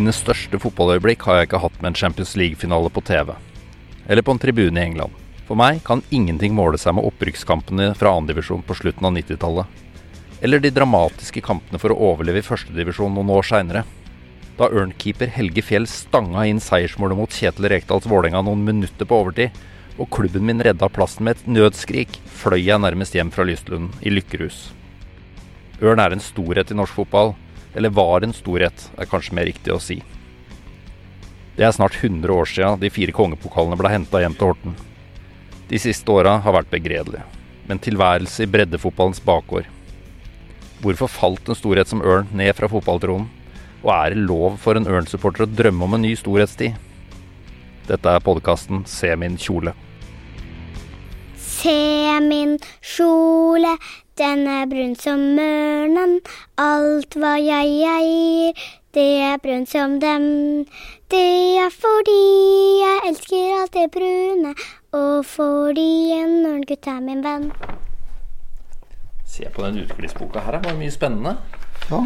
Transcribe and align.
Mine 0.00 0.14
største 0.16 0.56
fotballøyeblikk 0.56 1.26
har 1.28 1.36
jeg 1.36 1.46
ikke 1.50 1.58
hatt 1.60 1.74
med 1.82 1.90
en 1.90 1.96
Champions 1.98 2.30
League-finale 2.40 2.88
på 2.88 3.02
TV. 3.04 3.34
Eller 4.08 4.24
på 4.24 4.32
en 4.32 4.38
tribune 4.40 4.80
i 4.80 4.86
England. 4.88 5.12
For 5.44 5.58
meg 5.60 5.82
kan 5.84 6.00
ingenting 6.08 6.54
måle 6.56 6.78
seg 6.80 6.94
med 6.96 7.04
opprykkskampene 7.04 7.90
fra 8.00 8.14
andredivisjon 8.16 8.62
på 8.64 8.78
slutten 8.78 9.04
av 9.04 9.12
90-tallet. 9.18 9.82
Eller 10.40 10.62
de 10.64 10.70
dramatiske 10.72 11.42
kampene 11.44 11.76
for 11.82 11.92
å 11.92 11.98
overleve 12.14 12.40
i 12.40 12.46
førstedivisjon 12.46 13.12
noen 13.12 13.34
år 13.34 13.44
seinere. 13.50 13.82
Da 14.56 14.70
ørnkeeper 14.72 15.34
Helge 15.34 15.66
Fjell 15.68 15.84
stanga 15.90 16.46
inn 16.48 16.64
seiersmålet 16.64 17.20
mot 17.20 17.36
Kjetil 17.36 17.68
Rekdals 17.68 18.08
Vålerenga 18.08 18.40
noen 18.46 18.64
minutter 18.64 19.04
på 19.04 19.20
overtid, 19.20 19.52
og 20.00 20.08
klubben 20.16 20.48
min 20.48 20.64
redda 20.64 20.88
plassen 20.88 21.28
med 21.28 21.36
et 21.36 21.52
nødskrik, 21.58 22.22
fløy 22.40 22.62
jeg 22.62 22.80
nærmest 22.80 23.20
hjem 23.20 23.34
fra 23.36 23.44
Lystlund 23.44 24.00
i 24.00 24.16
lykkerus. 24.16 24.70
Ørn 25.84 26.00
er 26.00 26.16
en 26.16 26.24
storhet 26.24 26.72
i 26.72 26.80
norsk 26.80 27.02
fotball. 27.02 27.34
Eller 27.74 27.94
var 27.94 28.24
en 28.24 28.34
storhet, 28.34 28.88
er 28.98 29.08
kanskje 29.10 29.36
mer 29.38 29.46
riktig 29.46 29.74
å 29.74 29.80
si. 29.82 30.00
Det 31.56 31.66
er 31.66 31.74
snart 31.76 31.98
100 31.98 32.32
år 32.32 32.48
sia 32.48 32.70
de 32.80 32.90
fire 32.90 33.12
kongepokalene 33.14 33.78
ble 33.78 33.90
henta 33.92 34.22
hjem 34.22 34.36
til 34.38 34.50
Horten. 34.50 34.78
De 35.70 35.78
siste 35.78 36.10
åra 36.10 36.38
har 36.42 36.56
vært 36.56 36.70
begredelige, 36.72 37.26
men 37.68 37.82
tilværelse 37.82 38.46
i 38.46 38.50
breddefotballens 38.50 39.22
bakgård. 39.22 39.68
Hvorfor 40.80 41.12
falt 41.12 41.50
en 41.50 41.58
storhet 41.58 41.90
som 41.90 42.00
Ørn 42.00 42.30
ned 42.32 42.54
fra 42.56 42.70
fotballtronen? 42.72 43.28
Og 43.84 43.90
er 43.94 44.14
det 44.14 44.24
lov 44.24 44.56
for 44.60 44.76
en 44.76 44.88
Ørn-supporter 44.88 45.46
å 45.46 45.52
drømme 45.52 45.84
om 45.86 45.96
en 45.96 46.02
ny 46.04 46.14
storhetstid? 46.16 46.74
Dette 47.88 48.12
er 48.12 48.24
podkasten 48.24 48.84
Se 48.88 49.12
min 49.20 49.36
kjole. 49.40 49.74
Se 51.40 52.20
min 52.24 52.56
kjole, 52.80 53.74
den 54.20 54.46
er 54.46 54.66
brun 54.68 54.94
som 55.00 55.20
mørnen, 55.36 56.18
Alt 56.60 57.16
hva 57.16 57.38
jeg 57.40 57.70
eier, 57.88 58.64
det 58.92 59.10
er 59.24 59.38
brunt 59.40 59.70
som 59.70 59.96
dem. 60.02 60.66
Det 61.10 61.56
er 61.62 61.72
fordi 61.72 62.16
jeg 62.82 62.98
elsker 63.08 63.54
alt 63.62 63.78
det 63.78 63.86
brune, 63.94 64.52
og 64.92 65.24
fordi 65.24 66.12
en 66.18 66.34
ørngutt 66.50 66.90
er 66.92 67.00
min 67.06 67.24
venn. 67.24 67.48
Se 69.24 69.48
på 69.54 69.64
den 69.64 69.80
utklippsboka 69.86 70.44
her, 70.44 70.58
det 70.58 70.68
var 70.68 70.78
mye 70.82 70.92
spennende. 70.92 71.36
Ja. 71.88 72.04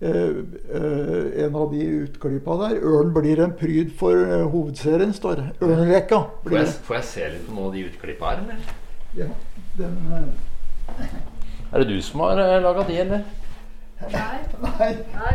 Eh, 0.00 0.40
eh, 0.80 1.44
en 1.44 1.54
av 1.56 1.70
de 1.72 1.84
utklippa 2.06 2.56
der. 2.64 2.80
'Ørn 2.80 3.12
blir 3.12 3.44
en 3.44 3.52
pryd 3.52 3.92
for 3.98 4.16
eh, 4.16 4.48
hovedserien', 4.48 5.12
står 5.12 5.40
det. 5.42 5.48
Ørnrekka. 5.60 6.24
Får 6.42 6.58
jeg, 6.58 6.74
får 6.88 7.00
jeg 7.02 7.08
se 7.12 7.30
litt 7.36 7.46
på 7.46 7.54
noen 7.54 7.68
av 7.68 7.72
de 7.76 7.88
utklippa 7.90 8.34
her, 8.34 8.44
eller? 8.44 8.76
Ja, 9.16 9.32
den, 9.78 9.96
eh, 10.12 10.55
Er 11.72 11.82
det 11.82 11.88
du 11.88 11.96
som 12.02 12.20
har 12.24 12.38
uh, 12.38 12.60
laga 12.62 12.82
de, 12.88 12.96
eller? 13.02 13.24
nei, 14.12 14.88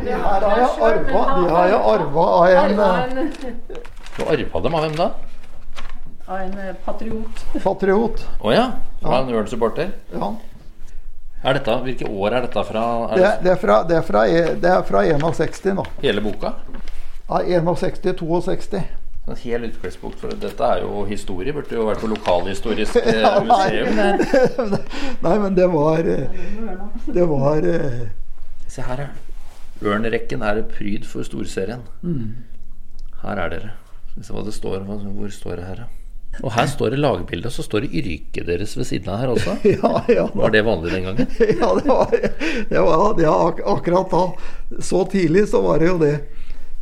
de 0.04 0.12
her 0.12 0.20
har 0.22 0.44
jeg 0.46 0.70
arva, 0.86 1.22
de 1.42 1.50
har 1.50 1.68
jeg 1.72 1.82
arva 1.96 2.26
av 2.38 2.46
en 2.50 3.18
eh, 3.18 3.54
Du 4.18 4.24
arva 4.30 4.62
dem 4.68 4.76
av 4.78 4.86
hvem 4.86 4.96
da? 5.00 5.08
Av 6.28 6.38
en 6.44 6.54
eh, 6.62 6.76
patriot. 6.86 7.42
patriot. 7.64 8.22
Å 8.40 8.54
ja. 8.54 8.68
Fra 9.02 9.16
Ja. 9.18 9.22
en 9.26 9.34
Ørn-supporter. 9.36 9.92
Ja. 10.14 10.30
Er 11.44 11.58
dette, 11.58 11.76
Hvilke 11.88 12.06
år 12.08 12.36
er 12.38 12.42
dette 12.46 12.64
fra? 12.70 12.84
Er 13.10 13.16
Det, 13.18 13.24
det 13.24 13.44
det, 13.44 13.52
er 13.52 13.62
fra, 13.66 13.80
det, 13.90 13.98
er 13.98 14.02
fra, 14.06 14.26
e- 14.30 14.56
det 14.62 14.70
er 14.72 14.84
fra 14.86 15.02
61 15.10 15.74
nå. 15.76 15.86
hele 16.04 16.22
boka? 16.22 16.54
Ja, 17.32 17.42
61-62. 17.66 18.84
En 19.32 19.38
hel 19.40 19.64
utklippsbok. 19.70 20.16
For 20.20 20.34
dette 20.42 20.68
er 20.76 20.84
jo 20.84 21.06
historie. 21.10 21.54
Burde 21.56 21.78
jo 21.78 21.88
vært 21.88 22.04
på 22.04 22.10
lokalhistorisk 22.12 23.00
eh, 23.02 23.22
Ja, 23.24 23.38
nei. 23.40 23.48
museum. 23.48 24.76
Nei, 25.26 25.36
men 25.46 25.56
det 25.58 25.68
var 25.72 26.08
eh, 26.12 26.42
Det 27.08 27.28
var 27.32 27.68
eh, 27.68 28.02
Se 28.72 28.84
her, 28.88 29.06
ja. 29.08 29.12
Ørnrekken 29.82 30.44
er 30.46 30.62
pryd 30.70 31.08
for 31.10 31.26
storserien. 31.26 31.82
Her 33.24 33.40
er 33.48 33.56
dere. 33.56 33.72
Se 34.22 34.36
hva 34.36 34.44
det 34.46 34.54
står. 34.54 34.84
Hvor 34.86 35.32
står 35.34 35.58
det 35.58 35.66
her, 35.66 35.82
ja? 35.86 35.90
Og 36.46 36.54
her 36.56 36.68
står 36.72 36.94
det 36.94 37.00
lagbilde, 37.02 37.50
og 37.50 37.52
så 37.52 37.64
står 37.66 37.84
det 37.84 37.90
yrket 38.00 38.46
deres 38.48 38.78
ved 38.78 38.88
siden 38.88 39.10
av 39.12 39.18
her 39.20 39.34
også. 39.34 39.56
Ja, 39.74 39.92
ja. 40.08 40.28
Var 40.38 40.54
det 40.54 40.62
vanlig 40.64 40.94
den 40.94 41.10
gangen? 41.10 41.28
Ja, 41.42 41.72
det 41.76 41.90
var, 41.90 42.14
det 42.70 42.84
var 42.86 43.20
ja, 43.20 43.34
akkurat 43.74 44.14
da. 44.14 44.22
Så 44.80 45.02
tidlig 45.12 45.48
så 45.52 45.60
var 45.66 45.82
det 45.84 45.90
jo 45.92 45.98
det. 46.00 46.14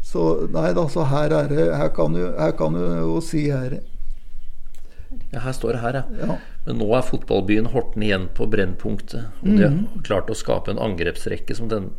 Så 0.09 0.25
nei 0.49 0.71
da, 0.73 0.87
så 0.89 1.05
her 1.05 1.33
er 1.37 1.49
det 1.51 1.65
Her 1.77 1.91
kan 1.93 2.15
du, 2.17 2.23
her 2.33 2.53
kan 2.57 2.73
du 2.73 2.81
jo 2.81 3.19
si 3.21 3.43
her 3.51 3.77
Ja, 5.29 5.43
her 5.43 5.53
står 5.53 5.75
det 5.75 5.83
her, 5.83 5.99
ja. 5.99 6.25
Ja. 6.25 6.37
Men 6.65 6.81
nå 6.81 6.87
er 6.97 7.05
fotballbyen 7.05 7.69
Horten 7.73 8.03
igjen 8.05 8.27
på 8.37 8.47
brennpunktet. 8.49 9.29
Og 9.41 9.57
de 9.57 9.67
har 9.67 10.03
klart 10.05 10.29
å 10.29 10.37
skape 10.37 10.73
en 10.73 10.81
angrepsrekke 10.81 11.55
som, 11.57 11.69
den, 11.69 11.91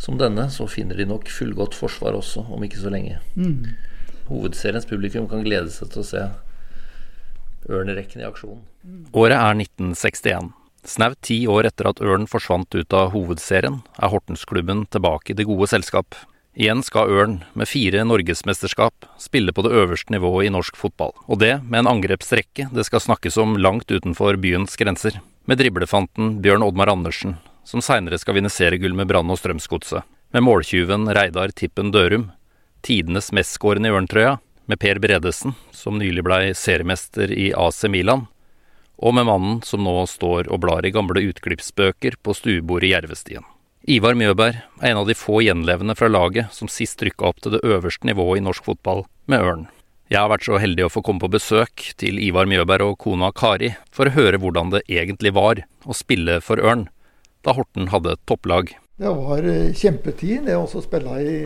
som 0.00 0.18
denne, 0.20 0.48
så 0.52 0.66
finner 0.68 0.96
de 1.00 1.06
nok 1.08 1.28
fullgodt 1.32 1.76
forsvar 1.76 2.16
også, 2.16 2.44
om 2.52 2.64
ikke 2.66 2.80
så 2.82 2.92
lenge. 2.92 3.20
Hovedseriens 4.28 4.88
publikum 4.88 5.28
kan 5.28 5.44
glede 5.44 5.72
seg 5.72 5.92
til 5.92 6.04
å 6.04 6.08
se 6.08 6.26
Ørnerekken 7.64 8.20
i 8.20 8.28
aksjon. 8.28 8.60
Året 9.16 9.38
er 9.38 9.56
1961. 9.64 10.52
Snaut 10.84 11.16
ti 11.24 11.38
år 11.48 11.70
etter 11.70 11.88
at 11.88 12.00
Ørn 12.04 12.28
forsvant 12.28 12.76
ut 12.76 12.96
av 12.96 13.14
hovedserien, 13.16 13.80
er 13.96 14.12
Hortensklubben 14.12 14.84
tilbake 14.92 15.32
i 15.32 15.38
det 15.38 15.48
gode 15.48 15.70
selskap. 15.72 16.16
Igjen 16.54 16.84
skal 16.86 17.10
Ørn, 17.10 17.32
med 17.58 17.66
fire 17.66 18.04
norgesmesterskap, 18.06 19.08
spille 19.18 19.50
på 19.50 19.64
det 19.66 19.72
øverste 19.74 20.12
nivået 20.14 20.46
i 20.46 20.52
norsk 20.54 20.76
fotball. 20.78 21.10
Og 21.26 21.40
det 21.42 21.56
med 21.66 21.80
en 21.80 21.88
angrepsrekke 21.96 22.68
det 22.70 22.84
skal 22.86 23.02
snakkes 23.02 23.38
om 23.42 23.56
langt 23.58 23.90
utenfor 23.90 24.38
byens 24.38 24.78
grenser. 24.78 25.18
Med 25.50 25.58
driblefanten 25.58 26.36
Bjørn 26.44 26.62
Oddmar 26.62 26.92
Andersen, 26.92 27.40
som 27.66 27.82
seinere 27.82 28.20
skal 28.22 28.38
vinne 28.38 28.52
seriegull 28.54 28.94
med 28.94 29.10
Brann 29.10 29.32
og 29.34 29.40
Strømsgodset. 29.40 30.06
Med 30.30 30.46
måltyven 30.46 31.08
Reidar 31.10 31.50
Tippen 31.50 31.90
Dørum. 31.90 32.28
Tidenes 32.86 33.32
mestskårende 33.34 33.90
i 33.90 33.96
Ørntrøya, 33.96 34.36
med 34.70 34.78
Per 34.78 35.00
Bredesen, 35.02 35.56
som 35.74 35.98
nylig 35.98 36.22
blei 36.22 36.52
seriemester 36.54 37.34
i 37.34 37.48
AC 37.50 37.82
Milan. 37.90 38.28
Og 39.02 39.16
med 39.18 39.26
mannen 39.26 39.58
som 39.66 39.82
nå 39.82 39.96
står 40.06 40.46
og 40.54 40.62
blar 40.62 40.86
i 40.86 40.94
gamle 40.94 41.26
utklippsbøker 41.32 42.20
på 42.22 42.36
stuebordet 42.38 42.92
i 42.92 42.94
Jervestien. 42.94 43.42
Ivar 43.84 44.14
Mjøberg 44.16 44.62
er 44.80 44.94
en 44.94 44.98
av 45.02 45.08
de 45.10 45.12
få 45.12 45.42
gjenlevende 45.44 45.92
fra 45.92 46.08
laget 46.08 46.54
som 46.56 46.70
sist 46.72 47.02
rykka 47.04 47.26
opp 47.28 47.42
til 47.44 47.52
det 47.52 47.58
øverste 47.68 48.08
nivået 48.08 48.40
i 48.40 48.44
norsk 48.46 48.64
fotball, 48.64 49.02
med 49.28 49.44
Ørn. 49.44 49.66
Jeg 50.08 50.22
har 50.22 50.30
vært 50.32 50.46
så 50.46 50.56
heldig 50.56 50.86
å 50.86 50.92
få 50.92 51.02
komme 51.04 51.20
på 51.20 51.28
besøk 51.34 51.84
til 52.00 52.16
Ivar 52.16 52.48
Mjøberg 52.48 52.94
og 52.94 52.96
kona 53.04 53.28
Kari 53.36 53.74
for 53.92 54.08
å 54.08 54.14
høre 54.16 54.40
hvordan 54.40 54.72
det 54.72 54.80
egentlig 54.88 55.34
var 55.36 55.60
å 55.84 55.96
spille 55.96 56.38
for 56.40 56.64
Ørn, 56.64 56.86
da 57.44 57.52
Horten 57.58 57.92
hadde 57.92 58.16
et 58.16 58.24
topplag. 58.24 58.72
Det 58.96 59.14
var 59.20 59.50
eh, 59.52 59.76
kjempetid, 59.76 60.48
det 60.48 60.56
å 60.56 60.64
spille 60.80 61.20
i, 61.20 61.36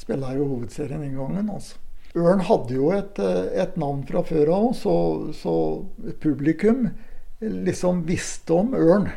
spille 0.00 0.32
i 0.32 0.40
hovedserien 0.40 1.04
den 1.04 1.20
gangen. 1.20 1.52
altså. 1.52 1.76
Ørn 2.16 2.48
hadde 2.48 2.80
jo 2.80 2.94
et, 2.96 3.20
eh, 3.20 3.44
et 3.60 3.76
navn 3.76 4.06
fra 4.08 4.24
før 4.24 4.56
av, 4.56 4.72
så, 4.72 4.98
så 5.36 5.54
publikum 6.24 6.86
liksom 7.44 8.06
visste 8.08 8.56
om 8.56 8.72
Ørn 8.72 9.10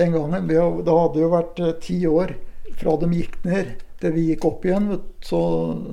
den 0.00 0.16
gangen. 0.16 0.48
Det 0.50 0.58
hadde 0.60 1.22
jo 1.22 1.30
vært 1.32 1.60
eh, 1.62 1.76
ti 1.84 2.00
år 2.08 2.34
fra 2.80 2.96
de 3.00 3.10
gikk 3.20 3.40
ned 3.44 3.74
til 4.00 4.14
vi 4.16 4.22
gikk 4.30 4.46
opp 4.48 4.64
igjen. 4.64 4.88
Så, 5.24 5.40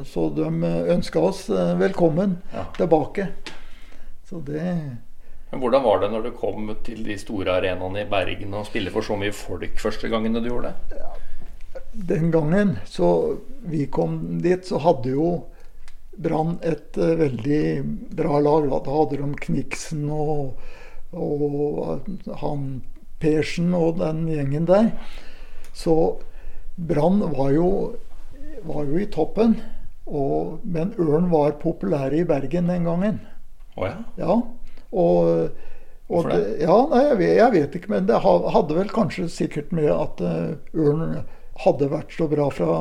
så 0.08 0.30
de 0.36 0.48
ønska 0.96 1.24
oss 1.30 1.48
eh, 1.52 1.74
velkommen 1.80 2.38
Ja. 2.54 2.68
tilbake. 2.78 3.30
Så 4.30 4.40
det 4.48 4.64
Men 5.52 5.62
hvordan 5.64 5.84
var 5.84 6.02
det 6.02 6.12
når 6.12 6.26
du 6.28 6.32
kom 6.36 6.72
til 6.84 7.04
de 7.08 7.16
store 7.20 7.54
arenaene 7.62 8.02
i 8.04 8.10
Bergen 8.12 8.56
og 8.58 8.66
spille 8.68 8.92
for 8.92 9.06
så 9.06 9.16
mye 9.20 9.36
folk 9.36 9.80
første 9.80 10.10
gangen 10.12 10.36
du 10.36 10.50
gjorde 10.50 10.74
det? 10.74 11.04
Den 12.08 12.32
gangen 12.32 12.76
så 12.86 13.38
vi 13.64 13.86
kom 13.88 14.42
dit, 14.44 14.66
så 14.68 14.82
hadde 14.84 15.14
jo 15.16 15.30
Brann 16.18 16.58
et 16.66 16.98
uh, 16.98 17.14
veldig 17.20 17.62
bra 18.18 18.40
lag. 18.42 18.68
Da 18.84 18.92
hadde 18.92 19.20
de 19.22 19.30
Kniksen 19.46 20.08
og, 20.12 20.58
og 21.14 22.02
han 22.42 22.82
Persen 23.22 23.74
og 23.78 24.02
den 24.02 24.26
gjengen 24.30 24.68
der. 24.70 24.92
Så 25.74 25.94
Brann 26.78 27.24
var 27.34 27.52
var 28.68 28.86
jo 28.88 29.00
i 29.00 29.08
toppen. 29.12 29.58
Og, 30.08 30.60
men 30.64 30.94
Ørn 31.04 31.28
var 31.32 31.58
populære 31.62 32.22
i 32.22 32.28
Bergen 32.28 32.70
den 32.72 32.86
gangen. 32.88 33.20
Å 33.78 33.90
ja? 33.90 33.98
Ja, 34.18 34.36
og, 34.96 35.50
og 36.08 36.30
det? 36.30 36.38
det? 36.38 36.54
Ja, 36.64 36.78
nei, 36.94 37.02
jeg, 37.10 37.18
vet, 37.20 37.34
jeg 37.42 37.54
vet 37.58 37.76
ikke, 37.80 37.92
men 37.92 38.08
det 38.08 38.22
hadde 38.24 38.78
vel 38.78 38.94
kanskje 38.94 39.28
sikkert 39.32 39.74
med 39.76 39.90
at 39.92 40.24
eh, 40.24 40.80
Ørn 40.80 41.20
hadde 41.66 41.92
vært 41.92 42.16
så 42.16 42.30
bra 42.32 42.48
fra 42.54 42.78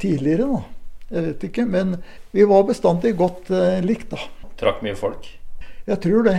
tidligere, 0.00 0.48
da. 0.48 0.62
Jeg 1.10 1.26
vet 1.26 1.46
ikke, 1.50 1.66
men 1.66 1.96
vi 2.32 2.46
var 2.48 2.64
bestandig 2.68 3.12
godt 3.18 3.52
eh, 3.52 3.82
likt, 3.84 4.14
da. 4.14 4.50
Trakk 4.60 4.80
mye 4.86 4.96
folk? 4.96 5.28
Jeg 5.84 6.00
tror 6.00 6.26
det. 6.30 6.38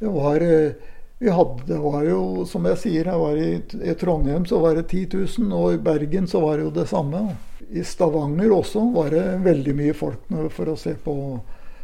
Det 0.00 0.12
var 0.12 0.44
eh, 0.44 0.89
vi 1.22 1.30
hadde, 1.30 1.62
det 1.66 1.78
var 1.78 2.04
jo, 2.08 2.46
som 2.48 2.64
jeg 2.64 2.78
sier, 2.80 3.08
jeg 3.10 3.20
var 3.20 3.36
i, 3.36 3.48
i 3.84 3.94
Trondheim 4.00 4.46
så 4.48 4.56
var 4.62 4.78
det 4.78 4.86
10 4.88 5.18
000, 5.38 5.50
og 5.52 5.74
i 5.74 5.80
Bergen 5.84 6.24
så 6.28 6.40
var 6.40 6.56
det 6.56 6.64
jo 6.64 6.70
det 6.78 6.86
samme. 6.88 7.20
I 7.68 7.82
Stavanger 7.84 8.54
også 8.56 8.86
var 8.94 9.12
det 9.12 9.24
veldig 9.44 9.74
mye 9.76 9.96
folk 9.98 10.30
for 10.56 10.70
å 10.72 10.76
se 10.80 10.94
på, 11.04 11.14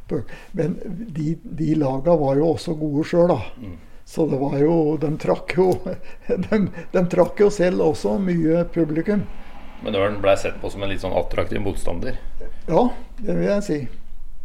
bøker. 0.09 0.39
Men 0.57 0.79
de, 0.89 1.35
de 1.61 1.75
laga 1.77 2.17
var 2.17 2.41
jo 2.41 2.55
også 2.55 2.79
gode 2.81 3.05
sjøl, 3.11 3.35
da. 3.35 3.69
Så 4.09 4.25
det 4.31 4.39
var 4.39 4.57
jo 4.63 4.75
De 5.03 5.09
trakk 5.19 5.57
jo 5.59 5.69
de, 6.47 6.61
de 6.95 7.05
trakk 7.11 7.41
jo 7.43 7.51
selv 7.53 7.85
også 7.91 8.17
mye 8.23 8.65
publikum. 8.73 9.27
Men 9.85 10.01
ørn 10.01 10.21
blei 10.25 10.39
sett 10.41 10.57
på 10.63 10.73
som 10.73 10.81
en 10.81 10.95
litt 10.95 11.05
sånn 11.05 11.13
attraktiv 11.13 11.61
motstander? 11.61 12.17
Ja, 12.71 12.89
det 13.21 13.35
vil 13.37 13.49
jeg 13.51 13.69
si. 13.69 13.81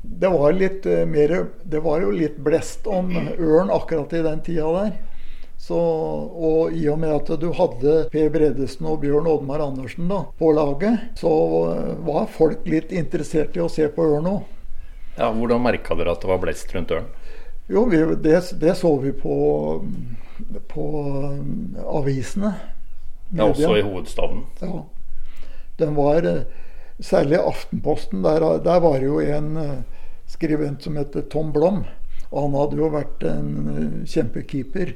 Det 0.01 0.30
var, 0.33 0.53
litt, 0.57 0.86
uh, 0.89 1.06
mer, 1.06 1.36
det 1.63 1.81
var 1.86 2.01
jo 2.01 2.12
litt 2.15 2.38
blest 2.42 2.88
om 2.89 3.12
ørn 3.18 3.69
akkurat 3.74 4.13
i 4.18 4.24
den 4.25 4.44
tida 4.45 4.69
der. 4.80 4.94
Så, 5.62 5.77
og 5.77 6.74
i 6.74 6.88
og 6.89 6.98
med 7.03 7.12
at 7.13 7.27
du 7.38 7.51
hadde 7.53 7.92
Per 8.09 8.31
Bredesen 8.33 8.88
og 8.89 9.03
Bjørn 9.03 9.27
Oddmar 9.30 9.62
Andersen 9.62 10.07
da, 10.09 10.24
på 10.39 10.50
laget, 10.57 11.12
så 11.21 11.30
var 12.01 12.31
folk 12.33 12.65
litt 12.65 12.89
interessert 12.98 13.53
i 13.53 13.62
å 13.62 13.69
se 13.69 13.86
på 13.94 14.07
ørn 14.15 14.30
òg. 14.31 14.39
Ja, 15.19 15.27
hvordan 15.30 15.62
merka 15.62 15.94
dere 16.00 16.15
at 16.15 16.25
det 16.25 16.31
var 16.31 16.42
blest 16.42 16.74
rundt 16.74 16.95
ørn? 16.95 17.12
Jo, 17.69 17.86
vi, 17.92 18.00
det, 18.24 18.39
det, 18.57 18.74
så 18.80 18.95
vi 19.04 19.13
på, 19.13 19.36
på 20.74 20.88
avisene. 21.94 22.56
Ja, 23.30 23.45
også 23.45 23.75
i 23.77 23.86
hovedstaden? 23.86 24.42
Ja. 24.65 24.81
Den 25.77 25.94
var 25.95 26.25
Særlig 27.01 27.39
Aftenposten. 27.42 28.24
Der, 28.24 28.45
der 28.63 28.80
var 28.83 29.00
det 29.00 29.09
jo 29.09 29.19
en 29.19 29.56
skribent 30.30 30.83
som 30.86 31.00
heter 31.00 31.25
Tom 31.31 31.51
Blom. 31.53 31.83
Og 32.31 32.45
han 32.45 32.59
hadde 32.59 32.77
jo 32.80 32.92
vært 32.94 33.24
en 33.27 34.03
kjempekeeper 34.07 34.94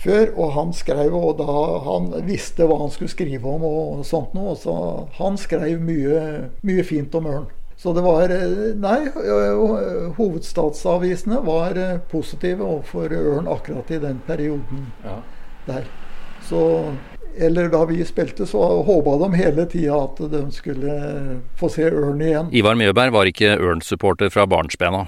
før. 0.00 0.32
Og 0.34 0.54
han 0.56 0.72
skrev, 0.76 1.14
og 1.14 1.38
da 1.40 1.58
han 1.86 2.08
visste 2.26 2.66
hva 2.66 2.80
han 2.82 2.92
skulle 2.94 3.12
skrive 3.12 3.52
om 3.52 3.66
og 3.68 4.02
sånt 4.08 4.34
noe. 4.36 4.56
Så 4.58 4.74
han 5.20 5.38
skrev 5.40 5.82
mye, 5.82 6.48
mye 6.66 6.86
fint 6.86 7.14
om 7.18 7.30
ørn. 7.30 7.46
Så 7.76 7.92
det 7.92 8.00
var 8.06 8.32
Nei, 8.80 9.00
hovedstadsavisene 10.16 11.42
var 11.44 11.76
positive 12.08 12.64
overfor 12.64 13.12
ørn 13.12 13.50
akkurat 13.52 13.92
i 13.92 14.00
den 14.00 14.22
perioden 14.26 14.86
ja. 15.04 15.18
der. 15.68 15.84
Så 16.48 16.62
eller 17.38 17.68
da 17.72 17.84
vi 17.88 18.04
spilte, 18.04 18.46
så 18.48 18.62
håpa 18.86 19.16
de 19.24 19.30
hele 19.36 19.66
tida 19.70 20.00
at 20.06 20.20
de 20.32 20.42
skulle 20.54 20.96
få 21.60 21.70
se 21.72 21.88
ørn 21.90 22.20
igjen. 22.24 22.50
Ivar 22.56 22.78
Mjøberg 22.78 23.14
var 23.14 23.30
ikke 23.30 23.56
ørnsupporter 23.56 24.32
fra 24.32 24.46
barnsbena. 24.50 25.06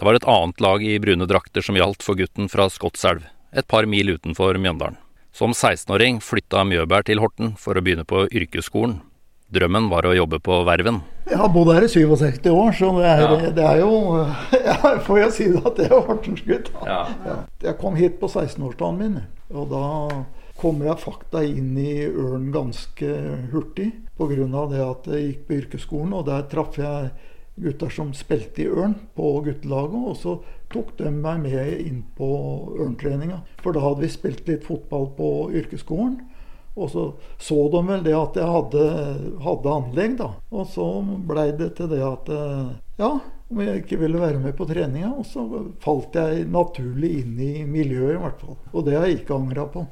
Det 0.00 0.06
var 0.06 0.16
et 0.16 0.28
annet 0.28 0.60
lag 0.64 0.82
i 0.84 0.98
brune 1.00 1.28
drakter 1.28 1.64
som 1.64 1.76
gjaldt 1.76 2.04
for 2.04 2.16
gutten 2.16 2.48
fra 2.48 2.70
Skotselv 2.72 3.26
et 3.52 3.66
par 3.68 3.86
mil 3.86 4.14
utenfor 4.14 4.56
Mjøndalen. 4.58 4.98
Som 5.32 5.52
16-åring 5.52 6.18
flytta 6.24 6.64
Mjøberg 6.66 7.06
til 7.06 7.20
Horten 7.22 7.54
for 7.58 7.78
å 7.78 7.82
begynne 7.84 8.06
på 8.08 8.24
yrkesskolen. 8.26 8.98
Drømmen 9.50 9.88
var 9.90 10.06
å 10.06 10.14
jobbe 10.14 10.38
på 10.42 10.60
Verven. 10.66 11.00
Jeg 11.26 11.38
har 11.38 11.50
bodd 11.50 11.72
her 11.74 11.84
i 11.86 11.90
67 11.90 12.46
år, 12.50 12.72
så 12.74 12.90
det 12.96 13.06
er, 13.06 13.22
ja. 13.22 13.50
det 13.54 13.64
er 13.66 13.80
jo 13.82 13.94
ja, 14.68 14.76
Får 15.06 15.18
jeg 15.24 15.32
si 15.34 15.46
det 15.50 15.62
at 15.64 15.78
det 15.78 15.88
er 15.88 16.04
Hortensgutt. 16.06 16.70
Ja. 16.86 17.00
ja. 17.26 17.38
Jeg 17.66 17.78
kom 17.82 17.98
hit 17.98 18.20
på 18.22 18.30
16-årsdagen 18.30 19.00
min, 19.02 19.16
og 19.50 19.72
da 19.72 19.84
kommer 20.60 20.90
jeg 20.90 21.02
fakta 21.02 21.42
inn 21.46 21.72
i 21.80 22.04
Ørn 22.06 22.50
ganske 22.52 23.10
hurtig. 23.52 23.90
Pga. 24.20 24.64
det 24.68 24.80
at 24.84 25.06
jeg 25.08 25.26
gikk 25.26 25.44
på 25.46 25.58
yrkesskolen, 25.62 26.12
og 26.12 26.26
der 26.28 26.48
traff 26.52 26.76
jeg 26.78 27.10
gutter 27.60 27.92
som 27.92 28.12
spilte 28.16 28.64
i 28.64 28.68
Ørn 28.68 28.94
på 29.16 29.32
guttelaget. 29.46 30.02
Og 30.12 30.16
så 30.20 30.36
tok 30.72 30.92
de 30.98 31.10
meg 31.12 31.40
med 31.46 31.80
inn 31.80 32.02
på 32.16 32.28
ørntreninga. 32.78 33.40
For 33.62 33.72
da 33.72 33.84
hadde 33.84 34.04
vi 34.04 34.12
spilt 34.12 34.48
litt 34.48 34.66
fotball 34.68 35.10
på 35.16 35.30
yrkesskolen. 35.56 36.20
Og 36.76 36.90
så 36.92 37.04
så 37.40 37.56
de 37.72 37.80
vel 37.88 38.04
det 38.06 38.14
at 38.14 38.36
jeg 38.38 38.46
hadde, 38.46 38.84
hadde 39.42 39.74
anlegg, 39.74 40.16
da. 40.20 40.30
Og 40.54 40.68
så 40.70 40.86
blei 41.26 41.50
det 41.58 41.74
til 41.80 41.90
det 41.90 42.00
at 42.04 42.30
ja, 43.00 43.14
om 43.50 43.62
jeg 43.64 43.82
ikke 43.82 43.98
ville 44.04 44.20
være 44.20 44.38
med 44.38 44.54
på 44.56 44.68
treninga. 44.68 45.14
Og 45.18 45.26
så 45.26 45.46
falt 45.82 46.16
jeg 46.16 46.46
naturlig 46.52 47.16
inn 47.24 47.40
i 47.40 47.54
miljøet, 47.66 48.14
i 48.14 48.22
hvert 48.22 48.44
fall. 48.44 48.60
Og 48.72 48.86
det 48.86 48.96
har 48.96 49.08
jeg 49.08 49.22
ikke 49.22 49.40
angra 49.40 49.66
på. 49.72 49.88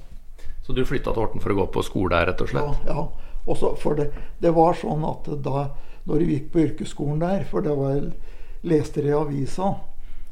Så 0.68 0.74
du 0.76 0.82
flytta 0.84 1.14
til 1.14 1.22
Horten 1.24 1.40
for 1.40 1.54
å 1.54 1.62
gå 1.62 1.64
på 1.72 1.82
skole 1.86 2.12
der, 2.12 2.26
rett 2.28 2.42
og 2.44 2.50
slett? 2.50 2.82
Ja. 2.84 2.92
ja. 2.92 3.34
Også 3.48 3.70
for 3.80 3.96
det, 3.96 4.10
det 4.44 4.50
var 4.52 4.76
sånn 4.76 5.06
at 5.08 5.30
da 5.40 5.70
når 6.04 6.24
vi 6.24 6.34
gikk 6.34 6.50
på 6.52 6.60
yrkesskolen 6.66 7.22
der, 7.22 7.46
for 7.48 7.64
det 7.64 7.72
var 7.72 8.02
leste 8.68 9.00
det 9.00 9.14
i 9.14 9.16
avisa 9.16 9.70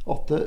at 0.04 0.28
det, 0.28 0.42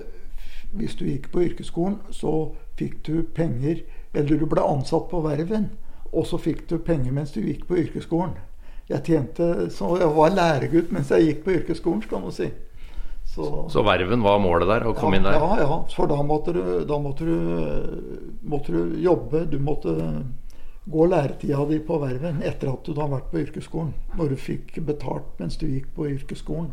hvis 0.77 0.93
du 0.99 1.07
gikk 1.07 1.31
på 1.33 1.41
yrkesskolen, 1.47 1.97
så 2.13 2.51
fikk 2.77 3.01
du 3.07 3.23
penger 3.33 3.81
Eller 4.13 4.37
du 4.37 4.45
ble 4.49 4.61
ansatt 4.61 5.09
på 5.09 5.19
verven, 5.21 5.67
og 6.09 6.25
så 6.25 6.37
fikk 6.41 6.63
du 6.69 6.79
penger 6.81 7.13
mens 7.13 7.33
du 7.33 7.41
gikk 7.41 7.67
på 7.69 7.77
yrkesskolen. 7.77 8.31
Jeg 8.89 9.05
tjente, 9.05 9.69
så 9.73 9.91
jeg 10.01 10.09
var 10.15 10.33
læregutt 10.33 10.93
mens 10.93 11.11
jeg 11.13 11.27
gikk 11.27 11.43
på 11.45 11.53
yrkesskolen, 11.59 12.01
skal 12.05 12.23
man 12.23 12.33
si. 12.33 12.47
Så, 13.29 13.69
så, 13.69 13.83
verven 13.85 14.23
var 14.25 14.39
målet 14.41 14.67
der? 14.67 14.87
Å 14.89 14.93
komme 14.97 15.19
ja, 15.19 15.21
inn 15.21 15.27
der? 15.27 15.35
Ja, 15.37 15.57
ja. 15.61 15.75
For 15.93 16.09
da 16.09 16.17
måtte 16.25 16.53
du, 16.55 16.61
da 16.89 16.97
måtte 16.99 17.27
du, 17.27 17.35
måtte 18.41 18.73
du 18.73 18.95
jobbe. 19.03 19.43
Du 19.51 19.59
måtte 19.61 19.93
gå 20.89 21.05
læretida 21.05 21.65
di 21.69 21.77
på 21.85 21.99
verven 22.01 22.41
etter 22.41 22.71
at 22.71 22.87
du 22.87 22.95
hadde 22.95 23.13
vært 23.13 23.29
på 23.29 23.43
yrkesskolen. 23.43 23.93
Når 24.17 24.33
du 24.33 24.41
fikk 24.49 24.79
betalt 24.87 25.29
mens 25.37 25.59
du 25.61 25.67
gikk 25.69 25.91
på 25.93 26.09
yrkesskolen. 26.09 26.71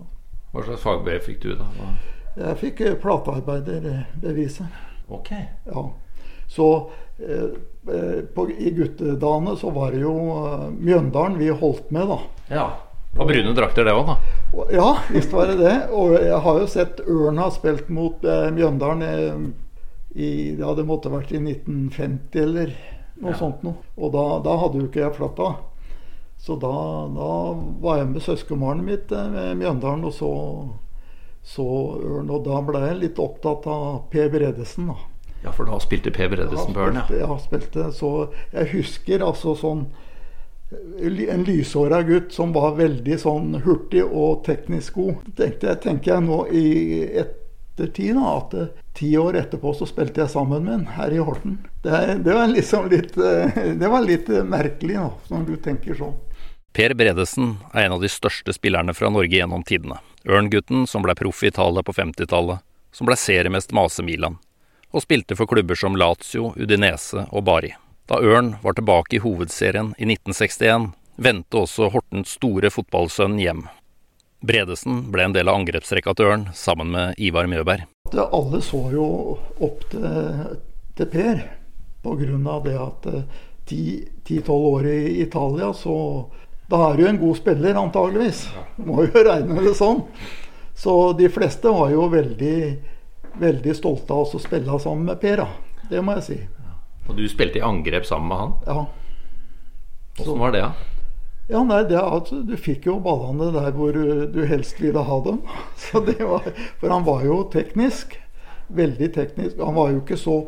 Hva 0.55 0.65
slags 0.65 0.87
fagbrev 0.87 1.21
fikk 1.27 1.43
du 1.45 1.53
da? 1.59 1.69
Hva? 1.77 1.93
Jeg 2.37 2.61
fikk 2.63 2.81
eh, 2.85 2.97
platearbeiderbeviset. 3.01 4.81
Ok. 5.13 5.31
Ja. 5.69 5.85
Så 6.49 6.91
eh, 7.19 7.51
eh, 7.95 8.19
på, 8.35 8.49
i 8.51 8.73
guttedagene 8.77 9.57
så 9.61 9.71
var 9.77 9.93
det 9.93 10.03
jo 10.05 10.17
eh, 10.41 10.67
Mjøndalen 10.73 11.39
vi 11.41 11.53
holdt 11.53 11.93
med, 11.93 12.09
da. 12.09 12.19
Ja. 12.49 12.67
Og 13.17 13.31
brune 13.31 13.55
drakter, 13.57 13.87
det 13.89 13.95
òg, 13.97 14.11
da? 14.11 14.17
Ja, 14.73 14.89
visst 15.13 15.33
var 15.33 15.51
det 15.51 15.59
det. 15.61 15.77
Og 15.97 16.17
jeg 16.19 16.41
har 16.47 16.59
jo 16.61 16.67
sett 16.71 17.01
Ørna 17.07 17.49
spilt 17.55 17.89
mot 17.93 18.25
eh, 18.25 18.49
Mjøndalen 18.55 19.07
eh, 19.07 19.47
i 20.17 20.31
Ja, 20.57 20.73
det 20.77 20.87
måtte 20.89 21.13
vært 21.13 21.33
i 21.33 21.41
1950 21.41 22.43
eller 22.43 22.75
noe 23.21 23.33
ja. 23.33 23.39
sånt 23.41 23.65
noe. 23.65 23.81
Og 23.97 24.13
da, 24.15 24.27
da, 24.45 24.57
hadde 24.63 24.83
jo 24.83 24.89
ikke 24.89 25.05
jeg 25.05 25.17
flatta. 25.17 25.55
Så 26.41 26.59
da, 26.61 26.73
da 27.17 27.31
var 27.83 28.03
jeg 28.03 28.11
med 28.13 28.25
søskenbarnet 28.25 28.85
mitt 28.85 29.13
med 29.33 29.57
Mjøndalen 29.61 30.05
og 30.09 30.15
så 30.17 30.33
så 31.47 31.67
ørn. 32.03 32.31
Og 32.33 32.43
da 32.47 32.61
ble 32.67 32.83
jeg 32.89 33.03
litt 33.03 33.21
opptatt 33.23 33.69
av 33.71 34.09
Per 34.13 34.33
Bredesen, 34.33 34.91
da. 34.91 34.97
Ja, 35.45 35.53
for 35.55 35.69
da 35.69 35.79
spilte 35.83 36.11
Per 36.15 36.31
Bredesen 36.33 36.75
på 36.75 36.89
ørn, 36.89 36.99
ja? 36.99 37.07
Ja, 37.23 37.37
spilte. 37.39 37.91
Så 37.95 38.13
jeg 38.55 38.73
husker 38.75 39.25
altså 39.25 39.55
sånn 39.59 39.87
en 41.31 41.45
lyshåra 41.45 42.03
gutt 42.03 42.33
som 42.33 42.53
var 42.53 42.75
veldig 42.75 43.19
sånn 43.21 43.55
hurtig 43.65 44.03
og 44.05 44.45
teknisk 44.47 44.99
god. 44.99 45.29
Tenkte 45.39 45.77
tenker 45.83 46.17
jeg 46.17 46.27
nå 46.27 46.41
i 46.51 46.67
ettertid 47.23 48.17
da, 48.19 48.33
at 48.41 48.57
eh, 48.59 48.73
ti 48.99 49.13
år 49.19 49.39
etterpå 49.43 49.75
så 49.79 49.87
spilte 49.87 50.25
jeg 50.25 50.33
sammen 50.33 50.67
med 50.67 50.75
en 50.75 50.87
her 50.97 51.15
i 51.15 51.23
Horten. 51.23 51.61
Det, 51.85 52.19
det, 52.27 52.35
var 52.35 52.51
liksom 52.51 52.91
litt, 52.91 53.15
eh, 53.17 53.63
det 53.79 53.93
var 53.93 54.03
litt 54.07 54.31
merkelig, 54.43 54.99
da, 54.99 55.11
når 55.31 55.47
du 55.47 55.55
tenker 55.63 55.99
sånn. 55.99 56.17
Per 56.77 56.93
Bredesen 56.99 57.55
er 57.73 57.87
en 57.87 57.97
av 57.97 58.03
de 58.03 58.11
største 58.13 58.53
spillerne 58.53 58.93
fra 58.93 59.09
Norge 59.09 59.39
gjennom 59.39 59.63
tidene. 59.65 60.01
Ørn-gutten 60.29 60.85
som 60.91 61.07
ble 61.07 61.15
proff 61.17 61.45
i 61.47 61.49
Italia 61.49 61.87
på 61.87 61.95
50-tallet, 61.97 62.61
som 62.93 63.09
ble 63.09 63.17
seriemest 63.17 63.73
med 63.73 63.87
AC 63.87 64.03
Milan, 64.05 64.37
og 64.91 65.07
spilte 65.07 65.39
for 65.39 65.49
klubber 65.49 65.79
som 65.79 65.97
Lazio, 65.97 66.51
Udinese 66.59 67.29
og 67.31 67.47
Bari. 67.47 67.73
Da 68.07 68.21
Ørn 68.23 68.55
var 68.63 68.77
tilbake 68.79 69.17
i 69.17 69.19
hovedserien 69.19 69.89
i 69.99 70.07
1961, 70.07 70.93
vendte 71.17 71.59
også 71.59 71.89
Hortens 71.91 72.37
store 72.37 72.71
fotballsønn 72.71 73.35
hjem. 73.43 73.65
Bredesen 74.47 75.09
ble 75.11 75.25
en 75.27 75.35
del 75.35 75.51
av 75.51 75.59
angrepsrekka 75.59 76.15
til 76.15 76.31
Ørn, 76.31 76.45
sammen 76.55 76.93
med 76.95 77.19
Ivar 77.19 77.49
Mjøberg. 77.51 77.89
Alle 78.15 78.61
så 78.63 78.85
jo 78.95 79.07
opp 79.59 79.83
til, 79.91 80.07
til 80.95 81.11
Per, 81.11 81.43
av 82.07 82.61
det 82.63 82.77
at 82.79 83.09
eh, 83.11 83.41
ti-tolv 83.67 84.69
år 84.77 84.87
i 84.93 85.01
Italia 85.25 85.73
så 85.75 85.97
da 86.71 86.85
er 86.93 87.01
du 87.01 87.09
en 87.09 87.19
god 87.19 87.41
spiller, 87.41 87.75
antageligvis. 87.75 88.45
Må 88.87 89.09
jo 89.09 89.25
regne 89.27 89.67
det 89.67 89.75
sånn. 89.79 90.05
Så 90.79 90.95
de 91.19 91.27
fleste 91.33 91.75
var 91.75 91.91
jo 91.91 92.07
veldig, 92.13 92.59
veldig 93.43 93.75
stolte 93.75 94.15
av 94.15 94.29
oss 94.29 94.39
å 94.39 94.43
spille 94.43 94.79
sammen 94.83 95.11
med 95.11 95.19
Per. 95.23 95.43
Da. 95.43 95.83
Det 95.91 96.03
må 96.03 96.15
jeg 96.21 96.27
si. 96.27 96.39
Og 97.07 97.17
du 97.19 97.25
spilte 97.31 97.61
i 97.61 97.65
angrep 97.65 98.07
sammen 98.09 98.29
med 98.31 98.43
han? 98.43 98.53
Ja. 98.67 98.85
Åssen 100.21 100.41
var 100.41 100.55
det, 100.55 100.63
da? 100.65 100.93
Ja, 101.47 101.61
nei, 101.63 101.83
det 101.87 101.95
er 101.95 102.09
at 102.11 102.33
Du 102.49 102.57
fikk 102.59 102.89
jo 102.89 102.97
ballene 102.99 103.53
der 103.55 103.75
hvor 103.77 103.95
du 103.95 104.41
helst 104.51 104.81
ville 104.83 105.03
ha 105.07 105.19
dem. 105.23 105.43
Så 105.87 106.03
det 106.07 106.19
var, 106.21 106.47
for 106.81 106.91
han 106.91 107.07
var 107.07 107.25
jo 107.27 107.43
teknisk. 107.53 108.19
Veldig 108.67 109.13
teknisk. 109.15 109.61
Han 109.63 109.77
var 109.77 109.93
jo 109.93 110.01
ikke 110.03 110.19
så, 110.19 110.41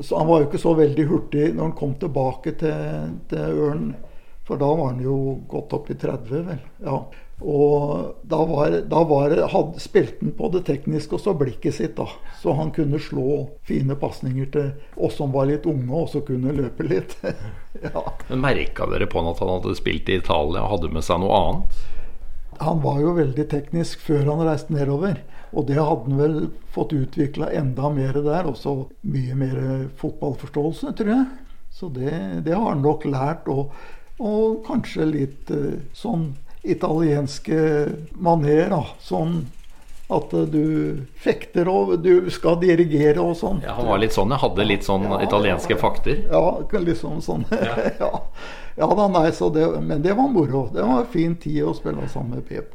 så 0.00 0.22
han 0.22 0.28
var 0.30 0.40
jo 0.40 0.46
ikke 0.48 0.60
så 0.62 0.72
veldig 0.78 1.04
hurtig 1.10 1.50
når 1.50 1.66
han 1.66 1.74
kom 1.76 1.92
tilbake 2.00 2.54
til, 2.56 3.10
til 3.28 3.64
Ørn 3.66 3.90
for 4.46 4.56
da 4.56 4.66
var 4.78 4.92
han 4.92 5.02
jo 5.02 5.16
godt 5.50 5.74
opp 5.74 5.88
i 5.90 5.96
30, 5.98 6.42
vel. 6.46 6.58
Ja. 6.86 7.00
Og 7.40 8.14
da, 8.22 8.38
var, 8.48 8.70
da 8.88 9.02
var, 9.04 9.32
hadde, 9.52 9.80
spilte 9.80 10.24
han 10.24 10.32
på 10.38 10.48
det 10.54 10.62
tekniske 10.64 11.18
og 11.18 11.20
så 11.20 11.34
blikket 11.36 11.76
sitt, 11.76 11.96
da. 11.98 12.08
Så 12.40 12.54
han 12.56 12.70
kunne 12.72 13.00
slå 13.02 13.42
fine 13.68 13.96
pasninger 14.00 14.48
til 14.54 14.70
oss 14.96 15.18
som 15.20 15.34
var 15.34 15.50
litt 15.50 15.66
unge 15.68 15.92
og 15.92 16.08
så 16.12 16.22
kunne 16.24 16.54
løpe 16.56 16.86
litt. 16.88 17.18
ja. 17.84 18.04
Men 18.30 18.40
Merka 18.44 18.88
dere 18.88 19.08
på 19.10 19.20
han 19.20 19.34
at 19.34 19.42
han 19.44 19.52
hadde 19.58 19.76
spilt 19.76 20.08
i 20.08 20.16
Italia 20.22 20.64
og 20.64 20.72
hadde 20.78 20.92
med 20.96 21.04
seg 21.04 21.20
noe 21.20 21.40
annet? 21.42 21.82
Han 22.62 22.80
var 22.80 23.02
jo 23.02 23.12
veldig 23.18 23.44
teknisk 23.52 24.00
før 24.06 24.30
han 24.30 24.46
reiste 24.48 24.72
nedover. 24.72 25.20
Og 25.52 25.68
det 25.68 25.76
hadde 25.76 26.08
han 26.08 26.22
vel 26.22 26.38
fått 26.72 26.96
utvikla 26.96 27.50
enda 27.52 27.90
mer 27.92 28.16
der. 28.16 28.48
Også 28.48 28.78
mye 29.04 29.36
mer 29.36 29.60
fotballforståelse, 30.00 30.94
tror 30.96 31.12
jeg. 31.12 31.28
Så 31.76 31.92
det, 31.92 32.16
det 32.48 32.56
har 32.56 32.70
han 32.70 32.80
nok 32.80 33.04
lært. 33.12 33.52
Og 33.52 33.76
Og 34.16 34.62
kanskje 34.64 35.04
litt 35.04 35.50
eh, 35.52 35.80
sånn 35.92 36.30
italienske 36.72 37.58
maner, 38.18 38.68
da. 38.72 38.82
Sånn 39.02 39.44
at 40.08 40.32
eh, 40.32 40.46
du 40.50 41.06
fekter 41.22 41.68
og 41.70 41.96
du 42.04 42.30
skal 42.30 42.60
dirigere 42.62 43.22
og 43.22 43.36
sånn. 43.38 43.62
Ja, 43.66 43.76
han 43.78 43.88
var 43.90 44.02
litt 44.02 44.14
sånn, 44.16 44.34
jeg 44.34 44.42
hadde 44.44 44.68
litt 44.68 44.86
sånn 44.86 45.06
Ja, 45.08 45.20
italienske 45.26 45.74
ja, 45.74 45.78
ja. 45.78 45.82
fakter. 45.82 46.24
Ja, 46.30 46.80
liksom 46.90 47.20
sånn. 47.24 47.46
Ja, 48.00 48.12
ja 48.76 48.90
da, 48.92 49.06
nei, 49.08 49.30
så 49.32 49.48
det, 49.50 49.66
men 49.80 50.02
det 50.04 50.14
var 50.18 50.28
moro. 50.28 50.66
Det 50.72 50.82
var 50.84 51.02
en 51.02 51.12
fin 51.12 51.36
tid 51.40 51.62
å 51.64 51.74
spille 51.74 52.08
sammen 52.12 52.38
med 52.38 52.48
Pep. 52.48 52.74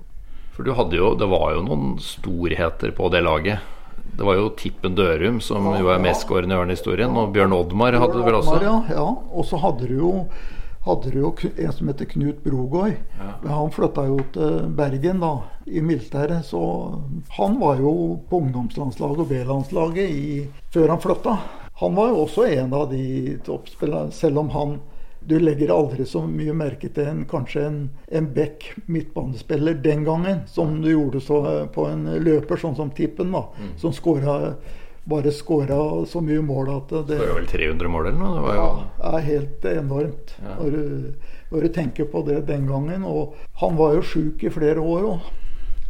For 0.56 0.68
du 0.68 0.74
hadde 0.76 0.98
jo, 0.98 1.14
det 1.16 1.30
var 1.32 1.54
jo 1.56 1.62
noen 1.64 1.94
storheter 2.04 2.92
på 2.98 3.08
det 3.14 3.22
laget. 3.24 3.62
Det 4.12 4.26
var 4.28 4.36
jo 4.36 4.50
Tippen 4.60 4.98
Dørum 4.98 5.38
som 5.42 5.70
jo 5.78 5.92
er 5.94 6.02
mestskårende 6.04 6.58
i 6.58 6.60
ørnehistorien, 6.60 7.14
og 7.16 7.32
Bjørn 7.36 7.54
Oddmar 7.56 7.96
hadde 7.96 8.18
du 8.18 8.26
vel 8.26 8.40
også? 8.42 8.58
Ja, 8.66 8.74
ja. 8.92 9.06
Og 9.32 9.48
så 9.48 9.62
hadde 9.62 9.88
du 9.88 9.96
jo 10.02 10.12
hadde 10.86 11.12
du 11.14 11.20
jo 11.22 11.32
en 11.52 11.74
som 11.74 11.90
heter 11.92 12.10
Knut 12.10 12.44
Brogård. 12.44 12.94
Ja. 13.20 13.32
Han 13.54 13.74
flytta 13.74 14.06
jo 14.10 14.20
til 14.34 14.70
Bergen 14.78 15.22
da, 15.22 15.34
i 15.66 15.82
militæret, 15.82 16.46
så 16.46 16.62
han 17.38 17.60
var 17.62 17.82
jo 17.82 17.94
på 18.30 18.42
ungdomslandslaget 18.42 19.26
og 19.26 19.30
B-landslaget 19.30 20.64
før 20.74 20.96
han 20.96 21.04
flytta. 21.04 21.36
Han 21.82 21.98
var 21.98 22.12
jo 22.12 22.24
også 22.24 22.48
en 22.50 22.74
av 22.78 22.90
de 22.92 23.38
toppspillerne, 23.46 24.14
selv 24.14 24.42
om 24.44 24.50
han 24.56 24.80
Du 25.22 25.36
legger 25.38 25.70
aldri 25.70 26.02
så 26.10 26.24
mye 26.26 26.54
merke 26.58 26.90
til 26.90 27.06
en, 27.06 27.20
kanskje 27.30 27.62
en, 27.68 27.76
en 28.10 28.28
back 28.34 28.64
midtbanespiller 28.90 29.76
den 29.78 30.02
gangen, 30.02 30.40
som 30.50 30.80
du 30.82 30.88
gjorde 30.90 31.22
så, 31.22 31.68
på 31.70 31.86
en 31.86 32.08
løper, 32.26 32.58
sånn 32.58 32.74
som 32.74 32.90
Tippen, 32.90 33.30
da, 33.30 33.44
som 33.78 33.94
skåra 33.94 34.56
bare 35.12 35.34
skåra 35.36 35.78
så 36.10 36.24
mye 36.24 36.42
mål 36.46 36.72
at 36.78 36.96
det 37.10 37.20
Skåra 37.20 37.36
var 37.36 37.42
vel 37.42 37.52
300 37.52 37.92
mål 37.92 38.10
eller 38.10 38.20
noe? 38.22 38.38
Det 38.38 38.46
var 38.48 38.58
jo 38.58 38.64
ja, 38.64 39.12
er 39.12 39.28
helt 39.28 39.70
enormt 39.74 40.34
Ja. 40.40 40.56
når, 40.62 40.72
du, 40.78 41.36
når 41.52 41.68
du 41.68 41.76
tenker 41.76 42.10
på 42.10 42.24
det 42.28 42.40
den 42.48 42.66
gangen. 42.72 43.06
Og 43.06 43.38
han 43.62 43.78
var 43.80 44.00
jo 44.00 44.08
sjuk 44.14 44.44
i 44.48 44.54
flere 44.54 44.82
år 44.82 45.12
òg. 45.14 45.30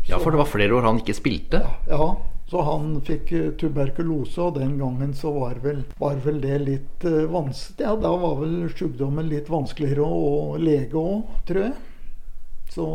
Ja, 0.09 0.17
for 0.17 0.33
det 0.33 0.41
var 0.41 0.49
flere 0.49 0.75
år 0.75 0.87
han 0.89 0.99
ikke 0.99 1.15
spilte. 1.15 1.61
Ja, 1.87 2.07
så 2.51 2.65
han 2.67 2.97
fikk 3.07 3.29
eh, 3.31 3.51
tuberkulose, 3.55 4.41
og 4.43 4.57
den 4.57 4.73
gangen 4.79 5.13
så 5.15 5.31
var 5.31 5.61
vel, 5.63 5.85
var 6.01 6.17
vel 6.25 6.41
det 6.43 6.57
litt 6.65 7.05
uh, 7.07 7.23
vanskelig. 7.31 7.85
Ja, 7.85 7.93
da 7.95 8.11
var 8.19 8.41
vel 8.41 8.65
sykdommen 8.73 9.29
litt 9.31 9.47
vanskeligere 9.47 10.03
å, 10.03 10.57
lege 10.59 10.99
òg, 10.99 11.29
tror 11.47 11.61
jeg. 11.69 11.77
Så 12.71 12.85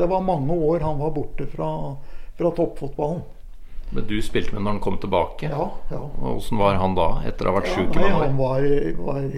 det 0.00 0.08
var 0.08 0.24
mange 0.24 0.56
år 0.56 0.84
han 0.84 1.02
var 1.02 1.12
borte 1.16 1.44
fra, 1.52 1.68
fra 2.38 2.52
toppfotballen. 2.56 3.20
Men 3.90 4.06
du 4.08 4.16
spilte 4.24 4.54
med 4.54 4.64
når 4.64 4.76
han 4.76 4.82
kom 4.84 4.96
tilbake. 5.02 5.50
Ja, 5.50 5.68
ja. 5.90 6.00
Åssen 6.30 6.58
var 6.58 6.78
han 6.80 6.96
da, 6.98 7.08
etter 7.28 7.46
å 7.46 7.52
ha 7.52 7.60
vært 7.60 7.70
Ja, 7.70 7.76
sjuk 7.76 7.98
han 8.00 8.38
var, 8.38 8.64
var 8.98 9.28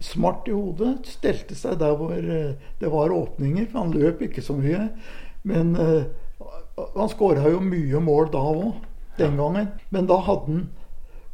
smart 0.00 0.48
i 0.48 0.54
hodet. 0.56 0.94
Stelte 1.10 1.56
seg 1.58 1.78
der 1.82 1.96
hvor 1.98 2.16
eh, 2.16 2.56
det 2.80 2.92
var 2.92 3.14
åpninger. 3.14 3.68
for 3.70 3.84
Han 3.84 3.94
løp 3.96 4.24
ikke 4.26 4.44
så 4.44 4.56
mye. 4.58 4.88
Men 5.46 5.76
uh, 5.78 6.08
han 6.96 7.12
skåra 7.12 7.50
jo 7.52 7.60
mye 7.62 8.00
mål 8.02 8.32
da 8.32 8.42
òg, 8.42 8.72
den 9.20 9.38
gangen. 9.38 9.70
Men 9.94 10.08
da 10.10 10.18
hadde 10.26 10.50
han 10.50 10.66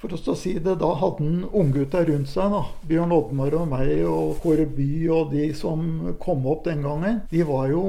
for 0.03 0.13
å 0.33 0.35
si 0.37 0.53
det, 0.59 0.75
da 0.81 0.89
hadde 0.99 1.23
han 1.23 1.45
unggutta 1.55 2.03
rundt 2.09 2.29
seg. 2.29 2.51
da, 2.51 2.63
Bjørn 2.91 3.13
Oddmar 3.15 3.55
og 3.61 3.69
meg 3.71 3.93
og 4.11 4.41
Kåre 4.43 4.67
By 4.67 4.89
og 5.15 5.31
de 5.33 5.47
som 5.55 6.15
kom 6.23 6.43
opp 6.51 6.65
den 6.67 6.83
gangen. 6.83 7.21
De 7.31 7.45
var 7.47 7.69
jo, 7.71 7.85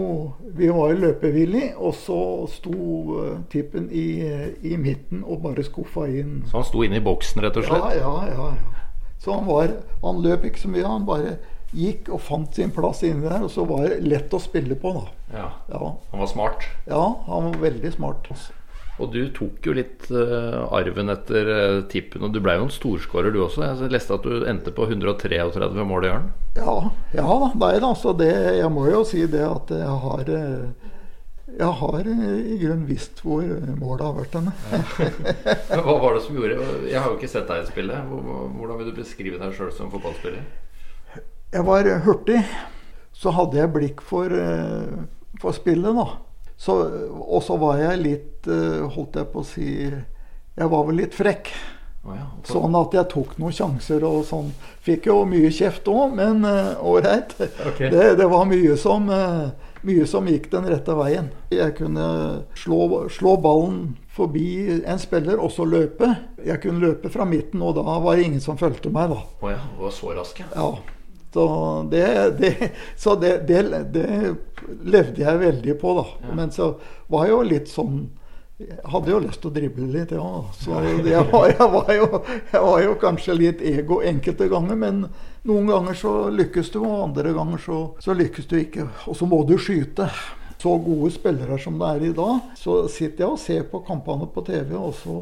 Vi 0.53 0.69
var 0.69 0.93
jo 0.93 0.99
løpevillige, 1.07 1.73
og 1.77 1.95
så 1.97 2.19
sto 2.53 3.17
eh, 3.23 3.39
Tippen 3.49 3.89
i, 3.91 4.05
i 4.61 4.77
midten 4.77 5.23
og 5.25 5.41
bare 5.47 5.65
skuffa 5.65 6.05
inn 6.07 6.43
Så 6.45 6.59
han 6.59 6.67
sto 6.69 6.83
inne 6.85 7.01
i 7.01 7.03
boksen, 7.03 7.41
rett 7.41 7.57
og 7.57 7.65
slett? 7.65 7.97
ja, 7.97 8.13
ja. 8.29 8.47
ja. 8.53 8.79
Så 9.23 9.31
han, 9.33 9.45
var, 9.47 9.71
han 10.03 10.21
løp 10.21 10.43
ikke 10.45 10.59
så 10.59 10.69
mye. 10.69 10.83
Han 10.83 11.05
bare 11.07 11.37
gikk 11.73 12.09
og 12.13 12.19
fant 12.21 12.53
sin 12.53 12.69
plass 12.75 13.01
inni 13.07 13.23
der, 13.25 13.45
og 13.47 13.49
så 13.49 13.63
var 13.65 13.87
det 13.87 14.01
lett 14.05 14.33
å 14.35 14.39
spille 14.43 14.75
på. 14.77 14.91
da. 14.99 15.05
Ja. 15.33 15.45
Ja, 15.71 15.93
Han 16.11 16.19
var 16.21 16.27
smart. 16.29 16.67
ja 16.85 17.03
han 17.25 17.47
var 17.49 17.55
veldig 17.63 17.91
smart. 17.95 18.27
Og 19.01 19.09
du 19.09 19.23
tok 19.33 19.65
jo 19.65 19.73
litt 19.73 20.05
uh, 20.13 20.69
arven 20.73 21.09
etter 21.09 21.47
uh, 21.49 21.77
tippen, 21.89 22.27
og 22.27 22.33
du 22.33 22.39
ble 22.43 22.53
jo 22.59 22.67
en 22.67 22.73
storskårer 22.73 23.33
du 23.33 23.39
også. 23.41 23.63
Jeg 23.65 23.93
leste 23.93 24.13
at 24.13 24.25
du 24.25 24.45
endte 24.49 24.73
på 24.75 24.85
133 24.85 25.85
mål 25.89 26.05
i 26.05 26.11
Ørn. 26.11 26.27
Ja, 26.59 26.75
ja 27.15 27.37
nei 27.57 27.73
da. 27.81 27.93
Så 27.97 28.13
det, 28.17 28.29
jeg 28.59 28.69
må 28.73 28.85
jo 28.91 29.01
si 29.07 29.25
det 29.29 29.41
at 29.47 29.73
jeg 29.73 29.95
har 30.03 30.29
uh, 30.29 30.89
jeg 31.53 31.69
har 31.79 32.07
i 32.09 32.55
grunnen 32.57 32.85
visst 32.89 33.19
hvor 33.21 33.45
målet 33.77 34.05
har 34.05 34.13
vært 34.17 34.37
henne. 34.39 34.53
ja. 35.69 35.81
Hva 35.85 35.97
var 36.01 36.15
det 36.17 36.23
som 36.25 36.37
gjorde 36.37 36.67
Jeg 36.89 36.97
har 36.97 37.11
jo 37.11 37.17
ikke 37.17 37.29
sett 37.29 37.49
deg 37.49 37.67
spille. 37.67 37.97
spillet 37.97 38.55
Hvordan 38.57 38.79
vil 38.79 38.89
du 38.89 38.95
beskrive 38.97 39.41
deg 39.41 39.53
sjøl 39.57 39.73
som 39.73 39.91
fotballspiller? 39.93 40.45
Jeg 41.53 41.65
var 41.67 41.89
hurtig. 42.05 42.39
Så 43.13 43.33
hadde 43.37 43.59
jeg 43.59 43.73
blikk 43.73 44.01
for, 44.01 44.33
for 45.41 45.53
spillet, 45.53 45.93
da. 45.93 46.07
Så, 46.57 46.75
og 47.19 47.43
så 47.43 47.57
var 47.61 47.81
jeg 47.81 48.01
litt, 48.03 48.47
eh, 48.47 48.83
holdt 48.95 49.17
jeg 49.19 49.31
på 49.33 49.41
å 49.41 49.47
si 49.47 49.69
Jeg 49.89 50.69
var 50.69 50.85
vel 50.85 50.99
litt 51.01 51.15
frekk. 51.17 51.49
Oh 52.03 52.13
ja. 52.13 52.27
Sånn 52.45 52.75
at 52.75 52.93
jeg 52.93 53.09
tok 53.09 53.37
noen 53.39 53.55
sjanser 53.55 54.03
og 54.05 54.25
sånn. 54.27 54.51
Fikk 54.83 55.07
jo 55.07 55.23
mye 55.25 55.49
kjeft 55.55 55.87
òg, 55.89 56.13
men 56.19 56.43
ålreit. 56.45 57.33
Ok. 57.39 57.79
det, 57.89 58.03
det 58.19 58.27
var 58.29 58.43
mye 58.45 58.75
som, 58.77 59.07
uh, 59.09 59.49
mye 59.87 60.05
som 60.05 60.27
gikk 60.29 60.51
den 60.51 60.67
rette 60.69 60.93
veien. 60.99 61.31
Jeg 61.49 61.73
kunne 61.79 62.05
slå, 62.59 63.07
slå 63.09 63.37
ballen 63.41 63.95
forbi 64.13 64.81
en 64.85 64.99
spiller 65.01 65.41
og 65.41 65.51
så 65.55 65.65
løpe. 65.65 66.11
Jeg 66.45 66.61
kunne 66.61 66.83
løpe 66.83 67.09
fra 67.09 67.25
midten, 67.25 67.63
og 67.65 67.77
da 67.79 67.97
var 68.03 68.17
det 68.17 68.27
ingen 68.27 68.43
som 68.43 68.59
fulgte 68.59 68.91
meg, 68.93 69.09
da. 69.15 69.23
Oh 69.41 69.49
ja, 69.51 69.61
var 69.79 69.95
så 69.95 70.13
rask, 70.13 70.43
ja. 70.43 70.69
Ja. 71.35 71.43
Så 71.43 71.85
det, 71.91 72.07
det, 72.39 72.71
så 72.95 73.15
det, 73.15 73.37
det, 73.47 73.61
det 73.93 74.35
levde 74.83 75.23
jeg 75.23 75.39
veldig 75.39 75.77
på, 75.81 75.95
da. 75.97 76.33
Men 76.37 76.51
så 76.53 76.75
var 77.11 77.25
jeg 77.25 77.33
jo 77.35 77.47
litt 77.53 77.71
sånn 77.71 78.03
jeg 78.63 78.77
hadde 78.85 79.09
jo 79.09 79.19
lyst 79.23 79.41
til 79.41 79.49
å 79.49 79.53
drible 79.55 79.87
litt, 79.91 80.11
ja. 80.13 80.27
Så 80.61 80.77
jeg 80.85 81.23
var, 81.31 81.47
jeg, 81.49 81.69
var 81.73 81.89
jo, 81.97 82.07
jeg 82.51 82.61
var 82.61 82.83
jo 82.83 82.93
kanskje 83.01 83.35
litt 83.35 83.63
ego 83.65 83.97
enkelte 84.05 84.47
ganger, 84.51 84.77
men 84.79 85.01
noen 85.49 85.71
ganger 85.71 85.97
så 85.97 86.13
lykkes 86.31 86.69
du, 86.75 86.79
og 86.83 87.01
andre 87.09 87.33
ganger 87.35 87.63
så, 87.65 87.79
så 88.03 88.15
lykkes 88.15 88.47
du 88.51 88.55
ikke. 88.61 88.87
Og 89.09 89.17
så 89.19 89.27
må 89.29 89.41
du 89.49 89.57
skyte. 89.59 90.07
Så 90.63 90.77
gode 90.79 91.09
spillere 91.11 91.57
som 91.59 91.75
det 91.81 91.89
er 91.89 92.05
i 92.07 92.13
dag, 92.15 92.53
så 92.55 92.85
sitter 92.87 93.25
jeg 93.25 93.33
og 93.33 93.41
ser 93.41 93.65
på 93.67 93.81
kampene 93.83 94.29
på 94.31 94.45
TV, 94.47 94.77
og 94.79 94.93
så 94.95 95.17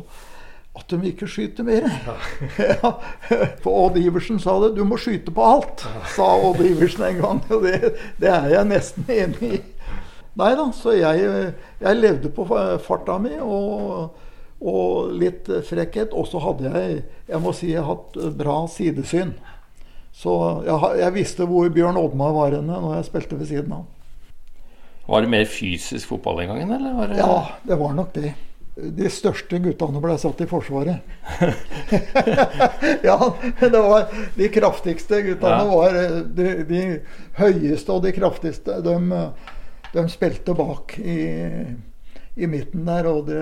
at 0.72 0.88
de 0.88 1.10
ikke 1.10 1.28
skyter 1.28 1.66
mer. 1.68 1.88
Ja. 2.60 2.94
For 3.64 3.88
Odd 3.88 4.00
Iversen 4.00 4.40
sa 4.40 4.56
det. 4.64 4.76
'Du 4.76 4.86
må 4.88 4.98
skyte 4.98 5.34
på 5.36 5.44
alt', 5.44 5.84
sa 6.16 6.30
Odd 6.40 6.64
Iversen 6.64 7.04
en 7.10 7.22
gang. 7.22 7.42
Og 7.52 7.66
det, 7.68 7.94
det 8.22 8.32
er 8.32 8.50
jeg 8.56 8.70
nesten 8.70 9.08
enig 9.12 9.54
i. 9.60 9.62
Nei 10.40 10.52
da, 10.56 10.70
så 10.72 10.94
jeg, 10.96 11.54
jeg 11.82 12.00
levde 12.00 12.30
på 12.32 12.46
farta 12.86 13.18
mi 13.20 13.34
og, 13.44 14.14
og 14.64 15.16
litt 15.20 15.50
frekkhet. 15.68 16.16
Og 16.16 16.30
så 16.32 16.40
hadde 16.40 16.72
jeg, 16.72 17.02
jeg 17.28 17.42
må 17.44 17.52
si, 17.56 17.74
jeg 17.74 17.84
hatt 17.84 18.16
bra 18.40 18.62
sidesyn. 18.72 19.34
Så 20.16 20.38
jeg, 20.68 21.02
jeg 21.02 21.16
visste 21.16 21.48
hvor 21.48 21.68
Bjørn 21.72 22.00
Oddmar 22.00 22.32
var 22.36 22.56
henne 22.56 22.80
når 22.80 22.96
jeg 23.00 23.10
spilte 23.10 23.40
ved 23.40 23.52
siden 23.52 23.76
av. 23.76 23.90
Var 25.12 25.26
det 25.26 25.34
mer 25.34 25.48
fysisk 25.50 26.08
fotball 26.14 26.40
den 26.40 26.54
gangen, 26.54 26.72
eller? 26.78 26.96
Var 26.96 27.12
det... 27.12 27.20
Ja, 27.20 27.38
det 27.68 27.80
var 27.80 27.94
nok 27.98 28.16
det. 28.16 28.32
De 28.98 29.10
største 29.14 29.60
guttene 29.62 30.02
ble 30.04 30.16
satt 30.22 30.42
i 30.42 30.48
Forsvaret. 30.50 31.04
ja, 33.10 33.18
det 33.60 33.72
var 33.82 34.08
de 34.38 34.50
kraftigste 34.54 35.22
guttene 35.26 35.62
Ja. 35.62 35.66
var 35.70 35.96
eh, 36.00 36.18
de, 36.38 36.48
de 36.70 36.82
høyeste 37.40 37.94
og 37.94 38.04
de 38.06 38.14
kraftigste. 38.16 38.80
De, 38.86 38.96
de 39.94 40.06
spilte 40.12 40.56
bak 40.58 40.98
i, 41.00 41.18
i 42.36 42.48
midten 42.50 42.86
der, 42.88 43.10
og 43.12 43.28
det, 43.30 43.42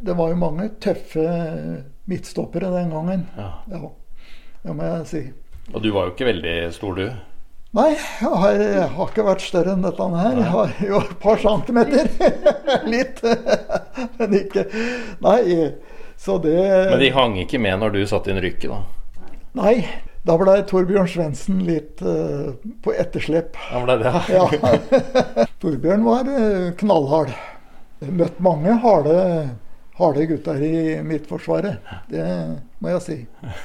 det 0.00 0.16
var 0.18 0.32
jo 0.32 0.40
mange 0.40 0.70
tøffe 0.82 1.26
midtstoppere 2.10 2.72
den 2.74 2.90
gangen. 2.92 3.26
Ja. 3.38 3.50
Ja, 3.72 3.82
det 4.64 4.76
må 4.76 4.90
jeg 4.90 5.06
si. 5.10 5.22
Og 5.72 5.80
du 5.84 5.90
var 5.94 6.08
jo 6.08 6.12
ikke 6.16 6.28
veldig 6.28 6.56
stor, 6.76 6.98
du. 6.98 7.06
Nei, 7.74 7.90
jeg 7.90 8.30
har, 8.30 8.54
jeg 8.54 8.88
har 8.94 9.08
ikke 9.10 9.26
vært 9.26 9.42
større 9.42 9.72
enn 9.74 9.82
dette 9.82 10.04
her. 10.12 10.36
Jeg 10.38 10.50
har 10.52 10.74
jo 10.86 11.00
et 11.02 11.14
par 11.22 11.40
centimeter. 11.42 12.10
Litt. 12.92 13.18
Men 14.20 14.36
ikke 14.38 14.62
Nei, 15.24 15.70
så 16.20 16.38
det 16.38 16.54
Men 16.54 17.00
de 17.02 17.08
hang 17.16 17.34
ikke 17.42 17.58
med 17.58 17.80
når 17.82 17.96
du 17.96 18.04
satte 18.06 18.30
inn 18.30 18.38
rykket, 18.44 18.70
da. 18.70 19.32
Nei. 19.58 19.76
Da 20.24 20.38
ble 20.40 20.54
Torbjørn 20.64 21.08
Svendsen 21.10 21.58
litt 21.66 22.00
uh, 22.00 22.54
på 22.80 22.94
etterslep. 22.96 23.58
Han 23.68 23.84
ble 23.84 23.98
det, 24.00 24.12
Ja. 24.32 24.46
Torbjørn 25.60 26.06
var 26.06 26.30
eh, 26.32 26.70
knallhard. 26.80 27.34
Møtt 28.08 28.40
mange 28.42 28.72
harde, 28.80 29.18
harde 29.98 30.24
gutter 30.30 30.64
i 30.64 30.96
Midtforsvaret. 31.04 31.92
Det 32.08 32.24
må 32.80 32.94
jeg 32.94 33.04
si. 33.04 33.18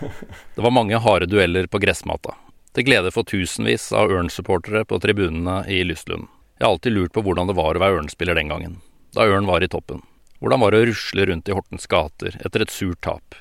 Det 0.58 0.66
var 0.66 0.76
mange 0.76 1.00
harde 1.00 1.32
dueller 1.32 1.72
på 1.72 1.80
gressmata. 1.80 2.36
Til 2.78 2.86
glede 2.86 3.10
for 3.14 3.26
tusenvis 3.26 3.88
av 3.98 4.12
Ørn-supportere 4.14 4.84
på 4.86 5.00
tribunene 5.02 5.64
i 5.72 5.82
Lystlund. 5.88 6.28
Jeg 6.60 6.68
har 6.68 6.74
alltid 6.76 6.94
lurt 6.94 7.14
på 7.16 7.24
hvordan 7.26 7.50
det 7.50 7.56
var 7.58 7.78
å 7.78 7.82
være 7.82 7.98
Ørn-spiller 8.02 8.38
den 8.38 8.52
gangen, 8.52 8.76
da 9.16 9.26
Ørn 9.26 9.48
var 9.50 9.64
i 9.66 9.70
toppen. 9.72 10.04
Hvordan 10.40 10.62
var 10.62 10.72
det 10.76 10.82
å 10.84 10.90
rusle 10.92 11.26
rundt 11.28 11.50
i 11.50 11.56
Hortens 11.56 11.90
gater 11.90 12.38
etter 12.46 12.64
et 12.64 12.72
surt 12.74 13.02
tap? 13.04 13.40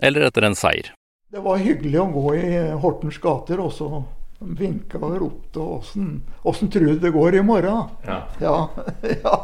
Eller 0.00 0.24
etter 0.30 0.46
en 0.48 0.56
seier? 0.56 0.88
Det 1.30 1.42
var 1.44 1.60
hyggelig 1.62 2.00
å 2.00 2.08
gå 2.14 2.24
i 2.38 2.54
Hortens 2.82 3.20
gater, 3.22 3.60
og 3.62 3.74
så 3.76 3.90
vinka 4.40 4.98
og 4.98 5.18
ropte. 5.20 5.60
Åssen, 5.60 6.08
åssen 6.48 6.72
tror 6.72 6.94
du 6.94 7.02
det 7.04 7.12
går 7.14 7.36
i 7.38 7.44
morgen? 7.44 7.92
Ja. 8.08 8.18
Ja. 8.40 8.54
ja. 9.26 9.36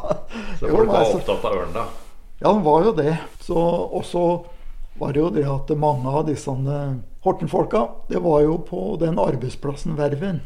Så 0.58 0.70
folk 0.72 0.88
var 0.88 1.02
nei, 1.02 1.04
så- 1.12 1.20
opptatt 1.20 1.44
av 1.44 1.58
ørn, 1.60 1.74
da. 1.76 1.84
Ja, 2.40 2.50
den 2.52 2.64
var 2.64 2.88
jo 2.88 2.96
det. 2.96 3.18
Så, 3.44 3.56
og 3.56 4.02
så 4.04 4.24
var 5.00 5.12
det 5.12 5.20
jo 5.20 5.28
det 5.32 5.44
at 5.48 5.70
mange 5.76 6.08
av 6.08 6.24
disse 6.28 6.52
eh, 6.52 6.96
Horten-folka, 7.26 7.88
det 8.08 8.20
var 8.22 8.44
jo 8.44 8.60
på 8.62 8.96
den 9.02 9.18
arbeidsplassen 9.18 9.96
Verven. 9.98 10.44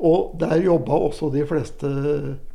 Og 0.00 0.38
der 0.40 0.56
jobba 0.64 0.96
også 1.06 1.28
de 1.32 1.42
fleste 1.46 1.88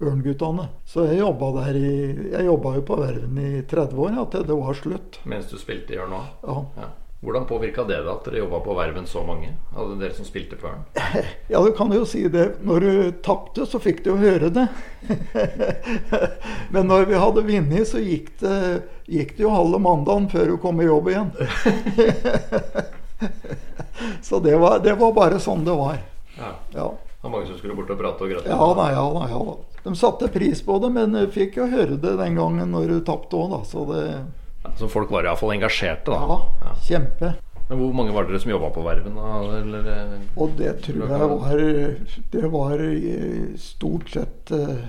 ørnguttene. 0.01 0.65
Så 0.89 1.05
jeg 1.07 1.21
jobba 1.21 1.51
der 1.61 1.77
i 1.77 1.91
Jeg 2.33 2.47
jobba 2.47 2.73
jo 2.75 2.81
på 2.87 2.97
Verven 2.99 3.37
i 3.37 3.61
30 3.61 4.01
år, 4.05 4.15
ja, 4.17 4.25
til 4.25 4.47
det 4.49 4.57
var 4.57 4.73
slutt. 4.73 5.21
Mens 5.23 5.51
du 5.51 5.59
spilte 5.61 5.93
i 5.93 6.01
ørn 6.01 6.17
òg. 6.17 6.33
Ja. 6.49 6.57
Ja. 6.81 6.89
Hvordan 7.19 7.45
påvirka 7.45 7.83
det 7.83 7.97
da 8.05 8.13
at 8.15 8.25
dere 8.25 8.39
jobba 8.39 8.61
på 8.63 8.73
Verven 8.77 9.07
så 9.07 9.21
mange? 9.27 9.51
Hadde 9.75 9.97
dere 9.99 10.15
som 10.15 10.25
spilte 10.25 10.57
på 10.57 10.69
ørn? 10.71 10.85
ja, 11.51 11.61
du 11.61 11.71
kan 11.75 11.91
jo 11.93 12.05
si 12.07 12.25
det. 12.31 12.45
Når 12.65 12.85
du 12.85 12.91
tapte, 13.21 13.69
så 13.69 13.81
fikk 13.83 14.05
du 14.05 14.13
jo 14.13 14.19
høre 14.21 14.49
det. 14.55 14.67
Men 16.73 16.87
når 16.87 17.09
vi 17.11 17.19
hadde 17.19 17.43
vunnet, 17.49 17.89
så 17.91 18.01
gikk 18.01 18.31
det, 18.41 18.61
gikk 19.05 19.35
det 19.37 19.45
jo 19.45 19.53
halve 19.53 19.81
mandagen 19.83 20.29
før 20.31 20.55
du 20.55 20.61
kom 20.63 20.79
i 20.81 20.87
jobb 20.87 21.11
igjen. 21.11 21.35
så 24.27 24.39
det 24.39 24.55
var, 24.59 24.79
det 24.83 24.95
var 24.99 25.13
bare 25.15 25.39
sånn 25.43 25.65
det 25.67 25.75
var. 25.75 25.99
Ja. 26.37 26.51
Ja. 26.73 26.87
Det 27.19 27.27
var 27.27 27.33
mange 27.33 27.49
som 27.49 27.57
skulle 27.59 27.75
bort 27.75 27.89
og 27.91 27.99
prate 27.99 28.23
og 28.23 28.31
gratulere? 28.31 28.55
Ja 28.55 28.69
da, 28.77 28.85
ja 28.95 29.05
da. 29.15 29.25
ja. 29.33 29.57
De 29.83 29.95
satte 29.95 30.27
pris 30.31 30.61
på 30.63 30.77
det, 30.83 30.89
men 30.95 31.17
fikk 31.31 31.57
jo 31.59 31.67
høre 31.71 31.97
det 31.99 32.15
den 32.19 32.39
gangen 32.39 32.71
når 32.75 32.87
du 32.93 32.97
tapte 33.07 33.39
òg, 33.39 33.51
da. 33.55 33.61
Så 33.67 33.85
det 33.91 34.05
Ja, 34.63 34.71
Så 34.79 34.89
folk 34.91 35.11
var 35.11 35.23
iallfall 35.23 35.53
engasjerte, 35.55 36.11
da. 36.11 36.39
Ja, 36.63 36.73
kjempe. 36.87 37.33
Men 37.69 37.77
hvor 37.77 37.93
mange 37.93 38.11
var 38.15 38.25
dere 38.25 38.39
som 38.41 38.49
jobba 38.51 38.71
på 38.73 38.81
Verven? 38.83 39.15
da? 39.15 39.33
Eller, 39.59 39.85
eh, 39.93 40.15
Og 40.41 40.55
det 40.57 40.71
tror 40.81 41.03
jeg 41.05 41.29
var 41.29 41.59
Det 42.33 42.49
var 42.49 42.81
eh, 42.81 43.55
stort 43.61 44.09
sett 44.09 44.51
eh, 44.51 44.87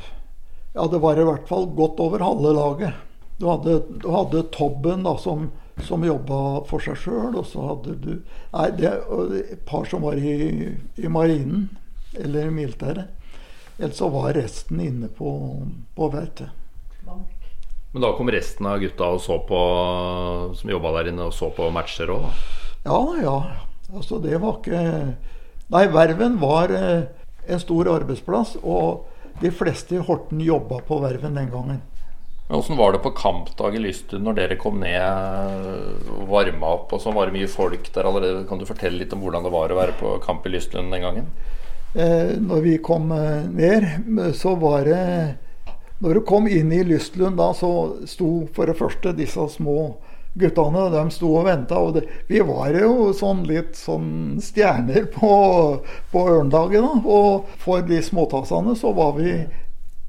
Ja, 0.74 0.86
det 0.88 1.00
var 1.02 1.18
i 1.20 1.26
hvert 1.28 1.46
fall 1.50 1.66
godt 1.76 2.00
over 2.00 2.24
halve 2.24 2.54
laget. 2.56 2.94
Du 3.38 3.48
hadde, 3.50 3.82
du 4.00 4.08
hadde 4.14 4.42
Tobben, 4.54 5.02
da, 5.04 5.16
som, 5.18 5.50
som 5.86 6.04
jobba 6.04 6.38
for 6.68 6.82
seg 6.84 6.98
sjøl, 6.98 7.36
og 7.38 7.46
så 7.48 7.64
hadde 7.72 7.96
du 8.02 8.12
Nei, 8.50 8.68
det 8.76 8.88
er 8.90 9.34
et 9.40 9.64
par 9.68 9.84
som 9.88 10.02
var 10.02 10.18
i, 10.18 10.70
i 10.98 11.10
marinen, 11.10 11.68
eller 12.18 12.48
i 12.48 12.54
militæret. 12.54 13.10
Ellers 13.78 13.96
så 13.96 14.10
var 14.12 14.34
resten 14.36 14.80
inne 14.82 15.08
på, 15.08 15.30
på 15.96 16.08
verftet. 16.12 16.50
Men 17.90 18.04
da 18.04 18.12
kom 18.14 18.30
resten 18.30 18.68
av 18.70 18.78
gutta 18.82 19.08
og 19.16 19.22
så 19.22 19.38
på, 19.46 19.60
som 20.58 20.70
jobba 20.70 20.92
der 20.98 21.10
inne, 21.10 21.30
og 21.30 21.34
så 21.34 21.48
på 21.54 21.70
matcher 21.74 22.12
òg? 22.14 22.28
Ja, 22.84 23.00
ja. 23.22 23.36
Altså, 23.90 24.20
det 24.22 24.38
var 24.42 24.60
ikke 24.60 24.82
Nei, 25.70 25.84
Verven 25.90 26.36
var 26.42 26.72
eh, 26.74 27.08
en 27.46 27.62
stor 27.62 27.88
arbeidsplass, 27.92 28.56
og 28.62 29.06
de 29.40 29.52
fleste 29.54 29.96
i 29.96 30.02
Horten 30.02 30.42
jobba 30.42 30.80
på 30.86 30.98
Verven 31.02 31.38
den 31.38 31.50
gangen. 31.52 31.80
Men 32.50 32.58
Åssen 32.58 32.76
var 32.76 32.92
det 32.92 32.98
på 32.98 33.10
kampdag 33.10 33.76
i 33.76 33.78
Lystun 33.78 34.24
når 34.26 34.34
dere 34.34 34.54
kom 34.58 34.80
ned 34.82 35.66
og 36.10 36.24
varma 36.32 36.72
opp? 36.74 36.90
og 36.90 36.98
så 36.98 37.12
Var 37.14 37.30
det 37.30 37.36
mye 37.36 37.50
folk 37.52 37.92
der 37.94 38.08
allerede? 38.10 38.42
Kan 38.48 38.58
du 38.58 38.66
fortelle 38.66 38.98
litt 38.98 39.14
om 39.14 39.22
hvordan 39.22 39.46
det 39.46 39.52
var 39.54 39.70
å 39.70 39.76
være 39.78 39.94
på 40.00 40.16
kamp 40.24 40.48
i 40.48 40.50
Lystun 40.56 40.90
den 40.90 41.06
gangen? 41.06 41.30
Eh, 41.94 42.34
når 42.42 42.66
vi 42.66 42.74
kom 42.82 43.14
eh, 43.14 43.46
ned, 43.46 44.34
så 44.34 44.56
var 44.58 44.82
det 44.90 44.98
Når 46.02 46.18
du 46.18 46.24
kom 46.26 46.50
inn 46.50 46.74
i 46.74 46.82
Lystlund, 46.82 47.38
da, 47.38 47.52
så 47.54 47.72
sto 48.10 48.48
for 48.50 48.66
det 48.66 48.78
første 48.82 49.14
disse 49.14 49.46
små 49.54 49.78
guttene 50.34 50.90
de 50.90 51.06
sto 51.14 51.30
og 51.30 51.46
venta. 51.46 51.78
Og 51.78 52.02
vi 52.26 52.42
var 52.50 52.74
jo 52.74 53.12
sånn 53.14 53.46
litt 53.46 53.78
sånn 53.78 54.40
stjerner 54.42 55.06
på, 55.14 55.34
på 56.10 56.30
Ørndagen. 56.34 56.82
Da. 56.82 57.02
Og 57.06 57.58
for 57.62 57.86
de 57.86 58.02
småtassene 58.02 58.74
så 58.74 58.90
var 58.90 59.20
vi 59.22 59.36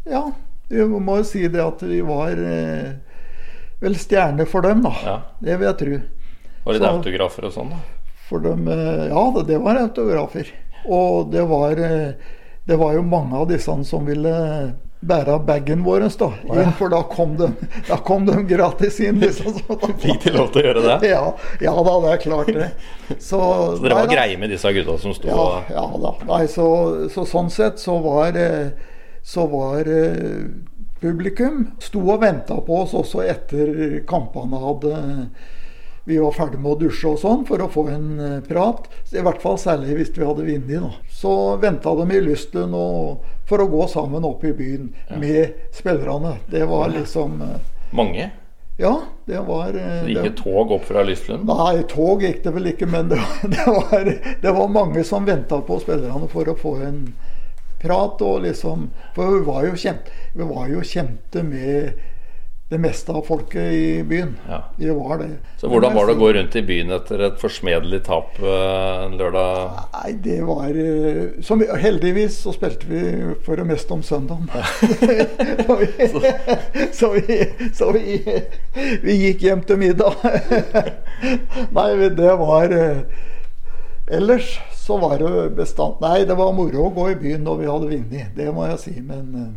Ja, 0.10 0.32
vi 0.72 1.00
må 1.04 1.18
jo 1.22 1.28
si 1.28 1.46
det 1.52 1.62
at 1.64 1.82
vi 1.84 2.02
var 2.06 2.32
eh, 2.40 2.92
vel 3.82 3.96
stjerner 3.98 4.46
for 4.50 4.62
dem, 4.66 4.84
da. 4.86 4.94
Ja. 5.06 5.16
Det 5.40 5.58
vil 5.60 5.68
jeg 5.72 5.78
tro. 5.82 6.02
Var 6.66 6.74
det 6.78 6.82
Så- 6.84 6.92
autografer 6.96 7.46
og 7.50 7.54
sånn? 7.56 7.74
da? 7.74 7.82
For 8.30 8.40
dem, 8.40 8.68
eh, 8.72 9.08
ja, 9.10 9.24
det, 9.36 9.48
det 9.50 9.58
var 9.60 9.76
autografer. 9.82 10.48
Og 10.86 11.32
det 11.34 11.44
var, 11.50 11.72
eh, 11.72 12.14
det 12.66 12.78
var 12.80 12.94
jo 12.96 13.02
mange 13.04 13.36
av 13.36 13.50
disse 13.50 13.74
som 13.86 14.06
ville 14.08 14.32
bære 15.02 15.40
bagen 15.48 15.82
vår, 15.84 16.04
da, 16.20 16.28
inn, 16.62 16.72
for 16.78 16.90
da 16.94 17.00
kom, 17.10 17.32
de, 17.36 17.48
da 17.88 17.98
kom 18.06 18.26
de 18.28 18.36
gratis 18.46 19.00
inn. 19.02 19.18
Liksom, 19.20 19.56
så, 19.58 19.78
Fikk 19.98 20.28
de 20.28 20.34
lov 20.36 20.52
til 20.54 20.62
å 20.62 20.66
gjøre 20.68 20.84
det? 20.86 21.10
ja, 21.10 21.24
ja 21.66 21.74
da, 21.74 21.96
det 22.06 22.12
er 22.14 22.22
klart 22.22 22.52
det. 22.54 22.68
Så, 23.18 23.40
Så 23.82 23.82
dere 23.82 23.98
var 23.98 24.12
greie 24.14 24.38
med 24.38 24.54
disse 24.54 24.70
gutta 24.78 25.00
som 25.02 25.16
sto 25.18 25.28
Ja, 25.32 25.40
og 25.42 25.74
ja 25.74 25.86
da. 26.06 26.14
Nei, 26.30 26.46
så, 26.54 26.68
så 27.10 27.26
sånn 27.26 27.50
sett 27.50 27.82
så 27.82 27.98
var, 28.06 28.38
eh, 28.38 28.70
så 29.24 29.48
var 29.52 29.88
eh, 29.88 30.46
publikum 31.02 31.66
sto 31.82 32.02
og 32.14 32.22
venta 32.22 32.58
på 32.62 32.82
oss 32.84 32.94
også 32.98 33.24
etter 33.26 34.02
kampene 34.10 34.60
hadde 34.62 34.96
vi 36.04 36.18
var 36.18 36.34
ferdig 36.34 36.58
med 36.60 36.72
å 36.72 36.80
dusje 36.82 37.12
og 37.12 37.20
sånn 37.22 37.44
for 37.46 37.62
å 37.62 37.68
få 37.70 37.84
en 37.94 38.08
eh, 38.20 38.38
prat. 38.48 38.88
I 39.14 39.22
hvert 39.22 39.42
fall 39.44 39.60
særlig 39.62 40.00
hvis 40.00 40.10
vi 40.16 40.26
hadde 40.26 40.48
vunnet. 40.48 40.82
da. 40.82 40.90
Så 41.14 41.34
venta 41.62 41.94
de 42.00 42.08
i 42.18 42.22
Lystlund 42.26 42.74
for 43.50 43.62
å 43.62 43.68
gå 43.70 43.84
sammen 43.92 44.26
opp 44.26 44.42
i 44.50 44.54
byen 44.58 44.90
med 45.22 45.54
spillerne. 45.78 46.40
Det 46.50 46.66
var 46.66 46.90
liksom 46.90 47.38
eh, 47.46 47.60
mange. 47.94 48.32
Ja, 48.82 48.96
det 49.30 49.44
var 49.46 49.68
Så 49.68 49.78
Det 49.78 50.10
gikk 50.10 50.24
det- 50.24 50.30
et 50.32 50.42
tog 50.42 50.72
opp 50.74 50.86
fra 50.90 51.04
Lystlund. 51.06 51.46
Nei, 51.46 51.84
tog 51.92 52.26
gikk 52.26 52.42
det 52.48 52.54
vel 52.56 52.72
ikke, 52.74 52.88
men 52.90 53.10
det 53.14 53.20
var, 53.22 53.38
det 53.54 53.68
var, 53.68 54.14
det 54.42 54.56
var 54.58 54.74
mange 54.74 55.04
som 55.06 55.26
venta 55.30 55.62
på 55.62 55.78
spillerne 55.86 56.28
for 56.34 56.50
å 56.50 56.58
få 56.58 56.80
en 56.88 57.04
prat. 57.82 58.22
og 58.22 58.46
liksom, 58.46 58.90
For 59.16 59.36
vi 59.38 59.44
var 59.50 59.68
jo 59.68 59.76
kjente, 59.76 60.24
vi 60.34 60.48
var 60.54 60.72
jo 60.72 60.86
kjente 60.86 61.44
med 61.44 62.08
det 62.72 62.78
meste 62.80 63.12
av 63.12 63.26
folket 63.28 63.74
i 63.76 64.04
byen. 64.08 64.38
Ja. 64.48 64.62
Det 64.78 64.94
var 64.96 65.18
det. 65.20 65.26
Så 65.60 65.68
hvordan 65.68 65.92
var 65.92 66.08
det 66.08 66.14
å 66.16 66.20
gå 66.22 66.30
rundt 66.38 66.54
i 66.56 66.62
byen 66.64 66.94
etter 66.96 67.20
et 67.26 67.42
forsmedelig 67.42 67.98
tap 68.06 68.38
eh, 68.40 68.94
en 69.04 69.18
lørdag? 69.20 69.82
Nei, 69.98 70.12
det 70.24 70.38
var 70.48 70.70
eh, 70.80 71.42
som, 71.44 71.60
Heldigvis 71.82 72.38
så 72.46 72.54
spilte 72.56 72.88
vi 72.88 73.02
for 73.44 73.60
det 73.60 73.66
meste 73.68 73.92
om 73.92 74.06
søndagen. 74.08 74.48
så 75.68 75.78
vi, 75.82 75.90
så, 77.02 77.12
vi, 77.18 77.42
så 77.76 77.92
vi, 77.98 78.22
vi 79.04 79.18
gikk 79.26 79.44
hjem 79.50 79.66
til 79.68 79.82
middag. 79.84 80.16
Nei, 81.76 81.90
det 82.22 82.38
var 82.40 82.72
eh, 82.72 83.04
Ellers 84.12 84.60
så 84.76 84.98
var 84.98 85.20
det 85.22 85.50
bestand... 85.56 86.02
Nei, 86.04 86.26
det 86.28 86.36
var 86.36 86.52
moro 86.56 86.88
å 86.90 86.94
gå 86.94 87.12
i 87.14 87.20
byen 87.20 87.46
når 87.48 87.60
vi 87.62 87.70
hadde 87.70 87.92
vunnet. 87.94 88.32
Det 88.36 88.48
må 88.52 88.66
jeg 88.68 88.80
si. 88.82 88.96
Men 89.08 89.36
eh, 89.40 89.52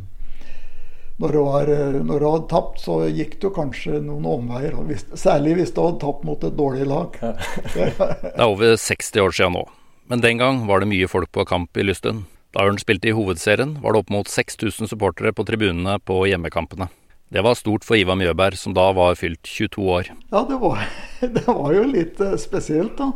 når 1.22 1.34
du, 1.34 1.38
var, 1.42 1.72
eh, 1.74 1.96
når 2.06 2.22
du 2.22 2.26
hadde 2.28 2.50
tapt, 2.52 2.78
så 2.84 3.00
gikk 3.08 3.40
du 3.42 3.48
kanskje 3.54 3.98
noen 4.04 4.28
omveier. 4.30 4.76
Hvis, 4.86 5.06
særlig 5.18 5.56
hvis 5.58 5.74
du 5.74 5.82
hadde 5.82 6.02
tapt 6.04 6.22
mot 6.28 6.46
et 6.46 6.54
dårlig 6.58 6.86
lag. 6.86 7.18
Det 7.74 7.88
er 7.96 8.46
over 8.46 8.76
60 8.78 9.24
år 9.24 9.34
siden 9.34 9.58
nå, 9.58 9.64
men 10.12 10.22
den 10.22 10.38
gang 10.38 10.62
var 10.70 10.84
det 10.84 10.90
mye 10.92 11.10
folk 11.10 11.32
på 11.34 11.46
kamp 11.50 11.74
i 11.74 11.86
Lysten. 11.86 12.22
Da 12.54 12.68
Ørn 12.68 12.78
spilte 12.78 13.10
i 13.10 13.16
hovedserien, 13.16 13.80
var 13.82 13.94
det 13.94 14.04
opp 14.04 14.14
mot 14.14 14.30
6000 14.30 14.86
supportere 14.92 15.34
på 15.34 15.42
tribunene 15.48 15.98
på 16.06 16.20
hjemmekampene. 16.30 16.86
Det 17.34 17.42
var 17.42 17.54
stort 17.54 17.82
for 17.84 17.98
Ivar 17.98 18.14
Mjøberg, 18.14 18.54
som 18.54 18.76
da 18.76 18.92
var 18.94 19.16
fylt 19.18 19.42
22 19.42 19.84
år. 19.90 20.08
Ja, 20.30 20.44
det 20.46 20.54
var, 20.62 20.84
det 21.20 21.42
var 21.48 21.72
jo 21.74 21.82
litt 21.90 22.20
eh, 22.22 22.36
spesielt, 22.38 22.92
da. 22.94 23.08